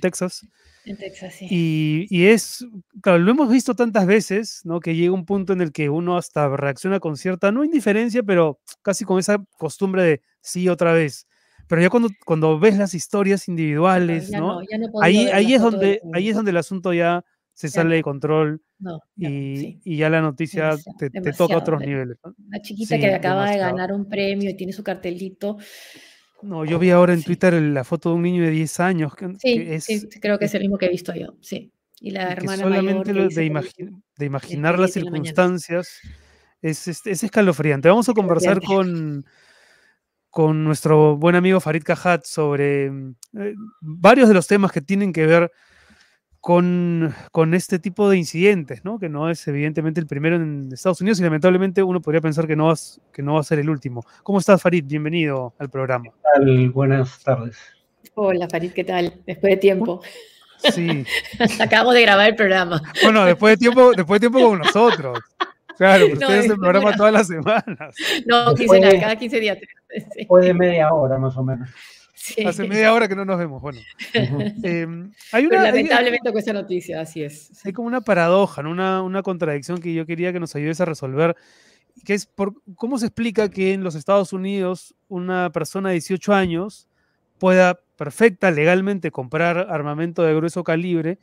Texas. 0.00 0.46
En 0.84 0.96
Texas, 0.96 1.34
sí. 1.34 2.06
Y, 2.08 2.26
es, 2.26 2.64
claro, 3.00 3.18
lo 3.18 3.30
hemos 3.32 3.50
visto 3.50 3.74
tantas 3.74 4.06
veces, 4.06 4.60
¿no? 4.64 4.78
Que 4.78 4.94
llega 4.94 5.12
un 5.12 5.26
punto 5.26 5.52
en 5.52 5.60
el 5.60 5.72
que 5.72 5.88
uno 5.88 6.16
hasta 6.16 6.48
reacciona 6.48 7.00
con 7.00 7.16
cierta, 7.16 7.50
no 7.50 7.64
indiferencia, 7.64 8.22
pero 8.22 8.60
casi 8.82 9.04
con 9.04 9.18
esa 9.18 9.44
costumbre 9.58 10.02
de 10.04 10.22
sí 10.40 10.68
otra 10.68 10.92
vez. 10.92 11.26
Pero 11.66 11.80
ya 11.80 11.90
cuando, 11.90 12.10
cuando 12.24 12.58
ves 12.60 12.76
las 12.76 12.94
historias 12.94 13.48
individuales, 13.48 14.30
¿no? 14.30 14.60
ahí, 15.00 15.28
ahí, 15.28 15.54
es 15.54 15.62
donde, 15.62 16.00
ahí 16.12 16.28
es 16.28 16.36
donde 16.36 16.50
el 16.50 16.58
asunto 16.58 16.92
ya 16.92 17.24
se 17.54 17.68
sale 17.68 17.96
de 17.96 18.02
control 18.02 18.60
y, 19.16 19.96
ya 19.96 20.10
la 20.10 20.20
noticia 20.20 20.76
te, 20.98 21.10
toca 21.32 21.54
a 21.54 21.58
otros 21.58 21.80
niveles. 21.80 22.18
La 22.50 22.60
chiquita 22.60 22.98
que 22.98 23.14
acaba 23.14 23.50
de 23.50 23.58
ganar 23.58 23.92
un 23.92 24.08
premio 24.08 24.50
y 24.50 24.54
tiene 24.54 24.72
su 24.72 24.82
cartelito. 24.82 25.56
No, 26.42 26.64
yo 26.64 26.78
vi 26.78 26.90
ahora 26.90 27.14
en 27.14 27.22
Twitter 27.22 27.54
la 27.54 27.84
foto 27.84 28.10
de 28.10 28.16
un 28.16 28.22
niño 28.22 28.42
de 28.42 28.50
10 28.50 28.80
años. 28.80 29.12
sí, 29.38 29.80
sí, 29.80 30.08
creo 30.20 30.38
que 30.38 30.46
es 30.46 30.54
el 30.54 30.62
mismo 30.62 30.76
que 30.76 30.86
he 30.86 30.90
visto 30.90 31.14
yo, 31.14 31.36
sí. 31.40 31.72
Y 32.00 32.10
la 32.10 32.32
hermana 32.32 32.64
solamente 32.64 33.14
mayor 33.14 33.32
de, 33.32 33.92
de, 34.18 34.26
imaginar 34.26 34.78
las 34.78 34.92
circunstancias 34.92 36.00
es, 36.60 36.88
es, 36.88 37.22
escalofriante. 37.22 37.88
Vamos 37.88 38.08
a 38.08 38.12
conversar 38.12 38.60
con, 38.60 39.24
con 40.28 40.64
nuestro 40.64 41.16
buen 41.16 41.36
amigo 41.36 41.60
Farid 41.60 41.84
Cajat 41.84 42.26
sobre 42.26 42.90
mm, 42.90 43.14
eh, 43.38 43.54
varios 43.80 44.28
de 44.28 44.34
los 44.34 44.46
temas 44.46 44.72
que 44.72 44.82
tienen 44.82 45.12
que 45.12 45.24
ver 45.24 45.50
con, 46.44 47.14
con, 47.32 47.54
este 47.54 47.78
tipo 47.78 48.10
de 48.10 48.18
incidentes, 48.18 48.84
¿no? 48.84 48.98
que 48.98 49.08
no 49.08 49.30
es 49.30 49.48
evidentemente 49.48 49.98
el 49.98 50.06
primero 50.06 50.36
en 50.36 50.68
Estados 50.70 51.00
Unidos 51.00 51.18
y 51.18 51.22
lamentablemente 51.22 51.82
uno 51.82 52.02
podría 52.02 52.20
pensar 52.20 52.46
que 52.46 52.54
no, 52.54 52.66
va, 52.66 52.74
que 53.14 53.22
no 53.22 53.32
va 53.32 53.40
a 53.40 53.44
ser 53.44 53.60
el 53.60 53.70
último. 53.70 54.04
¿Cómo 54.22 54.40
estás, 54.40 54.60
Farid? 54.60 54.84
Bienvenido 54.84 55.54
al 55.58 55.70
programa. 55.70 56.04
¿Qué 56.04 56.10
tal? 56.34 56.68
Buenas 56.68 57.18
tardes. 57.24 57.56
Hola, 58.12 58.46
Farid, 58.46 58.72
¿qué 58.72 58.84
tal? 58.84 59.22
Después 59.26 59.52
de 59.52 59.56
tiempo. 59.56 60.02
Sí. 60.70 61.06
Acabamos 61.60 61.94
de 61.94 62.02
grabar 62.02 62.28
el 62.28 62.36
programa. 62.36 62.82
Bueno, 63.02 63.24
después 63.24 63.54
de 63.54 63.56
tiempo, 63.56 63.92
después 63.92 64.20
de 64.20 64.28
tiempo 64.28 64.46
con 64.46 64.58
nosotros. 64.58 65.20
Claro, 65.78 66.04
pero 66.10 66.18
ustedes 66.18 66.50
el 66.50 66.58
programa 66.58 66.94
todas 66.94 67.12
las 67.14 67.26
semanas. 67.26 67.96
No, 68.26 68.54
quincenal, 68.54 69.00
cada 69.00 69.16
15 69.16 69.40
días. 69.40 69.58
Después 70.14 70.44
de 70.44 70.52
media 70.52 70.92
hora, 70.92 71.16
más 71.16 71.34
o 71.38 71.42
menos. 71.42 71.70
Hace 72.46 72.66
media 72.66 72.92
hora 72.92 73.08
que 73.08 73.16
no 73.16 73.24
nos 73.24 73.38
vemos. 73.38 73.60
Bueno, 73.60 73.80
hay 75.32 75.46
una, 75.46 75.62
lamentablemente 75.62 76.30
con 76.30 76.38
esa 76.38 76.52
noticia, 76.52 77.00
así 77.00 77.22
es. 77.22 77.50
Hay 77.64 77.72
como 77.72 77.86
una 77.86 78.00
paradoja, 78.00 78.62
una, 78.62 79.02
una 79.02 79.22
contradicción 79.22 79.80
que 79.80 79.92
yo 79.92 80.06
quería 80.06 80.32
que 80.32 80.40
nos 80.40 80.54
ayudes 80.54 80.80
a 80.80 80.86
resolver, 80.86 81.36
que 82.04 82.14
es 82.14 82.26
por, 82.26 82.54
cómo 82.76 82.98
se 82.98 83.06
explica 83.06 83.50
que 83.50 83.72
en 83.72 83.84
los 83.84 83.94
Estados 83.94 84.32
Unidos 84.32 84.94
una 85.08 85.50
persona 85.50 85.90
de 85.90 85.94
18 85.94 86.32
años 86.32 86.88
pueda 87.38 87.80
perfecta 87.96 88.50
legalmente 88.50 89.10
comprar 89.10 89.58
armamento 89.70 90.22
de 90.22 90.34
grueso 90.34 90.64
calibre, 90.64 91.18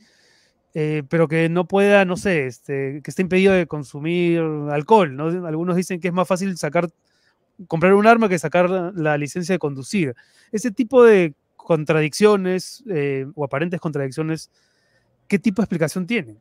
eh, 0.73 1.03
pero 1.09 1.27
que 1.27 1.49
no 1.49 1.67
pueda, 1.67 2.05
no 2.05 2.15
sé, 2.15 2.45
este, 2.45 3.01
que 3.03 3.11
esté 3.11 3.23
impedido 3.23 3.53
de 3.53 3.67
consumir 3.67 4.39
alcohol. 4.71 5.15
¿no? 5.15 5.47
Algunos 5.47 5.75
dicen 5.75 5.99
que 5.99 6.09
es 6.09 6.13
más 6.13 6.27
fácil 6.27 6.55
sacar 6.57 6.89
comprar 7.67 7.93
un 7.93 8.07
arma 8.07 8.29
que 8.29 8.39
sacar 8.39 8.69
la, 8.69 9.17
licencia 9.17 9.53
de 9.55 9.59
conducir. 9.59 10.15
Ese 10.51 10.71
tipo 10.71 11.03
de 11.03 11.33
contradicciones 11.55 12.83
eh, 12.89 13.25
o 13.35 13.43
aparentes 13.43 13.79
contradicciones, 13.79 14.51
¿qué 15.27 15.39
tipo 15.39 15.61
de 15.61 15.65
explicación 15.65 16.07
tienen? 16.07 16.39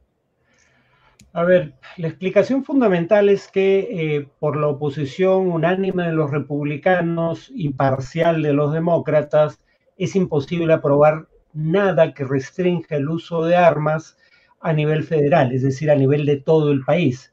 A 1.33 1.45
ver, 1.45 1.75
la 1.97 2.09
explicación 2.09 2.65
fundamental 2.65 3.29
es 3.29 3.47
que 3.49 3.89
eh, 3.91 4.29
por 4.41 4.57
la 4.57 4.67
oposición 4.67 5.49
unánime 5.53 6.05
de 6.05 6.13
los 6.13 6.31
republicanos 6.31 7.53
y 7.55 7.73
parcial 7.73 8.43
de 8.43 8.53
los 8.53 8.73
demócratas, 8.73 9.61
es 9.97 10.17
imposible 10.17 10.73
aprobar 10.73 11.29
nada 11.53 12.15
que 12.15 12.25
restrinja 12.25 12.97
el 12.97 13.09
uso 13.09 13.45
de 13.45 13.55
armas 13.55 14.17
a 14.61 14.73
nivel 14.73 15.05
federal, 15.05 15.53
es 15.53 15.63
decir, 15.63 15.91
a 15.91 15.95
nivel 15.95 16.27
de 16.27 16.37
todo 16.37 16.73
el 16.73 16.85
país. 16.85 17.33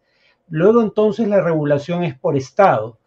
Luego 0.50 0.82
entonces 0.82 1.28
la 1.28 1.42
regulación 1.42 2.04
es 2.04 2.18
por 2.18 2.38
estado. 2.38 3.00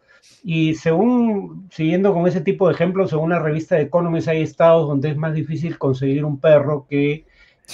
Y 0.43 0.75
según, 0.75 1.69
siguiendo 1.71 2.13
con 2.13 2.27
ese 2.27 2.41
tipo 2.41 2.67
de 2.67 2.73
ejemplos, 2.73 3.11
según 3.11 3.29
la 3.29 3.39
revista 3.39 3.75
de 3.75 3.83
Economist, 3.83 4.27
hay 4.27 4.41
estados 4.41 4.87
donde 4.87 5.09
es 5.09 5.17
más 5.17 5.33
difícil 5.33 5.77
conseguir 5.77 6.25
un 6.25 6.39
perro 6.39 6.87
que 6.89 7.25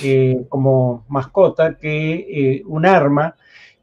eh, 0.03 0.45
como 0.49 1.05
mascota 1.07 1.77
que 1.77 2.13
eh, 2.29 2.63
un 2.65 2.85
arma. 2.85 3.35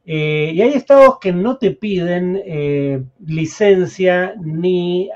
Eh, 0.07 0.53
y 0.55 0.61
hay 0.61 0.75
estados 0.75 1.19
que 1.19 1.33
no 1.33 1.57
te 1.57 1.71
piden 1.73 2.43
licencia 3.27 4.35
ni 4.41 5.11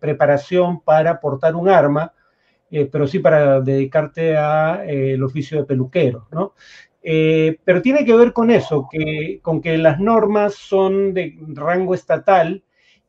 preparación 0.00 0.80
para 0.80 1.20
portar 1.20 1.54
un 1.54 1.68
arma. 1.68 2.12
pero 2.90 3.06
sí 3.06 3.20
para 3.20 3.60
dedicarte 3.60 4.36
al 4.36 5.22
oficio 5.22 5.58
de 5.58 5.64
peluquero, 5.64 6.26
¿no? 6.32 6.54
pero 7.00 7.82
tiene 7.82 8.04
que 8.04 8.16
ver 8.16 8.32
con 8.32 8.50
eso, 8.50 8.88
que, 8.90 9.38
con 9.42 9.60
que 9.60 9.76
las 9.78 10.00
normas 10.00 10.54
son 10.54 11.14
de 11.14 11.38
rango 11.48 11.94
estatal 11.94 12.64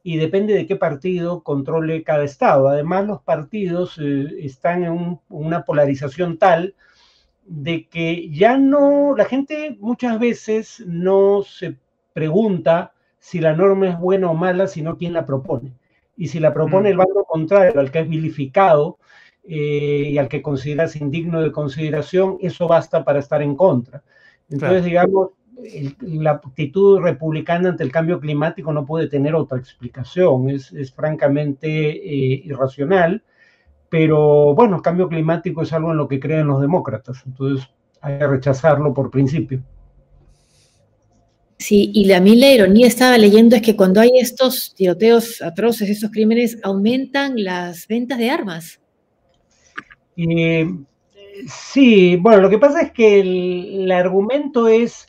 y 0.08 0.18
depende 0.18 0.54
de 0.54 0.68
qué 0.68 0.76
partido 0.76 1.42
controle 1.42 2.04
cada 2.04 2.24
estado. 2.24 2.68
Además, 2.68 3.08
los 3.08 3.24
partidos 3.24 3.98
están 3.98 4.84
en 4.84 5.20
una 5.30 5.66
polarización 5.66 6.38
tal 6.38 6.76
de 7.44 7.88
que 7.88 8.30
ya 8.30 8.56
no, 8.56 9.16
la 9.18 9.26
gente 9.26 9.76
muchas 9.80 10.20
veces 10.20 10.84
no 10.86 11.42
se 11.42 11.78
pregunta 12.14 12.94
si 13.18 13.40
la 13.40 13.54
norma 13.54 13.90
es 13.90 14.00
buena 14.00 14.30
o 14.30 14.36
mala, 14.36 14.68
sino 14.68 14.96
quién 14.96 15.12
la 15.12 15.26
propone. 15.26 15.74
Y 16.16 16.28
si 16.28 16.40
la 16.40 16.54
propone 16.54 16.90
el 16.90 16.98
mm. 16.98 17.00
bando 17.00 17.24
contrario, 17.24 17.80
al 17.80 17.90
que 17.90 18.02
es 18.02 18.08
vilificado 18.08 19.00
eh, 19.44 20.10
y 20.12 20.20
al 20.20 20.28
que 20.28 20.44
consideras 20.44 20.96
indigno 20.98 21.42
de 21.42 21.52
consideración, 21.52 22.38
eso 22.42 22.68
basta 22.68 23.04
para 23.04 23.18
estar 23.18 23.42
en 23.42 23.56
contra. 23.56 24.04
Entonces, 24.52 24.86
digamos, 24.86 25.30
la 26.02 26.32
actitud 26.32 27.00
republicana 27.00 27.70
ante 27.70 27.84
el 27.84 27.92
cambio 27.92 28.20
climático 28.20 28.74
no 28.74 28.86
puede 28.86 29.08
tener 29.08 29.36
otra 29.36 29.58
explicación, 29.58 30.50
es, 30.50 30.72
francamente 30.94 31.68
eh, 31.68 32.42
irracional 32.46 33.24
pero 33.90 34.54
bueno, 34.54 34.76
el 34.76 34.82
cambio 34.82 35.08
climático 35.08 35.62
es 35.62 35.72
algo 35.72 35.92
en 35.92 35.98
lo 35.98 36.08
que 36.08 36.20
creen 36.20 36.48
los 36.48 36.60
demócratas, 36.60 37.24
entonces 37.26 37.68
hay 38.02 38.18
que 38.18 38.28
rechazarlo 38.28 38.94
por 38.94 39.10
principio. 39.10 39.64
Sí, 41.58 41.92
y 41.94 42.12
a 42.12 42.20
mí 42.20 42.36
la 42.36 42.52
ironía 42.52 42.88
estaba 42.88 43.18
leyendo 43.18 43.56
es 43.56 43.62
que 43.62 43.78
cuando 43.78 44.02
hay 44.02 44.12
estos 44.20 44.74
tiroteos 44.76 45.42
atroces, 45.42 45.90
estos 45.90 46.12
crímenes, 46.12 46.60
aumentan 46.62 47.42
las 47.42 47.88
ventas 47.88 48.18
de 48.18 48.30
armas. 48.30 48.82
sí, 51.48 52.18
bueno, 52.18 52.42
lo 52.42 52.50
que 52.50 52.58
pasa 52.58 52.82
es 52.82 52.92
que 52.92 53.22
el, 53.22 53.92
argumento 53.92 54.68
es, 54.68 55.08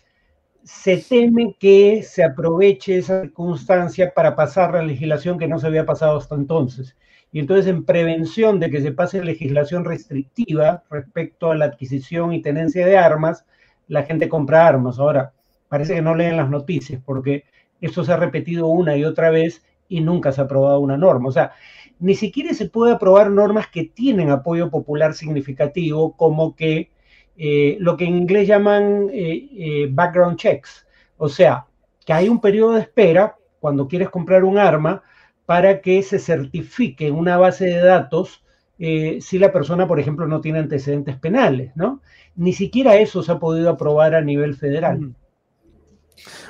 se 0.66 0.98
teme 0.98 1.56
que 1.58 2.02
se 2.02 2.24
aproveche 2.24 2.98
esa 2.98 3.22
circunstancia 3.22 4.12
para 4.14 4.36
pasar 4.36 4.74
la 4.74 4.82
legislación 4.82 5.38
que 5.38 5.48
no 5.48 5.58
se 5.58 5.68
había 5.68 5.86
pasado 5.86 6.18
hasta 6.18 6.34
entonces 6.34 6.96
y 7.32 7.40
entonces 7.40 7.66
en 7.66 7.84
prevención 7.84 8.60
de 8.60 8.70
que 8.70 8.80
se 8.80 8.92
pase 8.92 9.22
legislación 9.22 9.84
restrictiva 9.84 10.84
respecto 10.90 11.50
a 11.50 11.54
la 11.54 11.66
adquisición 11.66 12.32
y 12.32 12.42
tenencia 12.42 12.86
de 12.86 12.96
armas, 12.96 13.44
la 13.88 14.04
gente 14.04 14.28
compra 14.28 14.66
armas. 14.66 14.98
Ahora, 14.98 15.34
parece 15.68 15.94
que 15.94 16.02
no 16.02 16.14
leen 16.14 16.36
las 16.36 16.48
noticias 16.48 17.00
porque 17.04 17.44
eso 17.80 18.04
se 18.04 18.12
ha 18.12 18.16
repetido 18.16 18.68
una 18.68 18.96
y 18.96 19.04
otra 19.04 19.30
vez 19.30 19.64
y 19.88 20.00
nunca 20.00 20.32
se 20.32 20.40
ha 20.40 20.44
aprobado 20.44 20.80
una 20.80 20.96
norma. 20.96 21.28
O 21.28 21.32
sea, 21.32 21.52
ni 21.98 22.14
siquiera 22.14 22.54
se 22.54 22.70
puede 22.70 22.94
aprobar 22.94 23.30
normas 23.30 23.68
que 23.68 23.84
tienen 23.84 24.30
apoyo 24.30 24.70
popular 24.70 25.14
significativo, 25.14 26.16
como 26.16 26.56
que 26.56 26.90
eh, 27.36 27.76
lo 27.80 27.96
que 27.96 28.04
en 28.04 28.16
inglés 28.16 28.48
llaman 28.48 29.08
eh, 29.12 29.48
eh, 29.52 29.88
background 29.90 30.38
checks. 30.38 30.86
O 31.16 31.28
sea, 31.28 31.66
que 32.04 32.12
hay 32.12 32.28
un 32.28 32.40
periodo 32.40 32.74
de 32.74 32.82
espera 32.82 33.36
cuando 33.60 33.88
quieres 33.88 34.10
comprar 34.10 34.44
un 34.44 34.58
arma 34.58 35.02
para 35.44 35.80
que 35.80 36.02
se 36.02 36.18
certifique 36.18 37.06
en 37.06 37.14
una 37.14 37.36
base 37.36 37.66
de 37.66 37.78
datos 37.78 38.42
eh, 38.78 39.18
si 39.22 39.38
la 39.38 39.52
persona, 39.52 39.88
por 39.88 39.98
ejemplo, 39.98 40.26
no 40.26 40.40
tiene 40.40 40.58
antecedentes 40.58 41.16
penales, 41.16 41.72
¿no? 41.76 42.02
Ni 42.34 42.52
siquiera 42.52 42.96
eso 42.96 43.22
se 43.22 43.32
ha 43.32 43.38
podido 43.38 43.70
aprobar 43.70 44.14
a 44.14 44.20
nivel 44.20 44.54
federal. 44.54 45.14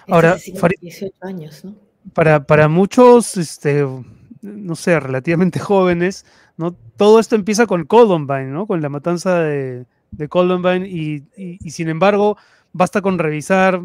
Ahora, 0.09 0.37
años, 1.20 1.64
¿no? 1.64 1.74
para, 2.12 2.45
para 2.45 2.68
muchos, 2.68 3.37
este, 3.37 3.87
no 4.43 4.74
sé, 4.74 4.99
relativamente 4.99 5.59
jóvenes, 5.61 6.26
¿no? 6.57 6.74
Todo 6.97 7.20
esto 7.20 7.37
empieza 7.37 7.66
con 7.66 7.84
Columbine, 7.84 8.47
¿no? 8.47 8.66
Con 8.66 8.82
la 8.82 8.89
matanza 8.89 9.41
de, 9.41 9.87
Columbine 10.28 10.88
y, 10.88 11.24
y, 11.36 11.70
sin 11.70 11.88
embargo, 11.88 12.36
basta 12.72 13.00
con 13.00 13.18
revisar 13.18 13.82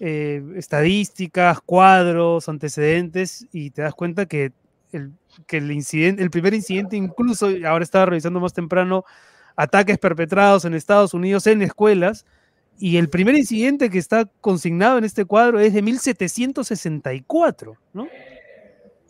eh, 0.00 0.42
estadísticas, 0.56 1.60
cuadros, 1.60 2.48
antecedentes, 2.48 3.46
y 3.52 3.70
te 3.70 3.82
das 3.82 3.94
cuenta 3.94 4.26
que 4.26 4.52
el, 4.92 5.12
que 5.46 5.58
el, 5.58 5.70
incidente, 5.70 6.22
el 6.22 6.30
primer 6.30 6.54
incidente, 6.54 6.96
incluso 6.96 7.48
ahora 7.66 7.84
estaba 7.84 8.06
revisando 8.06 8.40
más 8.40 8.52
temprano, 8.52 9.04
ataques 9.56 9.98
perpetrados 9.98 10.64
en 10.64 10.74
Estados 10.74 11.14
Unidos 11.14 11.46
en 11.46 11.62
escuelas, 11.62 12.24
y 12.78 12.96
el 12.96 13.08
primer 13.08 13.36
incidente 13.36 13.88
que 13.88 13.98
está 13.98 14.24
consignado 14.40 14.98
en 14.98 15.04
este 15.04 15.24
cuadro 15.24 15.60
es 15.60 15.72
de 15.72 15.82
1764, 15.82 17.76
¿no? 17.92 18.08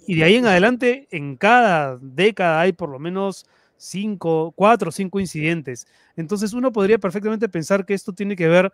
Y 0.07 0.17
de 0.17 0.25
ahí 0.25 0.37
en 0.37 0.47
adelante, 0.47 1.09
en 1.11 1.37
cada 1.37 1.99
década 2.01 2.61
hay 2.61 2.73
por 2.73 2.91
lo 2.91 2.99
menos 2.99 3.47
cinco, 3.77 4.53
cuatro 4.55 4.91
o 4.91 4.93
cinco 4.93 5.19
incidentes. 5.19 5.87
Entonces 6.17 6.53
uno 6.53 6.73
podría 6.73 6.99
perfectamente 6.99 7.49
pensar 7.49 7.85
que 7.85 7.95
esto 7.95 8.13
tiene 8.13 8.37
que 8.37 8.49
ver, 8.49 8.73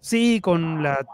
sí, 0.00 0.40
con 0.40 0.82
la 0.82 1.06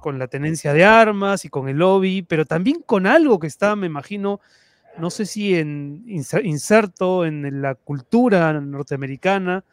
con 0.00 0.18
la 0.18 0.28
tenencia 0.28 0.72
de 0.72 0.84
armas 0.84 1.44
y 1.44 1.48
con 1.48 1.68
el 1.68 1.78
lobby, 1.78 2.22
pero 2.22 2.44
también 2.44 2.82
con 2.84 3.06
algo 3.06 3.38
que 3.38 3.46
está, 3.46 3.76
me 3.76 3.86
imagino, 3.86 4.40
no 4.98 5.10
sé 5.10 5.26
si 5.26 5.54
en, 5.56 6.04
inserto 6.06 7.24
en 7.24 7.62
la 7.62 7.74
cultura 7.74 8.52
norteamericana. 8.60 9.64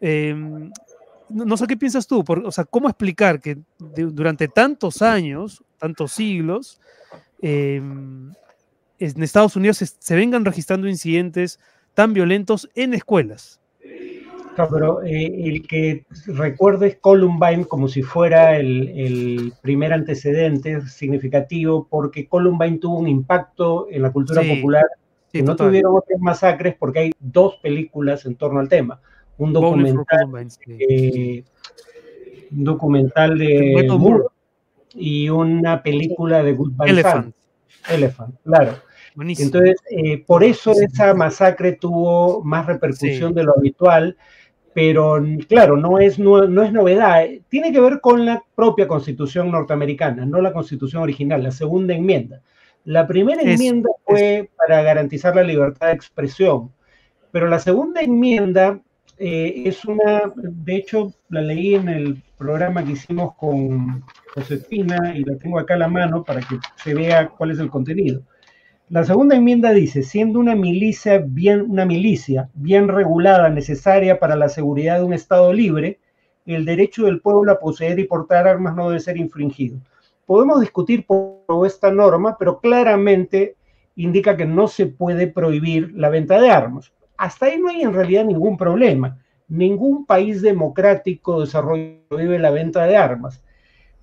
Em, 0.00 0.70
no, 1.28 1.56
sé 1.56 1.66
qué 1.66 1.76
piensas 1.76 2.06
tú, 2.06 2.24
o 2.26 2.52
sea, 2.52 2.64
¿cómo 2.64 2.88
explicar 2.88 3.40
que 3.40 3.58
durante 3.78 4.48
tantos 4.48 5.00
años, 5.02 5.62
tantos 5.78 6.12
siglos, 6.12 6.80
em, 7.40 8.32
en 8.98 9.22
Estados 9.22 9.56
Unidos 9.56 9.78
se 9.78 10.16
vengan 10.16 10.44
registrando 10.44 10.88
incidentes 10.88 11.58
tan 11.94 12.12
violentos 12.12 12.68
en 12.74 12.94
escuelas? 12.94 13.59
Pero 14.56 15.02
eh, 15.02 15.48
el 15.48 15.66
que 15.66 16.04
recuerdes 16.26 16.98
Columbine 17.00 17.64
como 17.64 17.88
si 17.88 18.02
fuera 18.02 18.56
el, 18.56 19.52
primer 19.62 19.92
antecedente 19.92 20.80
significativo, 20.82 21.86
porque 21.88 22.28
Columbine 22.28 22.78
tuvo 22.78 22.98
un 22.98 23.08
impacto 23.08 23.86
en 23.90 24.02
la 24.02 24.12
cultura 24.12 24.42
popular 24.42 24.84
que 25.32 25.42
no 25.42 25.56
tuvieron 25.56 25.96
otras 25.96 26.20
masacres, 26.20 26.74
porque 26.78 26.98
hay 26.98 27.12
dos 27.18 27.56
películas 27.62 28.26
en 28.26 28.34
torno 28.34 28.60
al 28.60 28.68
tema. 28.68 29.00
Un 29.38 29.52
documental, 29.52 30.26
un 32.50 32.64
documental 32.64 33.38
de 33.38 33.86
Moore 33.88 34.24
y 34.94 35.28
una 35.28 35.82
película 35.82 36.42
de 36.42 36.52
Goodbye 36.52 36.90
Elephant. 36.90 37.34
Elephant, 37.88 38.34
claro. 38.44 38.74
Entonces, 39.18 39.76
eh, 39.90 40.22
por 40.26 40.44
eso 40.44 40.72
esa 40.72 41.14
masacre 41.14 41.72
tuvo 41.72 42.42
más 42.44 42.66
repercusión 42.66 43.34
de 43.34 43.44
lo 43.44 43.56
habitual 43.56 44.16
pero 44.72 45.20
claro, 45.48 45.76
no 45.76 45.98
es, 45.98 46.18
no, 46.18 46.42
es 46.62 46.72
novedad, 46.72 47.24
tiene 47.48 47.72
que 47.72 47.80
ver 47.80 48.00
con 48.00 48.24
la 48.24 48.42
propia 48.54 48.86
constitución 48.86 49.50
norteamericana, 49.50 50.24
no 50.24 50.40
la 50.40 50.52
constitución 50.52 51.02
original, 51.02 51.42
la 51.42 51.50
segunda 51.50 51.94
enmienda. 51.94 52.40
La 52.84 53.06
primera 53.06 53.42
enmienda 53.42 53.90
fue 54.04 54.48
para 54.56 54.82
garantizar 54.82 55.34
la 55.34 55.42
libertad 55.42 55.88
de 55.88 55.94
expresión, 55.94 56.72
pero 57.30 57.48
la 57.48 57.58
segunda 57.58 58.00
enmienda 58.00 58.80
eh, 59.18 59.64
es 59.66 59.84
una, 59.84 60.32
de 60.34 60.76
hecho 60.76 61.12
la 61.28 61.42
leí 61.42 61.74
en 61.74 61.88
el 61.88 62.22
programa 62.38 62.82
que 62.84 62.92
hicimos 62.92 63.34
con 63.34 64.02
Josefina 64.34 65.12
y 65.14 65.24
la 65.24 65.36
tengo 65.36 65.58
acá 65.58 65.74
a 65.74 65.78
la 65.78 65.88
mano 65.88 66.24
para 66.24 66.40
que 66.40 66.58
se 66.76 66.94
vea 66.94 67.28
cuál 67.28 67.50
es 67.50 67.58
el 67.58 67.68
contenido. 67.68 68.22
La 68.90 69.04
segunda 69.04 69.36
enmienda 69.36 69.70
dice, 69.70 70.02
siendo 70.02 70.40
una 70.40 70.56
milicia 70.56 71.22
bien, 71.24 71.60
una 71.60 71.86
milicia 71.86 72.50
bien 72.54 72.88
regulada, 72.88 73.48
necesaria 73.48 74.18
para 74.18 74.34
la 74.34 74.48
seguridad 74.48 74.98
de 74.98 75.04
un 75.04 75.12
Estado 75.12 75.52
libre, 75.52 76.00
el 76.44 76.64
derecho 76.64 77.04
del 77.04 77.20
pueblo 77.20 77.52
a 77.52 77.60
poseer 77.60 78.00
y 78.00 78.08
portar 78.08 78.48
armas 78.48 78.74
no 78.74 78.88
debe 78.88 78.98
ser 78.98 79.16
infringido. 79.16 79.78
Podemos 80.26 80.60
discutir 80.60 81.06
por 81.06 81.38
esta 81.64 81.92
norma, 81.92 82.36
pero 82.36 82.58
claramente 82.58 83.54
indica 83.94 84.36
que 84.36 84.44
no 84.44 84.66
se 84.66 84.86
puede 84.86 85.28
prohibir 85.28 85.92
la 85.94 86.08
venta 86.08 86.40
de 86.40 86.50
armas. 86.50 86.92
Hasta 87.16 87.46
ahí 87.46 87.60
no 87.60 87.68
hay 87.68 87.82
en 87.82 87.94
realidad 87.94 88.24
ningún 88.24 88.56
problema. 88.56 89.18
Ningún 89.46 90.04
país 90.04 90.42
democrático 90.42 91.42
desarrolla 91.42 92.00
la 92.10 92.50
venta 92.50 92.86
de 92.86 92.96
armas. 92.96 93.40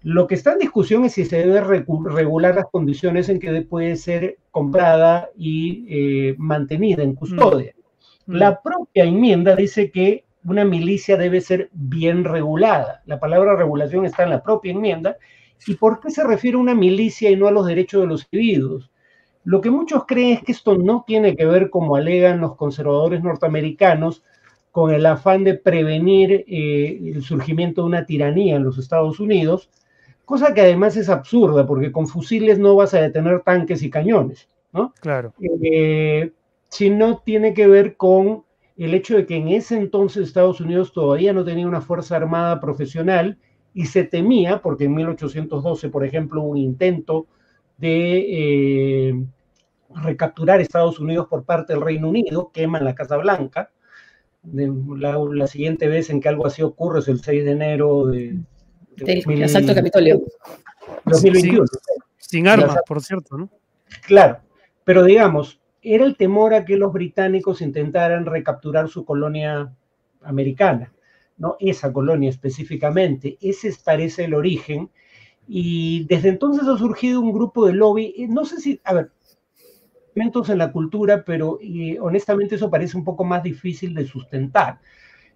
Lo 0.04 0.28
que 0.28 0.36
está 0.36 0.54
en 0.54 0.60
discusión 0.60 1.06
es 1.06 1.14
si 1.14 1.26
se 1.26 1.38
debe 1.38 1.62
regular 1.62 2.56
las 2.56 2.68
condiciones 2.72 3.30
en 3.30 3.40
que 3.40 3.62
puede 3.64 3.96
ser 3.96 4.38
comprada 4.52 5.30
y 5.36 5.86
eh, 5.90 6.36
mantenida 6.38 7.04
en 7.04 7.16
custodia. 7.16 7.74
Mm. 8.26 8.36
La 8.36 8.62
propia 8.62 9.04
enmienda 9.04 9.56
dice 9.56 9.92
que 9.92 10.24
una 10.46 10.64
milicia 10.64 11.18
debe 11.18 11.42
ser 11.42 11.70
bien 11.74 12.24
regulada. 12.24 13.02
La 13.06 13.20
palabra 13.20 13.56
regulación 13.56 14.06
está 14.06 14.24
en 14.24 14.30
la 14.30 14.44
propia 14.44 14.72
enmienda. 14.72 15.18
¿Y 15.66 15.74
por 15.74 16.00
qué 16.00 16.10
se 16.10 16.24
refiere 16.24 16.56
a 16.56 16.62
una 16.62 16.76
milicia 16.76 17.30
y 17.30 17.36
no 17.36 17.48
a 17.48 17.52
los 17.52 17.66
derechos 17.66 18.02
de 18.02 18.08
los 18.08 18.28
individuos? 18.32 18.92
Lo 19.44 19.62
que 19.62 19.72
muchos 19.72 20.06
creen 20.06 20.38
es 20.38 20.44
que 20.44 20.52
esto 20.52 20.78
no 20.78 21.04
tiene 21.08 21.36
que 21.36 21.46
ver, 21.46 21.70
como 21.70 21.96
alegan 21.96 22.40
los 22.40 22.56
conservadores 22.56 23.24
norteamericanos, 23.24 24.24
con 24.72 24.94
el 24.94 25.06
afán 25.06 25.44
de 25.44 25.56
prevenir 25.56 26.46
eh, 26.48 27.14
el 27.16 27.24
surgimiento 27.24 27.82
de 27.82 27.88
una 27.88 28.06
tiranía 28.06 28.58
en 28.58 28.64
los 28.64 28.78
Estados 28.78 29.20
Unidos, 29.20 29.70
cosa 30.28 30.54
que 30.54 30.60
además 30.60 30.98
es 30.98 31.08
absurda, 31.08 31.66
porque 31.66 31.94
con 31.94 32.06
fusiles 32.06 32.60
no 32.60 32.76
vas 32.76 32.94
a 32.94 33.00
detener 33.00 33.44
tanques 33.44 33.82
y 33.82 33.90
cañones, 33.90 34.50
¿no? 34.74 34.94
Claro. 35.00 35.34
Eh, 35.40 36.34
sino 36.68 37.20
tiene 37.20 37.54
que 37.54 37.66
ver 37.66 37.96
con 37.96 38.44
el 38.76 38.94
hecho 38.94 39.16
de 39.16 39.26
que 39.26 39.38
en 39.38 39.48
ese 39.48 39.78
entonces 39.78 40.28
Estados 40.28 40.60
Unidos 40.60 40.92
todavía 40.92 41.32
no 41.32 41.46
tenía 41.46 41.66
una 41.66 41.80
fuerza 41.80 42.18
armada 42.18 42.60
profesional 42.60 43.38
y 43.74 43.86
se 43.86 44.04
temía, 44.04 44.62
porque 44.62 44.84
en 44.84 44.96
1812, 44.96 45.88
por 45.88 46.06
ejemplo, 46.06 46.42
hubo 46.42 46.50
un 46.50 46.58
intento 46.58 47.26
de 47.78 48.26
eh, 49.10 49.26
recapturar 49.96 50.60
Estados 50.60 51.00
Unidos 51.00 51.28
por 51.30 51.46
parte 51.46 51.72
del 51.72 51.84
Reino 51.84 52.10
Unido, 52.10 52.52
queman 52.54 52.84
la 52.84 52.96
Casa 52.96 53.16
Blanca. 53.16 53.72
La, 54.44 55.48
siguiente 55.48 55.88
vez 55.88 56.10
en 56.10 56.20
que 56.20 56.28
algo 56.28 56.46
así 56.46 56.64
ocurre 56.64 57.00
es 57.00 57.08
el 57.08 57.22
6 57.22 57.46
de 57.46 57.52
enero 57.52 58.08
de, 58.08 58.38
del 58.98 59.44
asalto 59.44 59.74
Capitolio. 59.74 60.22
2021. 61.06 61.66
Sin, 62.18 62.48
armas, 62.48 62.78
por 62.88 63.02
cierto, 63.02 63.38
¿no? 63.38 63.50
Claro, 64.06 64.40
pero 64.84 65.04
digamos, 65.04 65.62
era 65.82 66.06
el 66.06 66.18
temor 66.18 66.54
a 66.54 66.66
que 66.66 66.78
los 66.78 66.92
británicos 66.92 67.62
intentaran 67.62 68.26
recapturar 68.26 68.90
su 68.90 69.06
colonia 69.06 69.74
americana, 70.22 70.94
¿no? 71.38 71.56
Esa 71.60 71.94
colonia 71.94 72.30
específicamente. 72.30 73.38
Ese 73.42 73.74
parece 73.84 74.26
el 74.26 74.34
origen. 74.34 74.90
Y 75.48 76.06
desde 76.06 76.30
entonces 76.30 76.68
ha 76.68 76.78
surgido 76.78 77.22
un 77.22 77.32
grupo 77.32 77.66
de 77.66 77.74
lobby, 77.74 78.14
eh, 78.18 78.28
no 78.28 78.44
sé 78.44 78.60
si, 78.60 78.82
a 78.84 78.94
ver, 78.94 79.12
elementos 80.14 80.50
en 80.50 80.58
la 80.58 80.72
cultura, 80.72 81.24
pero 81.24 81.60
honestamente 82.02 82.56
eso 82.56 82.70
parece 82.70 82.98
un 82.98 83.06
poco 83.06 83.24
más 83.24 83.44
difícil 83.44 83.94
de 83.94 84.06
sustentar. 84.06 84.80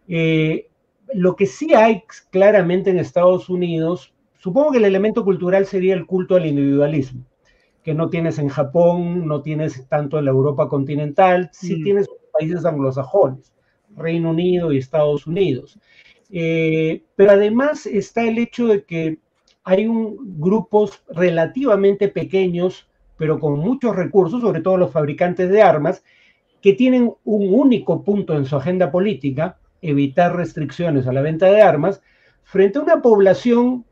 Eh, 0.07 0.70
lo 1.13 1.35
que 1.35 1.45
sí 1.45 1.73
hay 1.73 2.03
claramente 2.29 2.89
en 2.89 2.99
Estados 2.99 3.49
Unidos, 3.49 4.13
supongo 4.39 4.71
que 4.71 4.77
el 4.77 4.85
elemento 4.85 5.23
cultural 5.23 5.65
sería 5.65 5.93
el 5.93 6.05
culto 6.05 6.35
al 6.35 6.45
individualismo, 6.45 7.25
que 7.83 7.93
no 7.93 8.09
tienes 8.09 8.39
en 8.39 8.49
Japón, 8.49 9.27
no 9.27 9.41
tienes 9.41 9.87
tanto 9.87 10.19
en 10.19 10.25
la 10.25 10.31
Europa 10.31 10.67
continental, 10.69 11.49
sí 11.53 11.77
mm. 11.77 11.83
tienes 11.83 12.07
en 12.07 12.31
países 12.31 12.65
anglosajones, 12.65 13.53
Reino 13.95 14.31
Unido 14.31 14.71
y 14.71 14.77
Estados 14.77 15.27
Unidos. 15.27 15.79
Eh, 16.31 17.03
pero 17.15 17.31
además 17.31 17.85
está 17.85 18.23
el 18.23 18.37
hecho 18.37 18.67
de 18.67 18.83
que 18.85 19.17
hay 19.63 19.85
un, 19.85 20.39
grupos 20.39 21.03
relativamente 21.09 22.07
pequeños, 22.07 22.87
pero 23.17 23.39
con 23.39 23.59
muchos 23.59 23.95
recursos, 23.95 24.41
sobre 24.41 24.61
todo 24.61 24.77
los 24.77 24.91
fabricantes 24.91 25.49
de 25.49 25.61
armas, 25.61 26.03
que 26.61 26.73
tienen 26.73 27.13
un 27.23 27.53
único 27.53 28.03
punto 28.03 28.35
en 28.35 28.45
su 28.45 28.55
agenda 28.55 28.91
política, 28.91 29.57
evitar 29.81 30.35
restricciones 30.35 31.07
a 31.07 31.13
la 31.13 31.21
venta 31.21 31.47
de 31.47 31.61
armas, 31.61 32.01
frente 32.43 32.79
a 32.79 32.81
una 32.81 33.01
población 33.01 33.85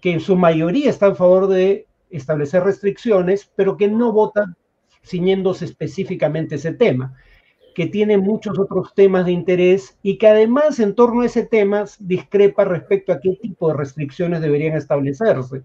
que 0.00 0.12
en 0.12 0.20
su 0.20 0.36
mayoría 0.36 0.90
está 0.90 1.06
a 1.06 1.14
favor 1.14 1.48
de 1.48 1.86
establecer 2.10 2.64
restricciones, 2.64 3.50
pero 3.54 3.76
que 3.76 3.88
no 3.88 4.12
vota 4.12 4.56
ciñéndose 5.04 5.64
específicamente 5.64 6.56
ese 6.56 6.72
tema, 6.72 7.14
que 7.74 7.86
tiene 7.86 8.18
muchos 8.18 8.58
otros 8.58 8.94
temas 8.94 9.24
de 9.24 9.32
interés 9.32 9.96
y 10.02 10.18
que 10.18 10.26
además 10.26 10.80
en 10.80 10.94
torno 10.94 11.22
a 11.22 11.26
ese 11.26 11.46
tema 11.46 11.84
discrepa 11.98 12.64
respecto 12.64 13.12
a 13.12 13.20
qué 13.20 13.38
tipo 13.40 13.68
de 13.68 13.74
restricciones 13.74 14.40
deberían 14.40 14.76
establecerse. 14.76 15.62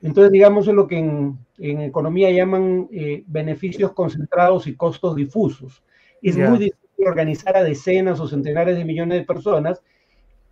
Entonces, 0.00 0.32
digamos, 0.32 0.66
es 0.66 0.74
lo 0.74 0.88
que 0.88 0.98
en, 0.98 1.38
economía 1.58 2.30
llaman 2.30 2.88
eh, 2.90 3.22
beneficios 3.26 3.92
concentrados 3.92 4.66
y 4.66 4.74
costos 4.74 5.14
difusos. 5.14 5.84
Es 6.20 6.36
muy 6.36 6.58
difícil 6.58 6.81
organizar 7.06 7.56
a 7.56 7.62
decenas 7.62 8.20
o 8.20 8.28
centenares 8.28 8.76
de 8.76 8.84
millones 8.84 9.18
de 9.18 9.24
personas, 9.24 9.82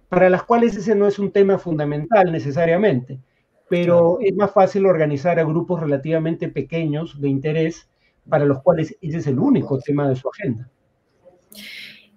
para 0.09 0.29
las 0.29 0.43
cuales 0.43 0.77
ese 0.77 0.95
no 0.95 1.07
es 1.07 1.19
un 1.19 1.31
tema 1.31 1.59
fundamental 1.59 2.33
necesariamente, 2.33 3.21
pero 3.69 4.19
es 4.21 4.35
más 4.35 4.53
fácil 4.53 4.87
organizar 4.87 5.39
a 5.39 5.45
grupos 5.45 5.81
relativamente 5.81 6.49
pequeños 6.49 7.21
de 7.21 7.29
interés 7.29 7.89
para 8.29 8.45
los 8.45 8.63
cuales 8.63 8.97
ese 9.01 9.19
es 9.19 9.27
el 9.27 9.39
único 9.39 9.79
tema 9.79 10.09
de 10.09 10.17
su 10.17 10.29
agenda. 10.29 10.69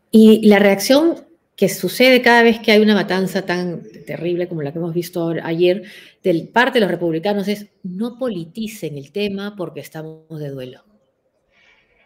Y 0.10 0.48
la 0.48 0.60
reacción 0.60 1.16
que 1.56 1.70
sucede 1.70 2.22
cada 2.22 2.44
vez 2.44 2.60
que 2.60 2.72
hay 2.72 2.82
una 2.82 2.96
matanza 2.96 3.46
tan 3.46 3.84
terrible 4.06 4.48
como 4.48 4.64
la 4.64 4.72
que 4.72 4.80
hemos 4.80 4.94
visto 4.94 5.34
ayer 5.44 5.84
del 6.24 6.48
parte 6.48 6.80
de 6.80 6.82
los 6.82 6.92
republicanos 6.92 7.48
es 7.48 7.68
no 7.84 8.18
politicen 8.18 8.98
el 8.98 9.12
tema 9.12 9.56
porque 9.56 9.80
estamos 9.80 10.40
de 10.40 10.50
duelo. 10.50 10.93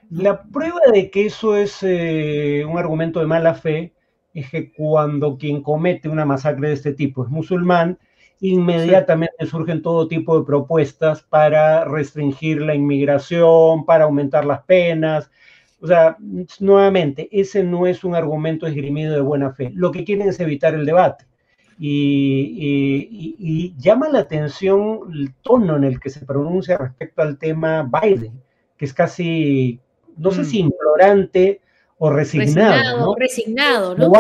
La 0.10 0.44
prueba 0.44 0.80
de 0.94 1.10
que 1.12 1.26
eso 1.26 1.58
es 1.58 1.80
eh, 1.82 2.64
un 2.66 2.78
argumento 2.78 3.20
de 3.20 3.26
mala 3.26 3.54
fe 3.56 3.94
es 4.34 4.50
que 4.50 4.72
cuando 4.72 5.38
quien 5.38 5.62
comete 5.62 6.08
una 6.08 6.26
masacre 6.26 6.70
de 6.70 6.76
este 6.76 6.94
tipo 6.94 7.26
es 7.26 7.30
musulmán, 7.30 7.98
inmediatamente 8.40 9.46
surgen 9.46 9.82
todo 9.82 10.08
tipo 10.08 10.40
de 10.40 10.46
propuestas 10.46 11.24
para 11.24 11.84
restringir 11.86 12.62
la 12.62 12.76
inmigración, 12.76 13.86
para 13.86 14.06
aumentar 14.06 14.46
las 14.46 14.64
penas. 14.64 15.30
O 15.82 15.88
sea, 15.88 16.18
nuevamente, 16.60 17.28
ese 17.32 17.64
no 17.64 17.86
es 17.88 18.04
un 18.04 18.16
argumento 18.16 18.68
esgrimido 18.68 19.14
de 19.14 19.22
buena 19.22 19.52
fe. 19.54 19.72
Lo 19.74 19.92
que 19.92 20.06
quieren 20.06 20.30
es 20.30 20.40
evitar 20.40 20.74
el 20.74 20.86
debate. 20.86 21.26
y 21.80 23.76
llama 23.78 24.10
la 24.10 24.20
atención 24.20 25.02
el 25.14 25.34
tono 25.42 25.76
en 25.76 25.84
el 25.84 26.00
que 26.00 26.10
se 26.10 26.26
pronuncia 26.26 26.78
respecto 26.78 27.22
al 27.22 27.38
tema 27.38 27.90
Biden, 28.02 28.42
que 28.78 28.86
es 28.86 28.94
casi 28.94 29.80
no 30.18 30.32
sé 30.32 30.46
si 30.46 30.64
mm. 30.64 30.66
implorante 30.66 31.62
o 31.98 32.10
resignado. 32.10 33.16
Resignado, 33.16 33.96
¿no? 33.96 34.12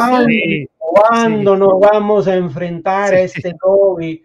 ¿Cuándo, 0.77 1.55
nos 1.55 1.79
vamos 1.79 2.27
a 2.27 2.35
enfrentar 2.35 3.13
a 3.13 3.21
este 3.21 3.53
lobby? 3.63 4.23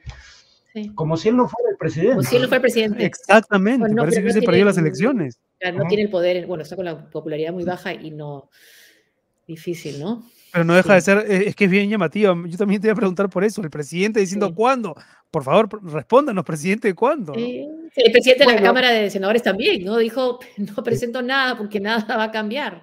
Como 0.94 1.16
si 1.16 1.28
él 1.28 1.36
no 1.36 1.48
fuera 1.48 1.70
el 1.70 1.76
presidente. 1.76 2.14
Como 2.14 2.22
si 2.22 2.36
él 2.36 2.42
no 2.42 2.48
fuera 2.48 2.58
el 2.58 2.62
presidente. 2.62 3.04
Exactamente, 3.04 3.94
parece 3.94 4.22
que 4.22 4.32
se 4.32 4.42
perdió 4.42 4.64
las 4.64 4.78
elecciones. 4.78 5.38
No, 5.74 5.86
tiene 5.86 6.04
el 6.04 6.10
poder, 6.10 6.46
bueno, 6.46 6.62
está 6.62 6.76
con 6.76 6.84
la 6.84 7.10
popularidad 7.10 7.52
muy 7.52 7.64
baja 7.64 7.92
y 7.92 8.10
no, 8.10 8.48
difícil, 9.46 10.00
¿no? 10.00 10.24
Pero 10.52 10.64
no 10.64 10.74
deja 10.74 10.94
de 10.94 11.00
ser, 11.00 11.18
eh, 11.18 11.44
es 11.46 11.56
que 11.56 11.64
es 11.64 11.70
bien 11.70 11.88
llamativa. 11.88 12.36
Yo 12.46 12.58
también 12.58 12.80
te 12.80 12.88
voy 12.88 12.92
a 12.92 12.96
preguntar 12.96 13.30
por 13.30 13.42
eso. 13.42 13.62
El 13.62 13.70
presidente 13.70 14.20
diciendo 14.20 14.54
cuándo. 14.54 14.94
Por 15.30 15.44
favor, 15.44 15.82
respóndanos, 15.82 16.44
presidente, 16.44 16.92
¿cuándo? 16.94 17.32
El 17.96 18.12
presidente 18.12 18.46
de 18.46 18.54
la 18.54 18.62
Cámara 18.62 18.90
de 18.90 19.10
Senadores 19.10 19.42
también, 19.42 19.84
¿no? 19.84 19.96
Dijo, 19.98 20.38
no 20.56 20.82
presento 20.82 21.22
nada 21.22 21.56
porque 21.56 21.80
nada 21.80 22.16
va 22.16 22.24
a 22.24 22.30
cambiar. 22.30 22.82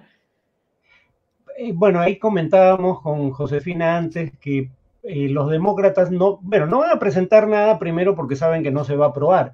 Eh, 1.58 1.72
bueno, 1.74 2.00
ahí 2.00 2.18
comentábamos 2.18 3.00
con 3.02 3.30
Josefina 3.32 3.96
antes 3.96 4.32
que 4.38 4.70
eh, 5.02 5.28
los 5.28 5.50
demócratas 5.50 6.10
no, 6.10 6.38
bueno, 6.42 6.66
no 6.66 6.78
van 6.78 6.90
a 6.90 6.98
presentar 6.98 7.48
nada 7.48 7.78
primero 7.78 8.14
porque 8.14 8.36
saben 8.36 8.62
que 8.62 8.70
no 8.70 8.84
se 8.84 8.96
va 8.96 9.06
a 9.06 9.08
aprobar. 9.10 9.52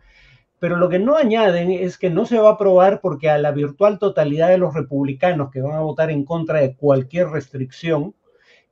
Pero 0.59 0.77
lo 0.77 0.89
que 0.89 0.99
no 0.99 1.17
añaden 1.17 1.71
es 1.71 1.99
que 1.99 2.11
no 2.11 2.25
se 2.25 2.39
va 2.39 2.51
a 2.51 2.53
aprobar 2.53 3.01
porque 3.01 3.29
a 3.29 3.39
la 3.39 3.51
virtual 3.51 3.99
totalidad 3.99 4.49
de 4.49 4.59
los 4.59 4.75
republicanos 4.75 5.51
que 5.51 5.61
van 5.61 5.75
a 5.75 5.81
votar 5.81 6.11
en 6.11 6.25
contra 6.25 6.61
de 6.61 6.75
cualquier 6.75 7.29
restricción, 7.29 8.15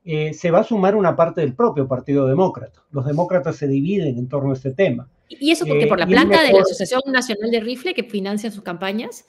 eh, 0.03 0.33
se 0.33 0.51
va 0.51 0.59
a 0.59 0.63
sumar 0.63 0.95
una 0.95 1.15
parte 1.15 1.41
del 1.41 1.55
propio 1.55 1.87
Partido 1.87 2.27
Demócrata. 2.27 2.83
Los 2.91 3.05
demócratas 3.05 3.55
se 3.55 3.67
dividen 3.67 4.17
en 4.17 4.27
torno 4.27 4.51
a 4.51 4.53
este 4.53 4.71
tema. 4.71 5.09
¿Y 5.27 5.51
eso 5.51 5.65
porque 5.65 5.87
por 5.87 5.99
la 5.99 6.05
eh, 6.05 6.09
planta 6.09 6.43
de 6.43 6.53
la 6.53 6.61
Asociación 6.61 7.01
Nacional 7.07 7.51
de 7.51 7.59
Rifle 7.59 7.93
que 7.93 8.03
financia 8.03 8.51
sus 8.51 8.63
campañas? 8.63 9.25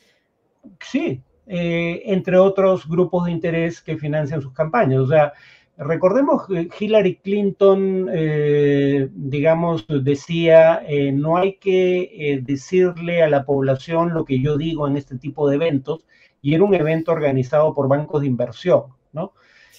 Sí, 0.81 1.21
eh, 1.47 2.03
entre 2.07 2.39
otros 2.39 2.89
grupos 2.89 3.27
de 3.27 3.33
interés 3.33 3.81
que 3.81 3.97
financian 3.97 4.43
sus 4.43 4.53
campañas. 4.53 5.01
O 5.01 5.07
sea, 5.09 5.33
Recordemos 5.79 6.47
que 6.47 6.71
Hillary 6.81 7.17
Clinton, 7.17 8.09
eh, 8.11 9.11
digamos, 9.13 9.85
decía, 9.87 10.83
eh, 10.89 11.13
no 11.13 11.37
hay 11.37 11.59
que 11.59 12.11
eh, 12.15 12.41
decirle 12.43 13.23
a 13.23 13.29
la 13.29 13.45
población 13.45 14.15
lo 14.15 14.25
que 14.25 14.41
yo 14.41 14.57
digo 14.57 14.89
en 14.89 14.97
este 14.97 15.19
tipo 15.19 15.49
de 15.49 15.57
eventos, 15.57 16.07
y 16.41 16.55
era 16.55 16.65
un 16.65 16.75
evento 16.75 17.13
organizado 17.13 17.75
por 17.75 17.89
bancos 17.89 18.23
de 18.23 18.27
inversión, 18.27 18.85
¿no? 19.13 19.35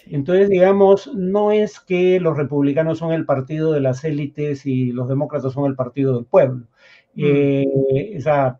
Entonces, 0.09 0.49
digamos, 0.49 1.13
no 1.13 1.51
es 1.51 1.79
que 1.79 2.19
los 2.19 2.37
republicanos 2.37 2.99
son 2.99 3.11
el 3.11 3.25
partido 3.25 3.73
de 3.73 3.81
las 3.81 4.03
élites 4.03 4.65
y 4.65 4.91
los 4.91 5.07
demócratas 5.09 5.53
son 5.53 5.65
el 5.65 5.75
partido 5.75 6.15
del 6.15 6.25
pueblo. 6.25 6.67
Mm. 7.15 8.17
o 8.17 8.21
sea, 8.21 8.59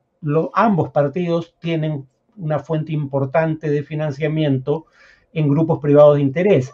ambos 0.54 0.90
partidos 0.90 1.56
tienen 1.60 2.08
una 2.38 2.60
fuente 2.60 2.92
importante 2.92 3.70
de 3.70 3.84
financiamiento 3.84 4.86
en 5.34 5.48
grupos 5.48 5.80
privados 5.80 6.16
de 6.16 6.22
interés. 6.22 6.74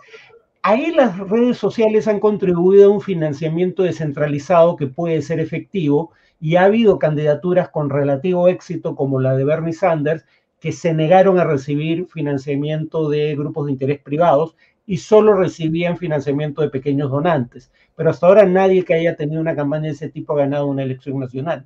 Ahí 0.61 0.91
las 0.91 1.17
redes 1.17 1.57
sociales 1.57 2.07
han 2.07 2.19
contribuido 2.21 2.85
a 2.85 2.93
un 2.93 3.01
financiamiento 3.01 3.83
descentralizado 3.83 4.77
que 4.77 4.87
puede 4.87 5.21
ser 5.21 5.39
efectivo 5.39 6.11
y 6.39 6.55
ha 6.55 6.65
habido 6.65 6.99
candidaturas 6.99 7.69
con 7.69 7.89
relativo 7.89 8.47
éxito 8.47 8.95
como 8.95 9.19
la 9.19 9.35
de 9.35 9.43
Bernie 9.43 9.73
Sanders 9.73 10.25
que 10.63 10.71
se 10.71 10.93
negaron 10.93 11.39
a 11.39 11.43
recibir 11.43 12.05
financiamiento 12.05 13.09
de 13.09 13.35
grupos 13.35 13.65
de 13.65 13.73
interés 13.73 13.99
privados 13.99 14.55
y 14.85 14.95
solo 14.95 15.33
recibían 15.33 15.97
financiamiento 15.97 16.61
de 16.61 16.69
pequeños 16.69 17.11
donantes. 17.11 17.69
Pero 17.97 18.09
hasta 18.09 18.27
ahora 18.27 18.45
nadie 18.45 18.85
que 18.85 18.93
haya 18.93 19.17
tenido 19.17 19.41
una 19.41 19.57
campaña 19.57 19.87
de 19.87 19.89
ese 19.89 20.07
tipo 20.07 20.31
ha 20.31 20.37
ganado 20.37 20.67
una 20.67 20.83
elección 20.83 21.19
nacional. 21.19 21.65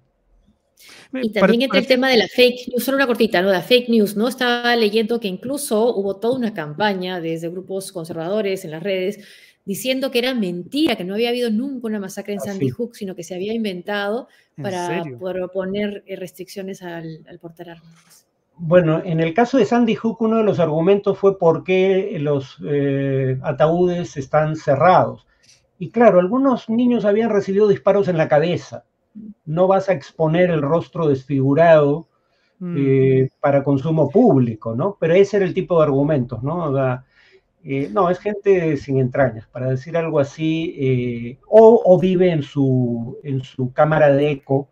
Y 1.14 1.32
también 1.32 1.62
entra 1.62 1.78
el 1.78 1.86
tema 1.86 2.10
de 2.10 2.18
la 2.18 2.28
fake 2.28 2.70
news, 2.70 2.84
solo 2.84 2.98
una 2.98 3.06
cortita, 3.06 3.40
¿no? 3.44 3.52
La 3.52 3.62
fake 3.62 3.88
news, 3.90 4.16
¿no? 4.16 4.28
Estaba 4.28 4.76
leyendo 4.76 5.20
que 5.20 5.28
incluso 5.28 5.96
hubo 5.96 6.16
toda 6.16 6.36
una 6.36 6.56
campaña 6.56 7.22
desde 7.22 7.50
grupos 7.50 7.92
conservadores 7.92 8.66
en 8.66 8.72
las 8.72 8.82
redes 8.82 9.20
diciendo 9.64 10.10
que 10.10 10.18
era 10.18 10.34
mentira, 10.34 10.96
que 10.96 11.04
no 11.04 11.14
había 11.14 11.30
habido 11.30 11.52
nunca 11.52 11.86
una 11.86 12.00
masacre 12.00 12.34
en 12.34 12.40
ah, 12.40 12.46
Sandy 12.46 12.70
Hook, 12.72 12.96
sino 12.96 13.14
que 13.14 13.24
se 13.24 13.36
había 13.36 13.54
inventado 13.54 14.28
para 14.56 15.04
proponer 15.20 16.04
eh, 16.08 16.16
restricciones 16.16 16.82
al, 16.82 17.22
portar 17.40 17.70
armas. 17.70 18.27
Bueno, 18.60 19.02
en 19.04 19.20
el 19.20 19.34
caso 19.34 19.58
de 19.58 19.66
Sandy 19.66 19.96
Hook, 19.96 20.22
uno 20.22 20.38
de 20.38 20.44
los 20.44 20.60
argumentos 20.60 21.18
fue 21.18 21.38
por 21.38 21.64
qué 21.64 22.18
los 22.20 22.58
eh, 22.66 23.38
ataúdes 23.44 24.18
están 24.18 24.56
cerrados. 24.56 25.28
Y 25.78 25.92
claro, 25.92 26.20
algunos 26.20 26.70
niños 26.70 27.06
habían 27.06 27.30
recibido 27.30 27.68
disparos 27.68 28.08
en 28.08 28.18
la 28.18 28.28
cabeza. 28.28 28.86
No 29.46 29.68
vas 29.68 29.90
a 29.90 29.94
exponer 29.94 30.50
el 30.50 30.62
rostro 30.62 31.08
desfigurado 31.08 32.08
mm. 32.60 32.76
eh, 32.78 33.30
para 33.40 33.64
consumo 33.64 34.10
público, 34.10 34.76
¿no? 34.76 34.98
Pero 35.00 35.14
ese 35.14 35.38
era 35.38 35.46
el 35.46 35.54
tipo 35.54 35.78
de 35.78 35.84
argumentos, 35.84 36.42
¿no? 36.42 36.74
Eh, 37.64 37.90
no, 37.92 38.10
es 38.10 38.20
gente 38.20 38.78
sin 38.78 38.98
entrañas, 38.98 39.48
para 39.48 39.70
decir 39.70 39.98
algo 39.98 40.20
así, 40.20 41.38
o, 41.48 42.00
vive 42.00 42.32
en 42.32 42.42
su, 42.42 43.18
en 43.24 43.44
su 43.44 43.74
cámara 43.74 44.10
de 44.14 44.32
eco, 44.32 44.70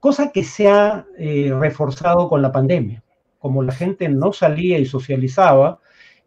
cosa 0.00 0.32
que 0.32 0.42
se 0.42 0.68
ha 0.68 1.06
reforzado 1.16 2.28
con 2.28 2.42
la 2.42 2.50
pandemia 2.50 3.02
como 3.46 3.62
la 3.62 3.72
gente 3.72 4.08
no 4.08 4.32
salía 4.32 4.76
y 4.76 4.86
socializaba, 4.86 5.78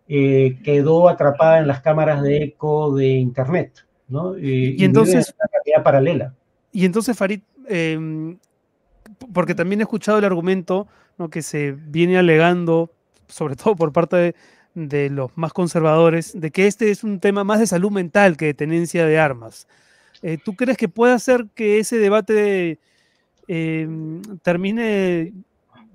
eh, 0.08 0.58
quedó 0.64 1.10
atrapada 1.10 1.60
en 1.60 1.68
las 1.68 1.82
cámaras 1.82 2.24
de 2.24 2.44
eco 2.44 2.96
de 2.96 3.10
Internet, 3.10 3.86
¿no? 4.08 4.38
y, 4.40 4.82
entonces... 4.86 5.36
Una 5.38 5.50
realidad 5.52 5.84
paralela. 5.84 6.34
Y 6.72 6.86
entonces, 6.86 7.18
Farid, 7.18 7.42
em, 7.68 8.38
porque 9.34 9.54
también 9.54 9.82
he 9.82 9.84
escuchado 9.84 10.18
el 10.18 10.24
argumento 10.24 10.88
¿no? 11.18 11.30
que 11.30 11.42
se 11.42 11.74
viene 11.74 12.18
alegando, 12.18 12.90
sobre 13.28 13.58
todo 13.58 13.76
por 13.76 13.92
parte 13.92 14.34
de, 14.76 15.10
los 15.10 15.30
más 15.36 15.52
conservadores, 15.52 16.40
de 16.40 16.52
que 16.52 16.68
este 16.68 16.90
es 16.90 17.04
un 17.04 17.20
tema 17.20 17.44
más 17.44 17.60
de 17.60 17.68
salud 17.68 17.92
mental 17.92 18.38
que 18.38 18.46
de 18.46 18.54
tenencia 18.54 19.06
de 19.06 19.20
armas. 19.20 19.68
Eh, 20.22 20.38
¿Tú 20.42 20.56
crees 20.56 20.78
que 20.78 20.88
puede 20.88 21.12
hacer 21.12 21.48
que 21.54 21.80
ese 21.80 21.98
debate 21.98 22.80
em, 23.50 24.22
termine 24.42 25.34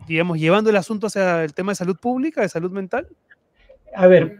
digamos, 0.06 0.38
llevando 0.38 0.70
el 0.70 0.76
asunto 0.76 1.06
hacia 1.06 1.44
el 1.44 1.54
tema 1.54 1.72
de 1.72 1.76
salud 1.76 1.96
pública, 1.96 2.42
de 2.42 2.48
salud 2.48 2.70
mental? 2.70 3.08
A 3.94 4.06
ver, 4.06 4.38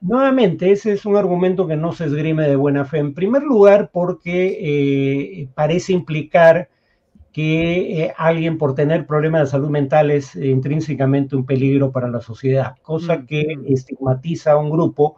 nuevamente, 0.00 0.70
ese 0.70 0.92
es 0.92 1.04
un 1.04 1.16
argumento 1.16 1.66
que 1.66 1.76
no 1.76 1.92
se 1.92 2.06
esgrime 2.06 2.48
de 2.48 2.56
buena 2.56 2.84
fe. 2.84 2.98
En 2.98 3.14
primer 3.14 3.42
lugar, 3.42 3.90
porque 3.92 4.58
eh, 4.60 5.48
parece 5.54 5.92
implicar 5.92 6.68
que 7.32 8.04
eh, 8.04 8.14
alguien 8.16 8.58
por 8.58 8.76
tener 8.76 9.06
problemas 9.06 9.40
de 9.42 9.46
salud 9.48 9.68
mental 9.68 10.12
es 10.12 10.36
intrínsecamente 10.36 11.34
un 11.34 11.44
peligro 11.44 11.90
para 11.90 12.08
la 12.08 12.20
sociedad, 12.20 12.76
cosa 12.80 13.18
mm, 13.18 13.26
que 13.26 13.56
mm. 13.56 13.72
estigmatiza 13.72 14.52
a 14.52 14.56
un 14.56 14.70
grupo 14.70 15.16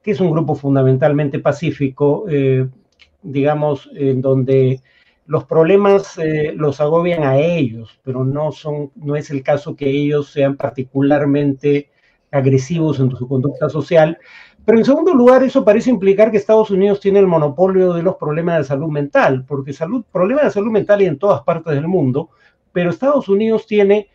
que 0.00 0.12
es 0.12 0.20
un 0.20 0.30
grupo 0.30 0.54
fundamentalmente 0.54 1.40
pacífico, 1.40 2.26
eh, 2.28 2.68
digamos, 3.24 3.90
en 3.92 4.22
donde 4.22 4.80
los 5.26 5.44
problemas 5.44 6.18
eh, 6.18 6.52
los 6.56 6.80
agobian 6.80 7.24
a 7.24 7.38
ellos, 7.38 7.98
pero 8.02 8.24
no, 8.24 8.52
son, 8.52 8.92
no 8.94 9.16
es 9.16 9.30
el 9.30 9.42
caso 9.42 9.74
que 9.74 9.88
ellos 9.88 10.30
sean 10.30 10.56
particularmente 10.56 11.90
agresivos 12.30 13.00
en 13.00 13.10
su 13.10 13.26
conducta 13.28 13.68
social. 13.68 14.18
Pero 14.64 14.78
en 14.78 14.84
segundo 14.84 15.14
lugar, 15.14 15.42
eso 15.42 15.64
parece 15.64 15.90
implicar 15.90 16.30
que 16.30 16.36
Estados 16.36 16.70
Unidos 16.70 17.00
tiene 17.00 17.20
el 17.20 17.26
monopolio 17.26 17.92
de 17.92 18.02
los 18.02 18.16
problemas 18.16 18.58
de 18.58 18.64
salud 18.64 18.88
mental, 18.88 19.44
porque 19.46 19.72
salud, 19.72 20.04
problemas 20.10 20.44
de 20.44 20.50
salud 20.50 20.70
mental 20.70 21.00
hay 21.00 21.06
en 21.06 21.18
todas 21.18 21.42
partes 21.42 21.74
del 21.74 21.86
mundo, 21.86 22.30
pero 22.72 22.90
Estados 22.90 23.28
Unidos 23.28 23.66
tiene 23.66 24.08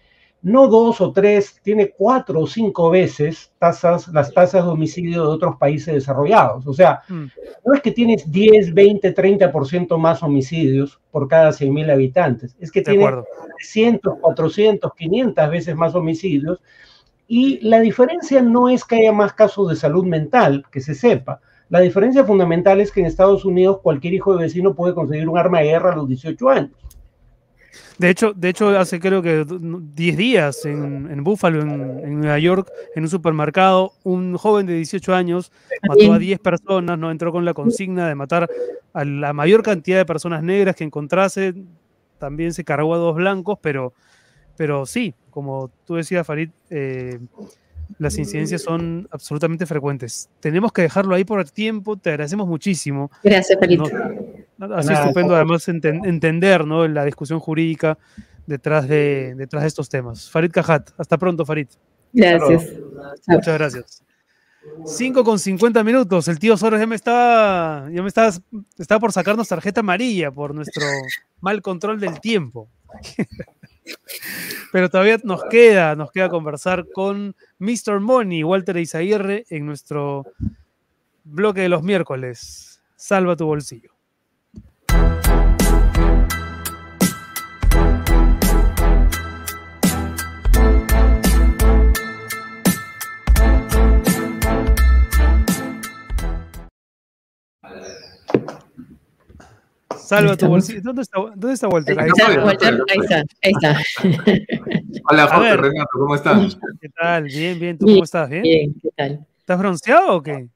no 0.44 0.68
dos 0.68 1.02
o 1.02 1.12
tres, 1.12 1.60
tiene 1.62 1.92
cuatro 1.92 2.42
o 2.42 2.48
cinco 2.48 2.90
veces 2.90 3.52
tasas, 3.60 4.08
las 4.08 4.34
tasas 4.34 4.66
de 4.66 4.72
homicidio 4.72 5.24
de 5.24 5.28
otros 5.28 5.56
países 5.58 5.94
desarrollados. 5.94 6.66
O 6.66 6.74
sea, 6.74 7.02
mm. 7.08 7.26
no 7.66 7.74
es 7.74 7.82
que 7.82 7.92
tienes 7.92 8.30
10, 8.32 8.74
20, 8.74 9.16
30% 9.16 9.98
más 9.98 10.24
homicidios 10.24 11.00
por 11.12 11.28
cada 11.28 11.52
100.000 11.52 11.92
habitantes, 11.92 12.56
es 12.60 12.72
que 12.72 12.82
tiene 12.82 13.08
300, 13.58 14.20
400, 14.20 14.94
500 14.96 15.50
veces 15.50 15.76
más 15.76 15.94
homicidios. 15.94 16.60
Y 17.28 17.60
la 17.62 17.80
diferencia 17.80 18.42
no 18.42 18.68
es 18.68 18.84
que 18.84 18.96
haya 18.96 19.14
más 19.14 19.34
casos 19.34 19.70
de 19.70 19.76
salud 19.76 20.06
mental, 20.06 20.66
que 20.72 20.82
se 20.82 20.96
sepa. 20.96 21.40
La 21.70 21.80
diferencia 21.80 22.26
fundamental 22.26 22.82
es 22.82 22.92
que 22.92 23.00
en 23.00 23.06
Estados 23.06 23.46
Unidos 23.46 23.80
cualquier 23.82 24.14
hijo 24.14 24.36
de 24.36 24.44
vecino 24.44 24.76
puede 24.76 24.94
conseguir 24.94 25.30
un 25.30 25.38
arma 25.38 25.60
de 25.60 25.68
guerra 25.68 25.94
a 25.94 25.96
los 25.96 26.08
18 26.10 26.50
años. 26.50 26.72
De 27.98 28.10
hecho, 28.10 28.34
de 28.34 28.50
hecho, 28.50 28.70
hace 28.78 29.00
creo 29.00 29.22
que 29.22 29.46
10 29.48 30.18
días 30.18 30.66
en, 30.66 31.10
en 31.10 31.24
Buffalo, 31.24 31.62
en, 31.62 32.20
Nueva 32.20 32.40
York, 32.40 32.72
en 32.96 33.04
un 33.04 33.10
supermercado, 33.10 33.94
un 34.04 34.38
joven 34.38 34.66
de 34.66 34.76
18 34.76 35.14
años 35.14 35.52
mató 35.88 36.14
a 36.14 36.20
10 36.20 36.40
personas, 36.40 36.98
no 36.98 37.12
entró 37.12 37.32
con 37.32 37.46
la 37.46 37.54
consigna 37.54 38.08
de 38.08 38.16
matar 38.16 38.50
a 38.94 39.06
la 39.06 39.34
mayor 39.34 39.64
cantidad 39.64 39.98
de 39.98 40.06
personas 40.06 40.44
negras 40.44 40.76
que 40.76 40.84
encontrase. 40.84 41.54
También 42.18 42.54
se 42.54 42.64
cargó 42.64 42.94
a 42.94 42.98
dos 42.98 43.16
blancos, 43.16 43.58
pero, 43.62 43.94
pero 44.58 44.86
sí, 44.86 45.14
como 45.30 45.72
tú 45.86 45.96
decías, 45.96 46.26
Farid, 46.26 46.50
eh, 46.70 47.20
las 47.98 48.18
incidencias 48.18 48.62
son 48.62 49.08
absolutamente 49.12 49.66
frecuentes. 49.66 50.30
Tenemos 50.40 50.72
que 50.72 50.84
dejarlo 50.84 51.16
ahí 51.16 51.24
por 51.24 51.40
el 51.40 51.52
tiempo. 51.52 51.98
Te 51.98 52.10
agradecemos 52.10 52.48
muchísimo. 52.48 53.12
Gracias, 53.24 53.60
Farid. 53.60 53.82
Así 54.76 54.94
estupendo 54.94 55.36
además 55.36 55.68
entender 55.68 56.66
¿no? 56.66 56.88
la 56.88 57.04
discusión 57.06 57.40
jurídica 57.40 57.98
detrás 58.46 58.88
de, 58.88 59.34
detrás 59.36 59.64
de 59.64 59.68
estos 59.68 59.90
temas. 59.90 60.30
Farid 60.30 60.52
Cajat, 60.52 60.92
hasta 60.98 61.18
pronto 61.18 61.46
Farid. 61.46 61.68
Gracias. 62.14 62.68
Muchas 63.28 63.58
gracias. 63.58 64.04
5 64.86 65.24
con 65.24 65.40
50 65.40 65.84
minutos. 65.84 66.28
El 66.28 66.38
tío 66.38 66.56
Soros 66.58 66.80
ya 66.80 66.86
me 66.86 66.96
estaba, 66.96 67.90
ya 67.92 68.02
me 68.02 68.08
estaba, 68.08 68.32
estaba 68.78 69.00
por 69.00 69.12
sacarnos 69.12 69.48
tarjeta 69.48 69.80
amarilla 69.80 70.32
por 70.32 70.54
nuestro 70.54 70.84
mal 71.40 71.62
control 71.62 72.00
del 72.00 72.20
tiempo. 72.20 72.70
Pero 74.72 74.90
todavía 74.90 75.18
nos 75.24 75.44
queda, 75.46 75.96
nos 75.96 76.12
queda 76.12 76.30
conversar 76.30 76.86
con 76.94 77.36
Mr. 77.58 78.00
Money, 78.00 78.44
Walter 78.44 78.78
Izaguirre, 78.78 79.46
en 79.50 79.66
nuestro 79.66 80.26
bloque 81.24 81.62
de 81.62 81.70
los 81.70 81.82
miércoles. 81.82 82.82
Salva 82.96 83.36
tu 83.36 83.46
bolsillo. 83.46 83.92
Salva 100.12 100.36
tu 100.36 100.46
bolsillo. 100.46 100.82
¿Dónde 100.84 101.04
está, 101.04 101.22
dónde 101.22 101.54
está 101.54 101.70
Walter? 101.70 101.98
Ahí 101.98 102.10
está, 102.10 102.44
Walter. 102.44 102.84
Ahí 102.90 103.00
está. 103.00 103.24
Ahí 103.42 103.54
está. 103.54 103.80
Hola, 105.10 105.28
Jorge, 105.28 105.56
Renato, 105.56 105.90
¿cómo 105.94 106.16
estás? 106.16 106.60
¿Qué 106.82 106.90
tal? 106.90 107.24
Bien, 107.24 107.58
bien. 107.58 107.78
¿Tú 107.78 107.86
cómo 107.86 108.04
estás? 108.04 108.30
¿Bien? 108.30 108.44
Bien, 108.44 108.76
¿qué 108.82 108.90
tal? 108.98 109.26
¿Estás 109.40 109.58
bronceado 109.58 110.18
o 110.18 110.22
qué? 110.22 110.50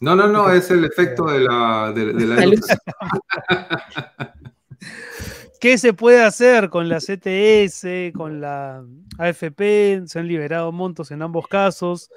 No, 0.00 0.16
no, 0.16 0.26
no, 0.26 0.50
es 0.50 0.72
el 0.72 0.84
efecto 0.84 1.24
de 1.26 1.38
la, 1.38 1.92
de, 1.94 2.14
de 2.14 2.26
la 2.26 2.46
luz. 2.46 2.66
¿Qué 5.60 5.78
se 5.78 5.92
puede 5.92 6.24
hacer 6.24 6.68
con 6.68 6.88
la 6.88 6.98
CTS, 6.98 8.10
con 8.12 8.40
la 8.40 8.82
AFP? 9.18 10.02
Se 10.06 10.18
han 10.18 10.26
liberado 10.26 10.72
montos 10.72 11.12
en 11.12 11.22
ambos 11.22 11.46
casos. 11.46 12.10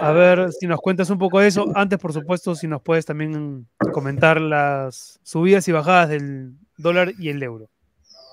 A 0.00 0.12
ver 0.12 0.52
si 0.52 0.66
nos 0.66 0.80
cuentas 0.80 1.10
un 1.10 1.18
poco 1.18 1.40
de 1.40 1.48
eso. 1.48 1.66
Antes, 1.74 1.98
por 1.98 2.12
supuesto, 2.12 2.54
si 2.54 2.66
nos 2.66 2.82
puedes 2.82 3.06
también 3.06 3.66
comentar 3.92 4.40
las 4.40 5.20
subidas 5.22 5.66
y 5.68 5.72
bajadas 5.72 6.08
del 6.08 6.54
dólar 6.76 7.12
y 7.18 7.28
el 7.28 7.42
euro. 7.42 7.68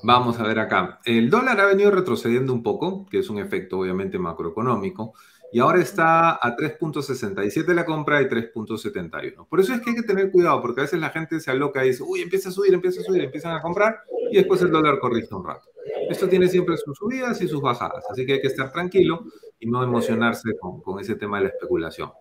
Vamos 0.04 0.40
a 0.40 0.44
ver 0.44 0.60
acá. 0.60 1.00
El 1.06 1.30
dólar 1.30 1.60
ha 1.60 1.66
venido 1.66 1.92
retrocediendo 1.92 2.54
un 2.54 2.64
poco, 2.64 3.06
que 3.06 3.20
es 3.20 3.30
un 3.30 3.38
efecto 3.38 3.80
obviamente 3.80 4.18
macroeconómico, 4.18 5.14
y 5.54 5.60
ahora 5.60 5.82
está 5.82 6.32
a 6.32 6.56
3.67 6.56 7.74
la 7.74 7.86
compra 7.86 8.22
y 8.22 8.26
3.71. 8.26 9.48
Por 9.48 9.60
eso 9.60 9.74
es 9.74 9.82
que 9.82 9.92
hay 9.92 9.96
que 9.98 10.04
tener 10.04 10.32
cuidado, 10.32 10.62
porque 10.62 10.82
a 10.82 10.84
veces 10.84 11.00
la 11.00 11.10
gente 11.10 11.40
se 11.40 11.52
aloca 11.52 11.86
y 11.86 11.90
dice, 11.90 12.04
uy, 12.04 12.22
empieza 12.22 12.50
a 12.50 12.52
subir, 12.52 12.74
empieza 12.74 13.02
a 13.02 13.04
subir, 13.04 13.24
empiezan 13.24 13.56
a 13.56 13.62
comprar, 13.62 14.00
y 14.32 14.38
después 14.38 14.62
el 14.62 14.72
dólar 14.72 15.00
corrige 15.00 15.36
un 15.36 15.46
rato. 15.46 15.71
Esto 16.10 16.28
tiene 16.28 16.48
siempre 16.48 16.78
sus 16.78 16.98
subidas 16.98 17.42
y 17.42 17.48
sus 17.48 17.62
bajadas, 17.62 18.04
así 18.10 18.26
que 18.26 18.34
hay 18.34 18.42
que 18.42 18.48
estar 18.48 18.72
tranquilo 18.72 19.26
y 19.60 19.68
no 19.68 19.84
emocionarse 19.84 20.58
con, 20.60 20.82
con 20.82 21.00
ese 21.00 21.16
tema 21.16 21.38
de 21.38 21.46
la 21.46 21.50
especulación. 21.50 22.12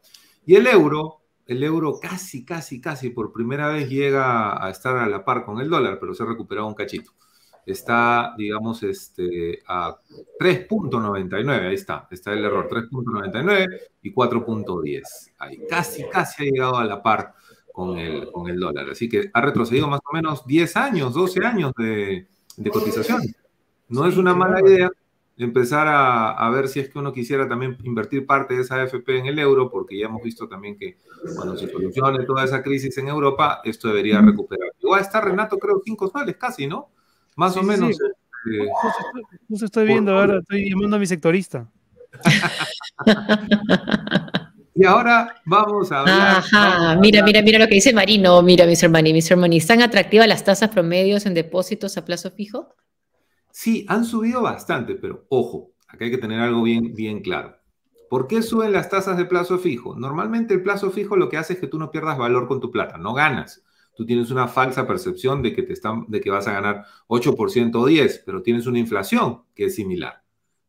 Y 0.46 0.54
el 0.56 0.66
euro, 0.66 1.20
el 1.46 1.62
euro 1.62 1.98
casi, 2.00 2.44
casi, 2.44 2.80
casi 2.80 3.10
por 3.10 3.32
primera 3.32 3.68
vez 3.68 3.88
llega 3.88 4.64
a 4.64 4.70
estar 4.70 4.96
a 4.96 5.06
la 5.06 5.24
par 5.24 5.44
con 5.44 5.60
el 5.60 5.68
dólar, 5.68 5.98
pero 6.00 6.14
se 6.14 6.22
ha 6.22 6.26
recuperado 6.26 6.66
un 6.66 6.74
cachito. 6.74 7.12
Está, 7.66 8.34
digamos, 8.38 8.82
este, 8.82 9.62
a 9.66 9.96
3.99, 10.38 11.68
ahí 11.68 11.74
está, 11.74 12.08
está 12.10 12.32
el 12.32 12.44
error, 12.44 12.68
3.99 12.68 13.80
y 14.02 14.12
4.10. 14.12 15.02
Ahí 15.38 15.60
casi, 15.68 16.04
casi 16.08 16.42
ha 16.42 16.50
llegado 16.50 16.76
a 16.78 16.84
la 16.84 17.02
par 17.02 17.34
con 17.72 17.98
el, 17.98 18.30
con 18.32 18.48
el 18.48 18.58
dólar. 18.58 18.90
Así 18.90 19.08
que 19.08 19.30
ha 19.32 19.40
retrocedido 19.40 19.88
más 19.88 20.00
o 20.04 20.14
menos 20.14 20.46
10 20.46 20.76
años, 20.76 21.14
12 21.14 21.44
años 21.44 21.72
de, 21.76 22.26
de 22.56 22.70
cotización. 22.70 23.22
No 23.90 24.06
es 24.06 24.16
una 24.16 24.34
mala 24.34 24.60
idea 24.60 24.90
empezar 25.44 25.86
a, 25.88 26.50
ver 26.50 26.68
si 26.68 26.80
es 26.80 26.90
que 26.90 26.98
uno 26.98 27.12
quisiera 27.12 27.48
también 27.48 27.78
invertir 27.82 28.26
parte 28.26 28.54
de 28.54 28.62
esa 28.62 28.76
AFP 28.82 29.18
en 29.18 29.26
el 29.26 29.38
euro, 29.38 29.70
porque 29.70 29.98
ya 29.98 30.06
hemos 30.06 30.22
visto 30.22 30.48
también 30.48 30.76
que 30.76 30.98
cuando 31.34 31.56
se 31.56 31.68
solucione 31.68 32.24
toda 32.24 32.44
esa 32.44 32.62
crisis 32.62 32.96
en 32.98 33.08
Europa, 33.08 33.60
esto 33.64 33.88
debería 33.88 34.20
recuperar. 34.20 34.68
Igual 34.80 35.00
está 35.00 35.20
Renato, 35.20 35.58
creo, 35.58 35.80
cinco 35.84 36.08
soles 36.08 36.36
casi, 36.36 36.66
¿no? 36.66 36.90
Más 37.36 37.56
o 37.56 37.62
menos 37.62 37.96
No 39.48 39.56
se 39.56 39.64
estoy 39.64 39.86
viendo 39.86 40.18
ahora, 40.18 40.40
estoy 40.40 40.68
llamando 40.70 40.96
a 40.96 41.00
mi 41.00 41.06
sectorista. 41.06 41.66
y 44.74 44.84
ahora 44.84 45.36
vamos 45.46 45.90
a 45.90 46.00
hablar. 46.00 46.36
Ajá, 46.38 46.96
mira, 47.00 47.22
mira, 47.22 47.40
mira 47.40 47.58
lo 47.58 47.66
que 47.66 47.74
dice 47.74 47.94
Marino. 47.94 48.42
Mira, 48.42 48.66
Mr. 48.66 48.90
Money, 48.90 49.14
Mr. 49.14 49.36
Money. 49.36 49.58
¿Están 49.58 49.80
atractivas 49.80 50.28
las 50.28 50.44
tasas 50.44 50.68
promedios 50.68 51.24
en 51.24 51.32
depósitos 51.34 51.96
a 51.96 52.04
plazo 52.04 52.30
fijo? 52.30 52.74
Sí, 53.62 53.84
han 53.90 54.06
subido 54.06 54.40
bastante, 54.40 54.94
pero 54.94 55.26
ojo, 55.28 55.72
acá 55.86 56.06
hay 56.06 56.10
que 56.10 56.16
tener 56.16 56.40
algo 56.40 56.62
bien, 56.62 56.94
bien 56.94 57.20
claro. 57.20 57.58
¿Por 58.08 58.26
qué 58.26 58.40
suben 58.40 58.72
las 58.72 58.88
tasas 58.88 59.18
de 59.18 59.26
plazo 59.26 59.58
fijo? 59.58 59.94
Normalmente 59.94 60.54
el 60.54 60.62
plazo 60.62 60.90
fijo 60.90 61.14
lo 61.14 61.28
que 61.28 61.36
hace 61.36 61.52
es 61.52 61.58
que 61.58 61.66
tú 61.66 61.78
no 61.78 61.90
pierdas 61.90 62.16
valor 62.16 62.48
con 62.48 62.58
tu 62.58 62.70
plata, 62.70 62.96
no 62.96 63.12
ganas. 63.12 63.62
Tú 63.94 64.06
tienes 64.06 64.30
una 64.30 64.48
falsa 64.48 64.86
percepción 64.86 65.42
de 65.42 65.52
que, 65.52 65.62
te 65.62 65.74
están, 65.74 66.06
de 66.08 66.22
que 66.22 66.30
vas 66.30 66.48
a 66.48 66.52
ganar 66.52 66.86
8% 67.08 67.74
o 67.74 67.86
10%, 67.86 68.22
pero 68.24 68.40
tienes 68.40 68.66
una 68.66 68.78
inflación 68.78 69.42
que 69.54 69.66
es 69.66 69.74
similar. 69.74 70.22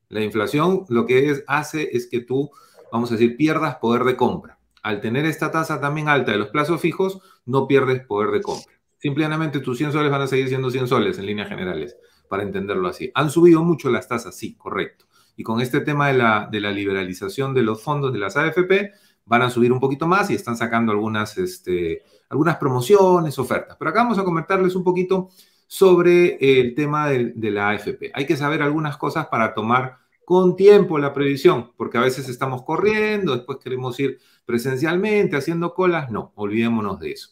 La 0.09 0.19
inflación 0.19 0.83
lo 0.89 1.05
que 1.05 1.45
hace 1.47 1.95
es 1.95 2.07
que 2.07 2.19
tú, 2.19 2.51
vamos 2.91 3.09
a 3.09 3.13
decir, 3.13 3.37
pierdas 3.37 3.77
poder 3.77 4.03
de 4.03 4.17
compra. 4.17 4.59
Al 4.83 4.99
tener 4.99 5.25
esta 5.25 5.49
tasa 5.49 5.79
también 5.79 6.09
alta 6.09 6.33
de 6.33 6.39
los 6.39 6.49
plazos 6.49 6.81
fijos, 6.81 7.21
no 7.45 7.69
pierdes 7.69 8.05
poder 8.05 8.31
de 8.31 8.41
compra. 8.41 8.81
Simplemente 8.97 9.61
tus 9.61 9.77
100 9.77 9.93
soles 9.93 10.11
van 10.11 10.23
a 10.23 10.27
seguir 10.27 10.49
siendo 10.49 10.69
100 10.69 10.89
soles 10.89 11.17
en 11.17 11.25
líneas 11.25 11.47
generales, 11.47 11.95
para 12.31 12.41
entenderlo 12.41 12.87
así. 12.87 13.11
Han 13.13 13.29
subido 13.29 13.63
mucho 13.63 13.91
las 13.91 14.07
tasas, 14.07 14.35
sí, 14.35 14.55
correcto 14.55 15.05
y 15.41 15.43
con 15.43 15.61
este 15.61 15.81
tema 15.81 16.07
de 16.07 16.13
la, 16.13 16.47
de 16.51 16.59
la 16.59 16.71
liberalización 16.71 17.53
de 17.53 17.63
los 17.63 17.81
fondos 17.81 18.13
de 18.13 18.19
las 18.19 18.37
AFP, 18.37 18.91
van 19.25 19.41
a 19.41 19.49
subir 19.49 19.71
un 19.71 19.79
poquito 19.79 20.07
más 20.07 20.29
y 20.29 20.35
están 20.35 20.57
sacando 20.57 20.91
algunas, 20.91 21.37
este, 21.37 22.03
algunas 22.29 22.57
promociones, 22.57 23.39
ofertas. 23.39 23.75
Pero 23.77 23.89
acá 23.89 24.03
vamos 24.03 24.19
a 24.19 24.23
comentarles 24.23 24.75
un 24.75 24.83
poquito 24.83 25.29
sobre 25.67 26.37
el 26.39 26.75
tema 26.75 27.07
de, 27.07 27.33
de, 27.35 27.51
la 27.51 27.69
AFP. 27.69 28.11
Hay 28.13 28.25
que 28.25 28.35
saber 28.35 28.61
algunas 28.61 28.97
cosas 28.97 29.27
para 29.27 29.53
tomar 29.53 29.97
con 30.25 30.55
tiempo 30.55 30.99
la 30.99 31.13
previsión, 31.13 31.71
porque 31.77 31.97
a 31.97 32.01
veces 32.01 32.27
estamos 32.29 32.63
corriendo, 32.63 33.35
después 33.35 33.57
queremos 33.63 33.99
ir 33.99 34.19
presencialmente 34.45 35.37
haciendo 35.37 35.73
colas. 35.73 36.11
No, 36.11 36.33
olvidémonos 36.35 36.99
de 36.99 37.11
eso. 37.11 37.29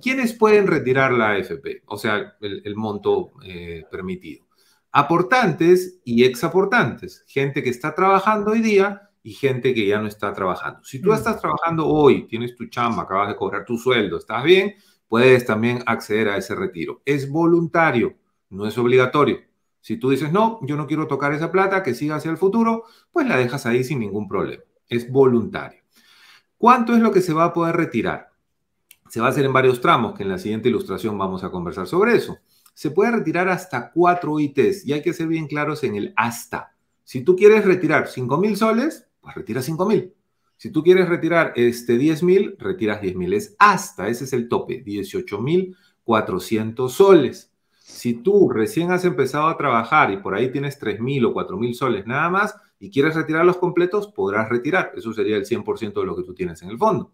¿Quiénes 0.00 0.32
pueden 0.34 0.66
retirar 0.66 1.12
la 1.12 1.30
AFP? 1.30 1.82
O 1.86 1.96
sea, 1.96 2.36
el, 2.40 2.62
el 2.64 2.76
monto 2.76 3.32
eh, 3.44 3.84
permitido 3.90 4.50
aportantes 4.92 6.00
y 6.04 6.24
exaportantes, 6.24 7.24
gente 7.26 7.62
que 7.62 7.70
está 7.70 7.94
trabajando 7.94 8.52
hoy 8.52 8.60
día 8.60 9.10
y 9.22 9.32
gente 9.32 9.74
que 9.74 9.86
ya 9.86 10.00
no 10.00 10.08
está 10.08 10.32
trabajando. 10.32 10.82
Si 10.82 11.00
tú 11.00 11.10
mm. 11.10 11.14
estás 11.14 11.40
trabajando 11.40 11.86
hoy, 11.86 12.26
tienes 12.26 12.56
tu 12.56 12.66
chamba, 12.66 13.02
acabas 13.02 13.28
de 13.28 13.36
cobrar 13.36 13.64
tu 13.64 13.76
sueldo, 13.76 14.16
estás 14.16 14.42
bien, 14.42 14.74
puedes 15.08 15.44
también 15.44 15.82
acceder 15.86 16.28
a 16.28 16.36
ese 16.36 16.54
retiro. 16.54 17.02
Es 17.04 17.30
voluntario, 17.30 18.16
no 18.48 18.66
es 18.66 18.76
obligatorio. 18.78 19.38
Si 19.80 19.96
tú 19.96 20.10
dices, 20.10 20.32
no, 20.32 20.58
yo 20.62 20.76
no 20.76 20.86
quiero 20.86 21.06
tocar 21.06 21.32
esa 21.32 21.50
plata, 21.50 21.82
que 21.82 21.94
siga 21.94 22.16
hacia 22.16 22.30
el 22.30 22.36
futuro, 22.36 22.84
pues 23.12 23.26
la 23.26 23.36
dejas 23.36 23.64
ahí 23.66 23.84
sin 23.84 24.00
ningún 24.00 24.28
problema. 24.28 24.62
Es 24.88 25.10
voluntario. 25.10 25.82
¿Cuánto 26.58 26.94
es 26.94 27.00
lo 27.00 27.12
que 27.12 27.22
se 27.22 27.32
va 27.32 27.44
a 27.44 27.52
poder 27.54 27.76
retirar? 27.76 28.29
Se 29.10 29.20
va 29.20 29.26
a 29.26 29.30
hacer 29.30 29.44
en 29.44 29.52
varios 29.52 29.82
tramos, 29.82 30.14
que 30.14 30.22
en 30.22 30.30
la 30.30 30.38
siguiente 30.38 30.70
ilustración 30.70 31.18
vamos 31.18 31.44
a 31.44 31.50
conversar 31.50 31.86
sobre 31.86 32.16
eso 32.16 32.38
se 32.80 32.90
puede 32.90 33.10
retirar 33.10 33.46
hasta 33.50 33.90
cuatro 33.90 34.40
ITs 34.40 34.86
y 34.86 34.94
hay 34.94 35.02
que 35.02 35.12
ser 35.12 35.26
bien 35.26 35.46
claros 35.46 35.84
en 35.84 35.96
el 35.96 36.14
hasta. 36.16 36.74
Si 37.04 37.22
tú 37.22 37.36
quieres 37.36 37.66
retirar 37.66 38.08
5 38.08 38.38
mil 38.38 38.56
soles, 38.56 39.06
pues 39.20 39.34
retira 39.34 39.60
5 39.60 39.84
mil. 39.84 40.14
Si 40.56 40.70
tú 40.70 40.82
quieres 40.82 41.06
retirar 41.06 41.52
este 41.56 41.98
10 41.98 42.22
mil, 42.22 42.56
retiras 42.58 43.02
10 43.02 43.16
mil. 43.16 43.34
Es 43.34 43.54
hasta, 43.58 44.08
ese 44.08 44.24
es 44.24 44.32
el 44.32 44.48
tope, 44.48 44.82
18 44.82 45.40
mil 45.42 45.76
400 46.04 46.90
soles. 46.90 47.52
Si 47.70 48.14
tú 48.14 48.48
recién 48.48 48.92
has 48.92 49.04
empezado 49.04 49.48
a 49.48 49.58
trabajar 49.58 50.10
y 50.10 50.16
por 50.16 50.34
ahí 50.34 50.50
tienes 50.50 50.78
3 50.78 51.00
mil 51.00 51.26
o 51.26 51.34
4 51.34 51.58
mil 51.58 51.74
soles 51.74 52.06
nada 52.06 52.30
más 52.30 52.56
y 52.78 52.90
quieres 52.90 53.14
retirar 53.14 53.44
los 53.44 53.58
completos, 53.58 54.08
podrás 54.08 54.48
retirar. 54.48 54.92
Eso 54.96 55.12
sería 55.12 55.36
el 55.36 55.44
100% 55.44 56.00
de 56.00 56.06
lo 56.06 56.16
que 56.16 56.22
tú 56.22 56.32
tienes 56.32 56.62
en 56.62 56.70
el 56.70 56.78
fondo. 56.78 57.12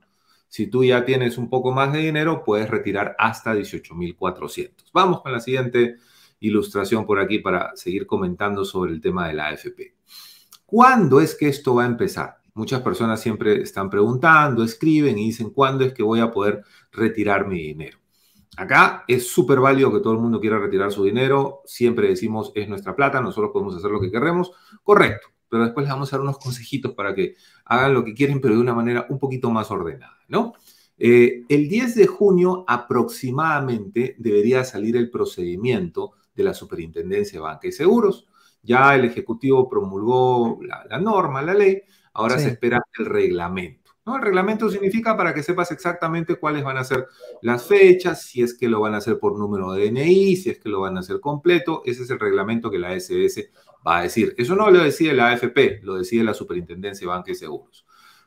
Si 0.48 0.68
tú 0.68 0.84
ya 0.84 1.04
tienes 1.04 1.38
un 1.38 1.50
poco 1.50 1.72
más 1.72 1.92
de 1.92 2.00
dinero, 2.00 2.42
puedes 2.44 2.68
retirar 2.70 3.14
hasta 3.18 3.54
18.400. 3.54 4.90
Vamos 4.92 5.22
con 5.22 5.32
la 5.32 5.40
siguiente 5.40 5.96
ilustración 6.40 7.06
por 7.06 7.18
aquí 7.18 7.38
para 7.38 7.74
seguir 7.76 8.06
comentando 8.06 8.64
sobre 8.64 8.92
el 8.92 9.00
tema 9.00 9.28
de 9.28 9.34
la 9.34 9.48
AFP. 9.48 9.94
¿Cuándo 10.64 11.20
es 11.20 11.34
que 11.34 11.48
esto 11.48 11.74
va 11.74 11.84
a 11.84 11.86
empezar? 11.86 12.36
Muchas 12.54 12.80
personas 12.80 13.20
siempre 13.20 13.60
están 13.62 13.90
preguntando, 13.90 14.62
escriben 14.64 15.18
y 15.18 15.26
dicen, 15.26 15.50
¿cuándo 15.50 15.84
es 15.84 15.92
que 15.92 16.02
voy 16.02 16.20
a 16.20 16.30
poder 16.30 16.62
retirar 16.90 17.46
mi 17.46 17.60
dinero? 17.60 17.98
Acá 18.56 19.04
es 19.06 19.28
súper 19.28 19.60
válido 19.60 19.92
que 19.92 20.00
todo 20.00 20.14
el 20.14 20.20
mundo 20.20 20.40
quiera 20.40 20.58
retirar 20.58 20.90
su 20.90 21.04
dinero. 21.04 21.60
Siempre 21.66 22.08
decimos, 22.08 22.52
es 22.54 22.68
nuestra 22.68 22.96
plata, 22.96 23.20
nosotros 23.20 23.50
podemos 23.52 23.76
hacer 23.76 23.90
lo 23.90 24.00
que 24.00 24.10
queremos. 24.10 24.52
Correcto 24.82 25.35
pero 25.56 25.64
después 25.64 25.84
les 25.84 25.92
vamos 25.92 26.12
a 26.12 26.16
dar 26.16 26.22
unos 26.22 26.38
consejitos 26.38 26.92
para 26.92 27.14
que 27.14 27.34
hagan 27.64 27.94
lo 27.94 28.04
que 28.04 28.12
quieren, 28.12 28.42
pero 28.42 28.54
de 28.54 28.60
una 28.60 28.74
manera 28.74 29.06
un 29.08 29.18
poquito 29.18 29.50
más 29.50 29.70
ordenada, 29.70 30.18
¿no? 30.28 30.52
Eh, 30.98 31.44
el 31.48 31.66
10 31.66 31.94
de 31.94 32.06
junio 32.06 32.64
aproximadamente 32.68 34.16
debería 34.18 34.64
salir 34.64 34.96
el 34.96 35.10
procedimiento 35.10 36.12
de 36.34 36.44
la 36.44 36.52
Superintendencia 36.52 37.38
de 37.38 37.42
Banca 37.42 37.68
y 37.68 37.72
Seguros. 37.72 38.26
Ya 38.62 38.94
el 38.94 39.06
Ejecutivo 39.06 39.66
promulgó 39.66 40.58
la, 40.62 40.98
norma, 40.98 41.40
la 41.40 41.54
ley, 41.54 41.80
ahora 42.12 42.38
se 42.38 42.48
espera 42.48 42.82
el 42.98 43.06
reglamento. 43.06 43.92
¿no? 44.04 44.16
El 44.16 44.22
reglamento 44.22 44.68
significa 44.68 45.16
para 45.16 45.32
que 45.32 45.42
sepas 45.42 45.70
exactamente 45.70 46.36
cuáles 46.36 46.64
van 46.64 46.76
a 46.76 46.84
ser 46.84 47.06
las 47.40 47.64
fechas, 47.64 48.22
si 48.22 48.42
es 48.42 48.52
que 48.52 48.68
lo 48.68 48.80
van 48.80 48.92
a 48.94 48.98
hacer 48.98 49.18
por 49.18 49.38
número 49.38 49.72
de 49.72 49.90
DNI, 49.90 50.36
si 50.36 50.50
es 50.50 50.58
que 50.58 50.68
lo 50.68 50.80
van 50.80 50.98
a 50.98 51.00
hacer 51.00 51.20
completo. 51.20 51.80
Ese 51.86 52.02
es 52.02 52.10
el 52.10 52.20
reglamento 52.20 52.70
que 52.70 52.78
la 52.78 52.92
SS 52.94 53.50
va 53.86 53.98
a 53.98 54.02
decir. 54.02 54.34
Eso 54.38 54.54
no 54.54 54.70
lo 54.70 54.82
decide 54.82 55.14
la 55.14 55.28
AFP, 55.28 55.80
lo 55.82 55.96
decide 55.96 56.22
la 56.22 56.34
Superintendencia 56.34 57.06
de 57.06 57.12
Banca 57.12 57.30
y 57.30 57.34
Seguros. 57.34 57.86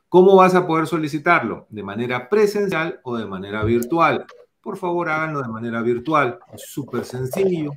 ¿Cómo 0.10 0.36
vas 0.36 0.56
a 0.56 0.66
poder 0.66 0.88
solicitarlo? 0.88 1.68
¿De 1.70 1.84
manera 1.84 2.30
presencial 2.30 3.00
o 3.04 3.16
de 3.16 3.28
manera 3.28 3.64
virtual? 3.64 4.26
Por 4.60 4.78
favor, 4.78 5.08
háganlo 5.10 5.41
de 5.41 5.50
manera 5.50 5.82
virtual. 5.82 6.39
Es 6.52 6.64
súper 6.68 7.06
sencillo. 7.06 7.72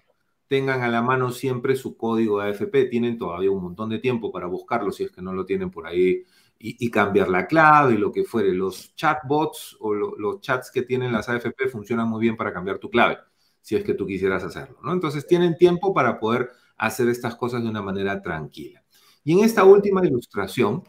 Tengan 0.48 0.82
a 0.82 0.88
la 0.88 1.02
mano 1.02 1.30
siempre 1.30 1.76
su 1.76 1.96
código 1.96 2.40
de 2.40 2.50
AFP. 2.50 2.86
Tienen 2.86 3.18
todavía 3.18 3.50
un 3.50 3.62
montón 3.62 3.90
de 3.90 3.98
tiempo 3.98 4.32
para 4.32 4.46
buscarlo 4.46 4.92
si 4.92 5.04
es 5.04 5.10
que 5.10 5.20
no 5.20 5.32
lo 5.32 5.44
tienen 5.44 5.70
por 5.70 5.86
ahí 5.86 6.24
y, 6.58 6.90
cambiar 6.90 7.28
la 7.28 7.46
clave 7.46 7.94
y 7.94 7.98
lo 7.98 8.12
que 8.12 8.24
fuere. 8.24 8.52
Los 8.54 8.94
chatbots 8.94 9.76
o 9.80 9.92
los 9.92 10.40
chats 10.40 10.70
que 10.70 10.82
tienen 10.82 11.12
las 11.12 11.28
AFP 11.28 11.68
funcionan 11.68 12.08
muy 12.08 12.20
bien 12.20 12.36
para 12.36 12.52
cambiar 12.52 12.78
tu 12.78 12.88
clave, 12.88 13.18
si 13.60 13.76
es 13.76 13.84
que 13.84 13.94
tú 13.94 14.06
quisieras 14.06 14.44
hacerlo. 14.44 14.78
¿no? 14.82 14.92
Entonces 14.92 15.26
tienen 15.26 15.56
tiempo 15.56 15.92
para 15.92 16.18
poder 16.18 16.50
hacer 16.82 17.08
estas 17.08 17.36
cosas 17.36 17.62
de 17.62 17.68
una 17.68 17.80
manera 17.80 18.20
tranquila. 18.20 18.82
Y 19.24 19.32
en 19.38 19.44
esta 19.44 19.64
última 19.64 20.04
ilustración 20.04 20.82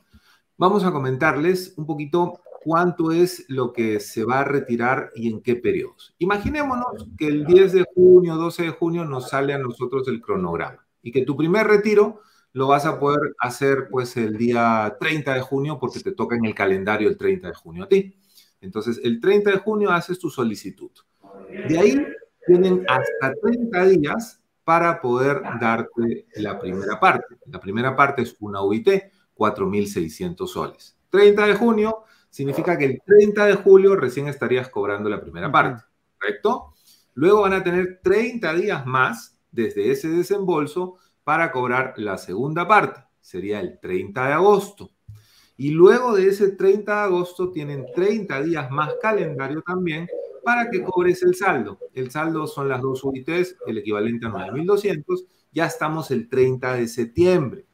vamos 0.58 0.84
a 0.84 0.92
comentarles 0.92 1.76
un 1.78 1.86
poquito 1.86 2.42
cuánto 2.64 3.12
es 3.12 3.46
lo 3.48 3.74
que 3.74 4.00
se 4.00 4.26
va 4.26 4.40
a 4.40 4.44
retirar 4.44 5.12
y 5.16 5.32
en 5.32 5.42
qué 5.42 5.56
periodos. 5.56 6.16
Imaginémonos 6.18 7.08
que 7.16 7.28
el 7.28 7.46
10 7.46 7.74
de 7.74 7.86
junio, 7.94 8.38
12 8.38 8.64
de 8.64 8.70
junio 8.70 9.06
nos 9.06 9.30
sale 9.30 9.54
a 9.54 9.60
nosotros 9.60 10.08
el 10.08 10.20
cronograma 10.20 10.84
y 11.04 11.12
que 11.12 11.26
tu 11.26 11.38
primer 11.38 11.68
retiro 11.68 12.22
lo 12.54 12.68
vas 12.68 12.86
a 12.86 13.00
poder 13.00 13.36
hacer 13.40 13.88
pues 13.92 14.18
el 14.18 14.38
día 14.38 14.96
30 15.00 15.34
de 15.36 15.42
junio 15.42 15.78
porque 15.80 16.00
te 16.00 16.14
toca 16.14 16.36
en 16.36 16.46
el 16.46 16.56
calendario 16.56 17.08
el 17.08 17.18
30 17.18 17.50
de 17.50 17.54
junio 17.54 17.84
a 17.84 17.88
ti. 17.88 18.16
Entonces, 18.62 19.00
el 19.04 19.20
30 19.20 19.52
de 19.52 19.58
junio 19.58 19.92
haces 19.92 20.18
tu 20.18 20.30
solicitud. 20.30 20.92
De 21.68 21.78
ahí 21.78 22.04
tienen 22.48 22.84
hasta 22.88 23.34
30 23.42 23.86
días 23.86 24.43
para 24.64 25.02
poder 25.02 25.42
darte 25.60 26.28
la 26.36 26.60
primera 26.60 27.00
parte. 27.00 27.38
La 27.48 27.60
primera 27.60 27.96
parte 27.96 28.22
es 28.22 28.36
una 28.40 28.62
UIT, 28.62 28.88
4.600 29.36 30.48
soles. 30.48 30.98
30 31.10 31.48
de 31.48 31.56
junio 31.56 32.04
significa 32.30 32.78
que 32.78 32.86
el 32.86 33.02
30 33.06 33.46
de 33.46 33.56
julio 33.56 33.96
recién 33.96 34.28
estarías 34.28 34.70
cobrando 34.70 35.10
la 35.10 35.22
primera 35.22 35.52
parte, 35.52 35.84
¿correcto? 36.20 36.74
Luego 37.14 37.42
van 37.42 37.54
a 37.54 37.64
tener 37.64 38.00
30 38.02 38.54
días 38.56 38.86
más 38.86 39.38
desde 39.52 39.92
ese 39.92 40.10
desembolso 40.10 40.98
para 41.24 41.52
cobrar 41.52 41.94
la 41.98 42.18
segunda 42.18 42.68
parte. 42.68 43.04
Sería 43.20 43.60
el 43.60 43.80
30 43.80 44.28
de 44.28 44.34
agosto. 44.34 44.92
Y 45.56 45.70
luego 45.70 46.16
de 46.16 46.28
ese 46.28 46.50
30 46.54 46.92
de 46.92 47.02
agosto 47.02 47.52
tienen 47.52 47.86
30 47.94 48.42
días 48.42 48.72
más 48.72 48.96
calendario 49.02 49.62
también 49.62 50.08
para 50.44 50.70
que 50.70 50.84
cobres 50.84 51.24
el 51.24 51.36
saldo. 51.36 51.80
El 51.94 52.12
saldo 52.12 52.48
son 52.48 52.70
las 52.70 52.82
dos 52.82 53.04
UITs, 53.04 53.58
el 53.66 53.78
equivalente 53.78 54.26
a 54.26 54.30
9.200. 54.30 55.26
Ya 55.52 55.66
estamos 55.66 56.12
el 56.12 56.30
30 56.30 56.76
de 56.76 56.88
septiembre. 56.88 57.66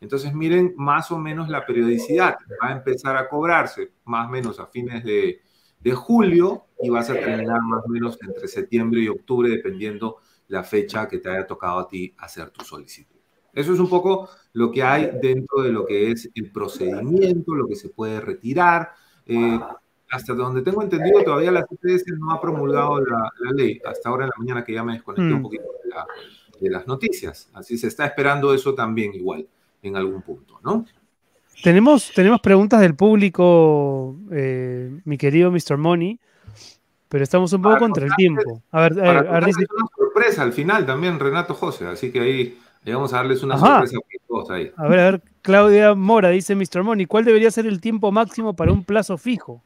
Entonces 0.00 0.32
miren 0.34 0.74
más 0.76 1.10
o 1.10 1.18
menos 1.18 1.48
la 1.48 1.66
periodicidad. 1.66 2.36
Va 2.62 2.68
a 2.68 2.72
empezar 2.72 3.16
a 3.16 3.28
cobrarse 3.28 3.92
más 4.04 4.28
o 4.28 4.30
menos 4.30 4.60
a 4.60 4.66
fines 4.66 5.02
de, 5.04 5.40
de 5.80 5.92
julio 5.92 6.66
y 6.80 6.90
vas 6.90 7.10
a 7.10 7.14
terminar 7.14 7.60
más 7.62 7.84
o 7.84 7.88
menos 7.88 8.18
entre 8.20 8.48
septiembre 8.48 9.00
y 9.00 9.08
octubre, 9.08 9.50
dependiendo 9.50 10.18
la 10.48 10.62
fecha 10.62 11.08
que 11.08 11.18
te 11.18 11.30
haya 11.30 11.46
tocado 11.46 11.80
a 11.80 11.88
ti 11.88 12.14
hacer 12.18 12.50
tu 12.50 12.64
solicitud. 12.64 13.16
Eso 13.52 13.72
es 13.72 13.80
un 13.80 13.88
poco 13.88 14.28
lo 14.52 14.70
que 14.70 14.82
hay 14.82 15.10
dentro 15.20 15.62
de 15.62 15.72
lo 15.72 15.84
que 15.84 16.10
es 16.10 16.30
el 16.34 16.52
procedimiento, 16.52 17.54
lo 17.54 17.66
que 17.66 17.76
se 17.76 17.88
puede 17.88 18.20
retirar. 18.20 18.92
Eh, 19.26 19.58
hasta 20.10 20.34
donde 20.34 20.62
tengo 20.62 20.82
entendido, 20.82 21.22
todavía 21.22 21.50
la 21.50 21.64
CTS 21.64 22.04
no 22.18 22.32
ha 22.32 22.40
promulgado 22.40 23.00
la, 23.00 23.30
ley, 23.54 23.80
hasta 23.84 24.08
ahora 24.08 24.24
en 24.24 24.30
la 24.30 24.38
mañana 24.38 24.64
que 24.64 24.72
ya 24.72 24.82
me 24.82 24.94
desconecté 24.94 25.32
un 25.32 25.40
mm. 25.40 25.42
poquito 25.42 25.64
de 26.60 26.70
las 26.70 26.86
noticias. 26.86 27.48
Así 27.54 27.78
se 27.78 27.88
está 27.88 28.06
esperando 28.06 28.52
eso 28.54 28.74
también 28.74 29.14
igual 29.14 29.46
en 29.82 29.96
algún 29.96 30.22
punto, 30.22 30.58
¿no? 30.62 30.84
Tenemos, 31.62 32.12
tenemos 32.14 32.40
preguntas 32.40 32.80
del 32.80 32.94
público, 32.94 34.16
eh, 34.30 35.00
mi 35.04 35.18
querido 35.18 35.50
Mr. 35.50 35.76
Money, 35.76 36.18
pero 37.08 37.24
estamos 37.24 37.52
un 37.52 37.62
poco 37.62 37.78
contra 37.78 38.06
el 38.06 38.14
tiempo. 38.14 38.62
A 38.70 38.82
ver, 38.82 39.00
a 39.00 39.12
ver, 39.12 39.44
una 39.44 39.88
sorpresa 39.96 40.42
al 40.42 40.52
final 40.52 40.86
también, 40.86 41.18
Renato 41.18 41.54
José, 41.54 41.86
así 41.86 42.12
que 42.12 42.20
ahí 42.20 42.58
vamos 42.86 43.12
a 43.12 43.16
darles 43.16 43.42
una 43.42 43.58
sorpresa 43.58 43.96
a 43.96 44.26
todos 44.28 44.50
ahí. 44.50 44.70
A 44.76 44.86
ver, 44.86 45.00
a 45.00 45.10
ver, 45.10 45.22
Claudia 45.42 45.94
Mora 45.94 46.28
dice 46.28 46.54
Mr. 46.54 46.84
Money, 46.84 47.06
¿cuál 47.06 47.24
debería 47.24 47.50
ser 47.50 47.66
el 47.66 47.80
tiempo 47.80 48.12
máximo 48.12 48.54
para 48.54 48.72
un 48.72 48.84
plazo 48.84 49.18
fijo? 49.18 49.62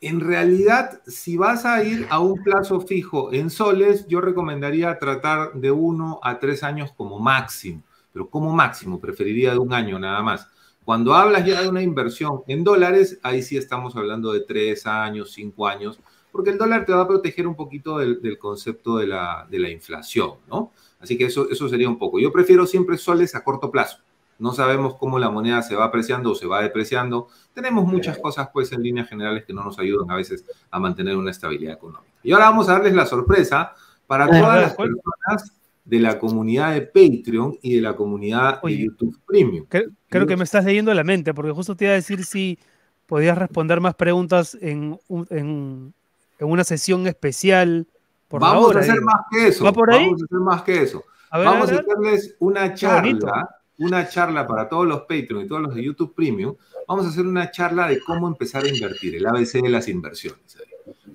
En 0.00 0.20
realidad, 0.20 1.00
si 1.06 1.38
vas 1.38 1.64
a 1.64 1.82
ir 1.82 2.06
a 2.10 2.20
un 2.20 2.42
plazo 2.42 2.80
fijo 2.80 3.32
en 3.32 3.48
soles, 3.48 4.06
yo 4.06 4.20
recomendaría 4.20 4.98
tratar 4.98 5.54
de 5.54 5.70
uno 5.70 6.20
a 6.22 6.38
tres 6.38 6.62
años 6.62 6.92
como 6.94 7.18
máximo, 7.18 7.82
pero 8.12 8.28
como 8.28 8.52
máximo, 8.52 9.00
preferiría 9.00 9.52
de 9.52 9.58
un 9.58 9.72
año 9.72 9.98
nada 9.98 10.22
más. 10.22 10.48
Cuando 10.84 11.14
hablas 11.14 11.46
ya 11.46 11.62
de 11.62 11.68
una 11.68 11.82
inversión 11.82 12.42
en 12.46 12.62
dólares, 12.62 13.18
ahí 13.22 13.42
sí 13.42 13.56
estamos 13.56 13.96
hablando 13.96 14.32
de 14.32 14.40
tres 14.40 14.86
años, 14.86 15.32
cinco 15.32 15.66
años, 15.66 15.98
porque 16.30 16.50
el 16.50 16.58
dólar 16.58 16.84
te 16.84 16.92
va 16.92 17.02
a 17.02 17.08
proteger 17.08 17.46
un 17.46 17.56
poquito 17.56 17.98
del, 17.98 18.38
concepto 18.38 18.98
de 18.98 19.06
la, 19.06 19.48
de 19.50 19.58
la, 19.58 19.70
inflación, 19.70 20.34
¿no? 20.46 20.72
Así 21.00 21.16
que 21.16 21.24
eso, 21.24 21.48
eso 21.50 21.68
sería 21.68 21.88
un 21.88 21.98
poco. 21.98 22.20
Yo 22.20 22.30
prefiero 22.30 22.66
siempre 22.66 22.98
soles 22.98 23.34
a 23.34 23.42
corto 23.42 23.70
plazo. 23.70 23.98
No 24.38 24.52
sabemos 24.52 24.96
cómo 24.96 25.18
la 25.18 25.30
moneda 25.30 25.62
se 25.62 25.74
va 25.74 25.86
apreciando 25.86 26.32
o 26.32 26.34
se 26.34 26.46
va 26.46 26.62
depreciando. 26.62 27.28
Tenemos 27.54 27.86
muchas 27.86 28.18
cosas, 28.18 28.48
pues, 28.52 28.72
en 28.72 28.82
líneas 28.82 29.08
generales 29.08 29.44
que 29.44 29.52
no 29.52 29.64
nos 29.64 29.78
ayudan 29.78 30.10
a 30.10 30.16
veces 30.16 30.44
a 30.70 30.78
mantener 30.78 31.16
una 31.16 31.30
estabilidad 31.30 31.74
económica. 31.74 32.12
Y 32.22 32.32
ahora 32.32 32.50
vamos 32.50 32.68
a 32.68 32.72
darles 32.72 32.94
la 32.94 33.06
sorpresa 33.06 33.72
para 34.06 34.26
todas 34.26 34.60
las 34.60 34.74
personas 34.74 35.52
de 35.84 36.00
la 36.00 36.18
comunidad 36.18 36.74
de 36.74 36.82
Patreon 36.82 37.58
y 37.62 37.76
de 37.76 37.80
la 37.80 37.94
comunidad 37.94 38.60
de 38.62 38.76
YouTube 38.76 39.18
Premium. 39.26 39.66
Creo, 39.68 40.26
que 40.26 40.36
me 40.36 40.44
estás 40.44 40.64
leyendo 40.64 40.92
la 40.92 41.04
mente, 41.04 41.32
porque 41.32 41.52
justo 41.52 41.76
te 41.76 41.84
iba 41.84 41.92
a 41.92 41.96
decir 41.96 42.24
si 42.24 42.58
podías 43.06 43.38
responder 43.38 43.80
más 43.80 43.94
preguntas 43.94 44.58
en, 44.60 44.98
en, 45.30 45.94
una 46.40 46.64
sesión 46.64 47.06
especial. 47.06 47.86
Por 48.28 48.40
Vamos 48.40 48.74
a 48.74 48.80
hacer 48.80 49.00
más 49.00 49.20
que 49.30 49.48
eso. 49.48 49.64
Vamos 49.64 49.88
a 49.88 50.24
hacer 50.24 50.40
más 50.40 50.62
que 50.62 50.82
eso. 50.82 51.04
Vamos 51.30 51.70
a, 51.70 51.74
hacerles 51.74 52.34
una 52.40 52.74
charla, 52.74 53.55
una 53.78 54.08
charla 54.08 54.46
para 54.46 54.68
todos 54.68 54.86
los 54.86 55.00
Patreon 55.02 55.44
y 55.44 55.46
todos 55.46 55.62
los 55.62 55.74
de 55.74 55.84
YouTube 55.84 56.14
Premium. 56.14 56.54
Vamos 56.88 57.06
a 57.06 57.08
hacer 57.08 57.26
una 57.26 57.50
charla 57.50 57.88
de 57.88 58.00
cómo 58.00 58.28
empezar 58.28 58.64
a 58.64 58.68
invertir, 58.68 59.16
el 59.16 59.26
ABC 59.26 59.62
de 59.62 59.68
las 59.68 59.88
inversiones, 59.88 60.56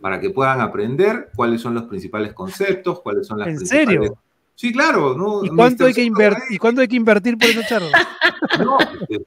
para 0.02 0.20
que 0.20 0.30
puedan 0.30 0.62
aprender 0.62 1.30
cuáles 1.36 1.62
son 1.62 1.74
los 1.74 1.84
principales 1.84 2.34
conceptos, 2.34 3.02
cuáles 3.02 3.28
son 3.28 3.40
las 3.40 3.48
¿En 3.48 3.66
serio? 3.66 4.18
Sí, 4.56 4.72
claro. 4.72 5.18
¿no? 5.18 5.44
¿Y, 5.44 5.50
cuánto 5.50 5.86
hay 5.86 5.94
que 5.94 6.04
invertir, 6.04 6.44
¿Y 6.50 6.58
cuánto 6.58 6.82
hay 6.82 6.88
que 6.88 6.96
invertir 6.96 7.38
por 7.38 7.50
esa 7.50 7.66
charla? 7.66 7.90
No, 8.60 8.78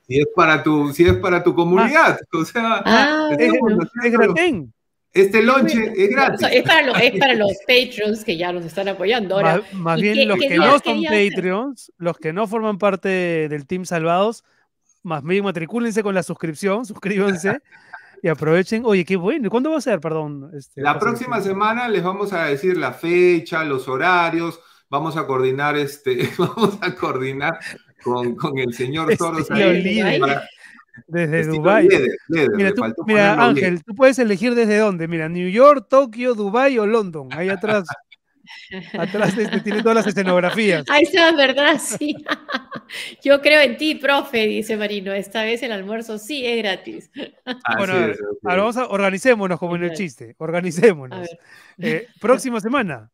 si 0.06 0.18
es 0.18 0.26
para 0.34 0.62
tu, 0.62 0.92
si 0.92 1.04
es 1.04 1.14
para 1.14 1.42
tu 1.42 1.54
comunidad. 1.54 2.18
o 2.32 2.44
sea, 2.44 2.82
ah, 2.84 3.30
es, 3.38 4.12
gratis. 4.12 4.66
Este 5.14 5.42
lonche 5.42 5.92
es 5.96 6.10
gratis. 6.10 6.46
Es 6.50 6.62
para, 6.64 6.82
los, 6.82 7.00
es 7.00 7.18
para 7.18 7.34
los 7.34 7.52
Patreons 7.66 8.24
que 8.24 8.36
ya 8.36 8.52
nos 8.52 8.64
están 8.64 8.88
apoyando 8.88 9.36
ahora. 9.36 9.62
Más, 9.72 10.00
bien 10.00 10.26
los 10.26 10.38
que 10.38 10.58
no 10.58 10.78
son 10.80 11.02
Patreons, 11.04 11.92
los 11.98 12.18
que 12.18 12.32
no 12.32 12.48
forman 12.48 12.78
parte 12.78 13.48
del 13.48 13.64
Team 13.66 13.84
Salvados, 13.84 14.42
más 15.04 15.22
bien 15.22 15.44
matricúlense 15.44 16.02
con 16.02 16.16
la 16.16 16.24
suscripción, 16.24 16.84
suscríbanse. 16.86 17.60
y 18.22 18.28
aprovechen. 18.28 18.82
Oye, 18.84 19.04
qué 19.04 19.14
bueno. 19.14 19.50
¿Cuándo 19.50 19.70
va 19.70 19.78
a 19.78 19.80
ser? 19.80 20.00
Perdón. 20.00 20.50
Este, 20.52 20.82
la 20.82 20.98
próxima 20.98 21.40
semana 21.40 21.88
les 21.88 22.02
vamos 22.02 22.32
a 22.32 22.46
decir 22.46 22.76
la 22.76 22.92
fecha, 22.92 23.64
los 23.64 23.86
horarios 23.86 24.58
vamos 24.90 25.16
a 25.16 25.26
coordinar 25.26 25.76
este, 25.76 26.28
vamos 26.38 26.78
a 26.80 26.94
coordinar 26.94 27.58
con, 28.02 28.34
con 28.34 28.58
el 28.58 28.74
señor 28.74 29.16
Soros 29.16 29.48
desde 31.06 31.46
Dubái. 31.46 31.88
mira, 33.06 33.44
Ángel, 33.44 33.82
tú 33.84 33.94
puedes 33.94 34.18
elegir 34.18 34.54
desde 34.54 34.78
dónde. 34.78 35.08
Mira, 35.08 35.28
New 35.28 35.48
York, 35.48 35.86
Tokio, 35.88 36.34
Dubái 36.34 36.78
o 36.78 36.86
London. 36.86 37.28
Ahí 37.32 37.48
atrás. 37.48 37.84
atrás 38.98 39.36
este, 39.36 39.60
tiene 39.60 39.82
todas 39.82 39.96
las 39.96 40.06
escenografías. 40.06 40.84
Ahí 40.88 41.02
está, 41.04 41.34
¿verdad? 41.34 41.78
Sí. 41.78 42.14
Yo 43.22 43.40
creo 43.40 43.60
en 43.60 43.76
ti, 43.76 43.94
profe, 43.94 44.46
dice 44.46 44.76
Marino. 44.76 45.12
Esta 45.12 45.42
vez 45.42 45.62
el 45.62 45.72
almuerzo 45.72 46.18
sí 46.18 46.44
es 46.46 46.58
gratis. 46.58 47.10
bueno, 47.78 47.94
ahora 48.44 48.56
vamos 48.56 48.76
a 48.76 48.86
organicémonos 48.86 49.58
como 49.58 49.76
en 49.76 49.84
el 49.84 49.92
chiste. 49.92 50.34
Organicémonos. 50.38 51.28
Eh, 51.78 52.06
próxima 52.20 52.60
semana. 52.60 53.10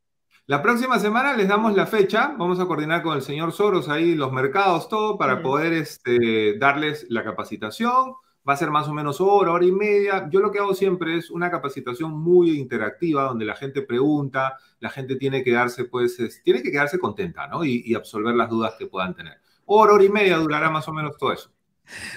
La 0.50 0.62
próxima 0.62 0.98
semana 0.98 1.36
les 1.36 1.46
damos 1.46 1.76
la 1.76 1.86
fecha, 1.86 2.34
vamos 2.36 2.58
a 2.58 2.66
coordinar 2.66 3.04
con 3.04 3.14
el 3.14 3.22
señor 3.22 3.52
Soros 3.52 3.88
ahí 3.88 4.16
los 4.16 4.32
mercados, 4.32 4.88
todo, 4.88 5.16
para 5.16 5.42
poder 5.42 5.72
este, 5.72 6.58
darles 6.58 7.06
la 7.08 7.22
capacitación. 7.22 8.14
Va 8.48 8.54
a 8.54 8.56
ser 8.56 8.72
más 8.72 8.88
o 8.88 8.92
menos 8.92 9.20
hora, 9.20 9.52
hora 9.52 9.64
y 9.64 9.70
media. 9.70 10.28
Yo 10.28 10.40
lo 10.40 10.50
que 10.50 10.58
hago 10.58 10.74
siempre 10.74 11.16
es 11.16 11.30
una 11.30 11.52
capacitación 11.52 12.20
muy 12.20 12.58
interactiva, 12.58 13.22
donde 13.22 13.44
la 13.44 13.54
gente 13.54 13.82
pregunta, 13.82 14.56
la 14.80 14.90
gente 14.90 15.14
tiene 15.14 15.44
que 15.44 15.52
darse, 15.52 15.84
pues, 15.84 16.18
tiene 16.42 16.64
que 16.64 16.72
quedarse 16.72 16.98
contenta, 16.98 17.46
¿no? 17.46 17.64
Y, 17.64 17.94
absolver 17.94 18.34
las 18.34 18.50
dudas 18.50 18.74
que 18.76 18.86
puedan 18.86 19.14
tener. 19.14 19.38
Hora, 19.66 19.92
hora 19.92 20.02
y 20.02 20.08
media 20.08 20.36
durará 20.38 20.68
más 20.68 20.88
o 20.88 20.92
menos 20.92 21.16
todo 21.16 21.32
eso. 21.32 21.52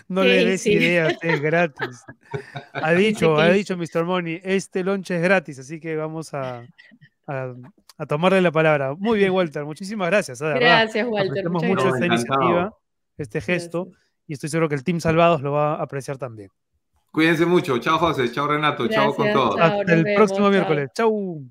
No 0.08 0.24
le 0.24 0.44
des 0.44 0.66
ideas, 0.66 1.20
es 1.22 1.40
gratis. 1.40 2.04
Ha 2.74 2.94
dicho, 2.94 3.38
ha 3.38 3.50
dicho 3.50 3.78
Mr. 3.78 4.04
Money, 4.04 4.42
este 4.44 4.84
lunch 4.84 5.12
es 5.12 5.22
gratis, 5.22 5.60
así 5.60 5.80
que 5.80 5.96
vamos 5.96 6.34
a, 6.34 6.66
a 7.28 7.54
tomarle 8.08 8.42
la 8.42 8.52
palabra. 8.52 8.96
Muy 8.98 9.20
bien, 9.20 9.32
Walter, 9.32 9.66
muchísimas 9.66 10.10
gracias. 10.10 10.42
Gracias, 10.42 11.08
Walter. 11.08 11.34
Tenemos 11.34 11.64
mucho 11.64 11.90
esta 11.90 12.06
iniciativa, 12.06 12.74
este 13.18 13.42
gesto, 13.42 13.90
y 14.28 14.34
estoy 14.34 14.50
seguro 14.50 14.70
que 14.70 14.76
el 14.76 14.84
Team 14.84 15.00
Salvados 15.00 15.42
lo 15.42 15.52
va 15.52 15.76
a 15.76 15.84
apreciar 15.84 16.18
también. 16.18 16.50
Cuídense 17.12 17.46
mucho. 17.46 17.78
Chao, 17.78 18.00
José. 18.00 18.32
Chao, 18.32 18.48
Renato. 18.48 18.88
chao 18.88 19.14
con 19.14 19.32
todos. 19.32 19.60
Hasta 19.60 19.94
el 19.94 20.16
próximo 20.16 20.50
miércoles. 20.50 20.90
Chao. 20.96 21.42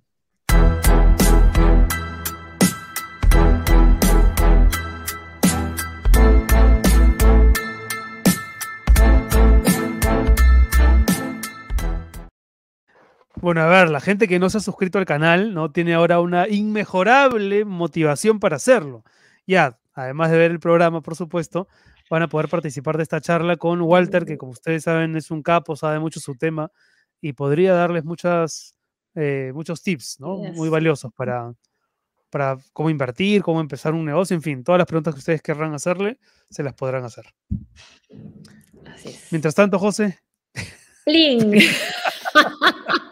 Bueno, 13.42 13.60
a 13.60 13.66
ver, 13.66 13.90
la 13.90 14.00
gente 14.00 14.28
que 14.28 14.38
no 14.38 14.48
se 14.48 14.58
ha 14.58 14.60
suscrito 14.60 15.00
al 15.00 15.04
canal, 15.04 15.52
¿no? 15.52 15.72
Tiene 15.72 15.94
ahora 15.94 16.20
una 16.20 16.46
inmejorable 16.48 17.64
motivación 17.64 18.38
para 18.38 18.54
hacerlo. 18.54 19.02
Ya, 19.48 19.80
además 19.94 20.30
de 20.30 20.38
ver 20.38 20.52
el 20.52 20.60
programa, 20.60 21.00
por 21.00 21.16
supuesto, 21.16 21.66
van 22.08 22.22
a 22.22 22.28
poder 22.28 22.48
participar 22.48 22.96
de 22.96 23.02
esta 23.02 23.20
charla 23.20 23.56
con 23.56 23.80
Walter, 23.82 24.24
que 24.26 24.38
como 24.38 24.52
ustedes 24.52 24.84
saben 24.84 25.16
es 25.16 25.32
un 25.32 25.42
capo, 25.42 25.74
sabe 25.74 25.98
mucho 25.98 26.20
su 26.20 26.36
tema 26.36 26.70
y 27.20 27.32
podría 27.32 27.72
darles 27.72 28.04
muchas, 28.04 28.76
eh, 29.16 29.50
muchos 29.52 29.82
tips, 29.82 30.20
¿no? 30.20 30.36
Muy 30.36 30.68
valiosos 30.68 31.12
para, 31.12 31.52
para 32.30 32.58
cómo 32.72 32.90
invertir, 32.90 33.42
cómo 33.42 33.60
empezar 33.60 33.92
un 33.92 34.04
negocio, 34.04 34.36
en 34.36 34.42
fin, 34.42 34.62
todas 34.62 34.78
las 34.78 34.86
preguntas 34.86 35.14
que 35.14 35.18
ustedes 35.18 35.42
querrán 35.42 35.74
hacerle, 35.74 36.20
se 36.48 36.62
las 36.62 36.74
podrán 36.74 37.04
hacer. 37.04 37.24
Mientras 39.32 39.56
tanto, 39.56 39.80
José. 39.80 40.20
¡Pling! 41.04 41.60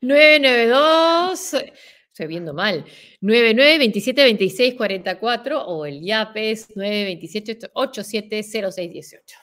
992, 0.00 1.54
estoy 2.08 2.26
viendo 2.26 2.54
mal, 2.54 2.84
99 3.20 3.78
27 3.78 4.22
26 4.22 4.74
44 4.74 5.64
o 5.64 5.86
el 5.86 6.02
YAP 6.02 6.36
es 6.36 6.76
927 6.76 7.70
870618. 7.72 9.36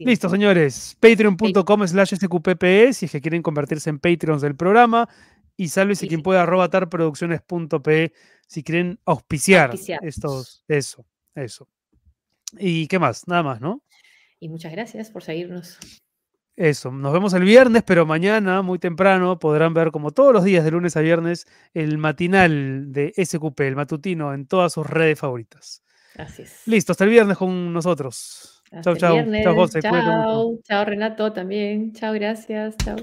Listo, 0.00 0.28
señores. 0.28 0.96
Patreon.com 1.00 1.86
slash 1.86 2.14
sqppe 2.14 2.92
si 2.92 3.06
es 3.06 3.12
que 3.12 3.20
quieren 3.20 3.42
convertirse 3.42 3.90
en 3.90 3.98
Patreons 3.98 4.42
del 4.42 4.56
programa. 4.56 5.08
Y 5.56 5.68
sálvese 5.68 6.08
quien 6.08 6.22
pueda 6.22 6.42
arrobatar 6.42 6.88
producciones.pe 6.88 8.12
si 8.46 8.62
quieren 8.62 8.98
auspiciar, 9.04 9.70
auspiciar 9.70 10.00
estos. 10.02 10.64
Eso, 10.66 11.06
eso. 11.34 11.68
¿Y 12.58 12.86
qué 12.86 12.98
más? 12.98 13.28
Nada 13.28 13.42
más, 13.42 13.60
¿no? 13.60 13.82
Y 14.38 14.48
muchas 14.48 14.72
gracias 14.72 15.10
por 15.10 15.22
seguirnos. 15.22 15.78
Eso, 16.60 16.92
nos 16.92 17.10
vemos 17.14 17.32
el 17.32 17.42
viernes, 17.42 17.82
pero 17.86 18.04
mañana, 18.04 18.60
muy 18.60 18.78
temprano, 18.78 19.38
podrán 19.38 19.72
ver, 19.72 19.90
como 19.90 20.10
todos 20.10 20.34
los 20.34 20.44
días 20.44 20.62
de 20.62 20.70
lunes 20.70 20.94
a 20.94 21.00
viernes, 21.00 21.46
el 21.72 21.96
matinal 21.96 22.92
de 22.92 23.14
SQP, 23.16 23.60
el 23.60 23.76
matutino, 23.76 24.34
en 24.34 24.44
todas 24.46 24.74
sus 24.74 24.86
redes 24.86 25.18
favoritas. 25.18 25.82
Así 26.18 26.42
es. 26.42 26.60
Listo, 26.66 26.92
hasta 26.92 27.04
el 27.04 27.10
viernes 27.10 27.38
con 27.38 27.72
nosotros. 27.72 28.62
chao, 28.82 28.94
chao. 28.94 29.16
Chao, 29.42 29.54
José. 29.54 29.80
Chao, 29.80 30.58
chao, 30.62 30.84
Renato 30.84 31.32
también. 31.32 31.94
Chao, 31.94 32.12
gracias. 32.12 32.76
Chao. 32.76 32.96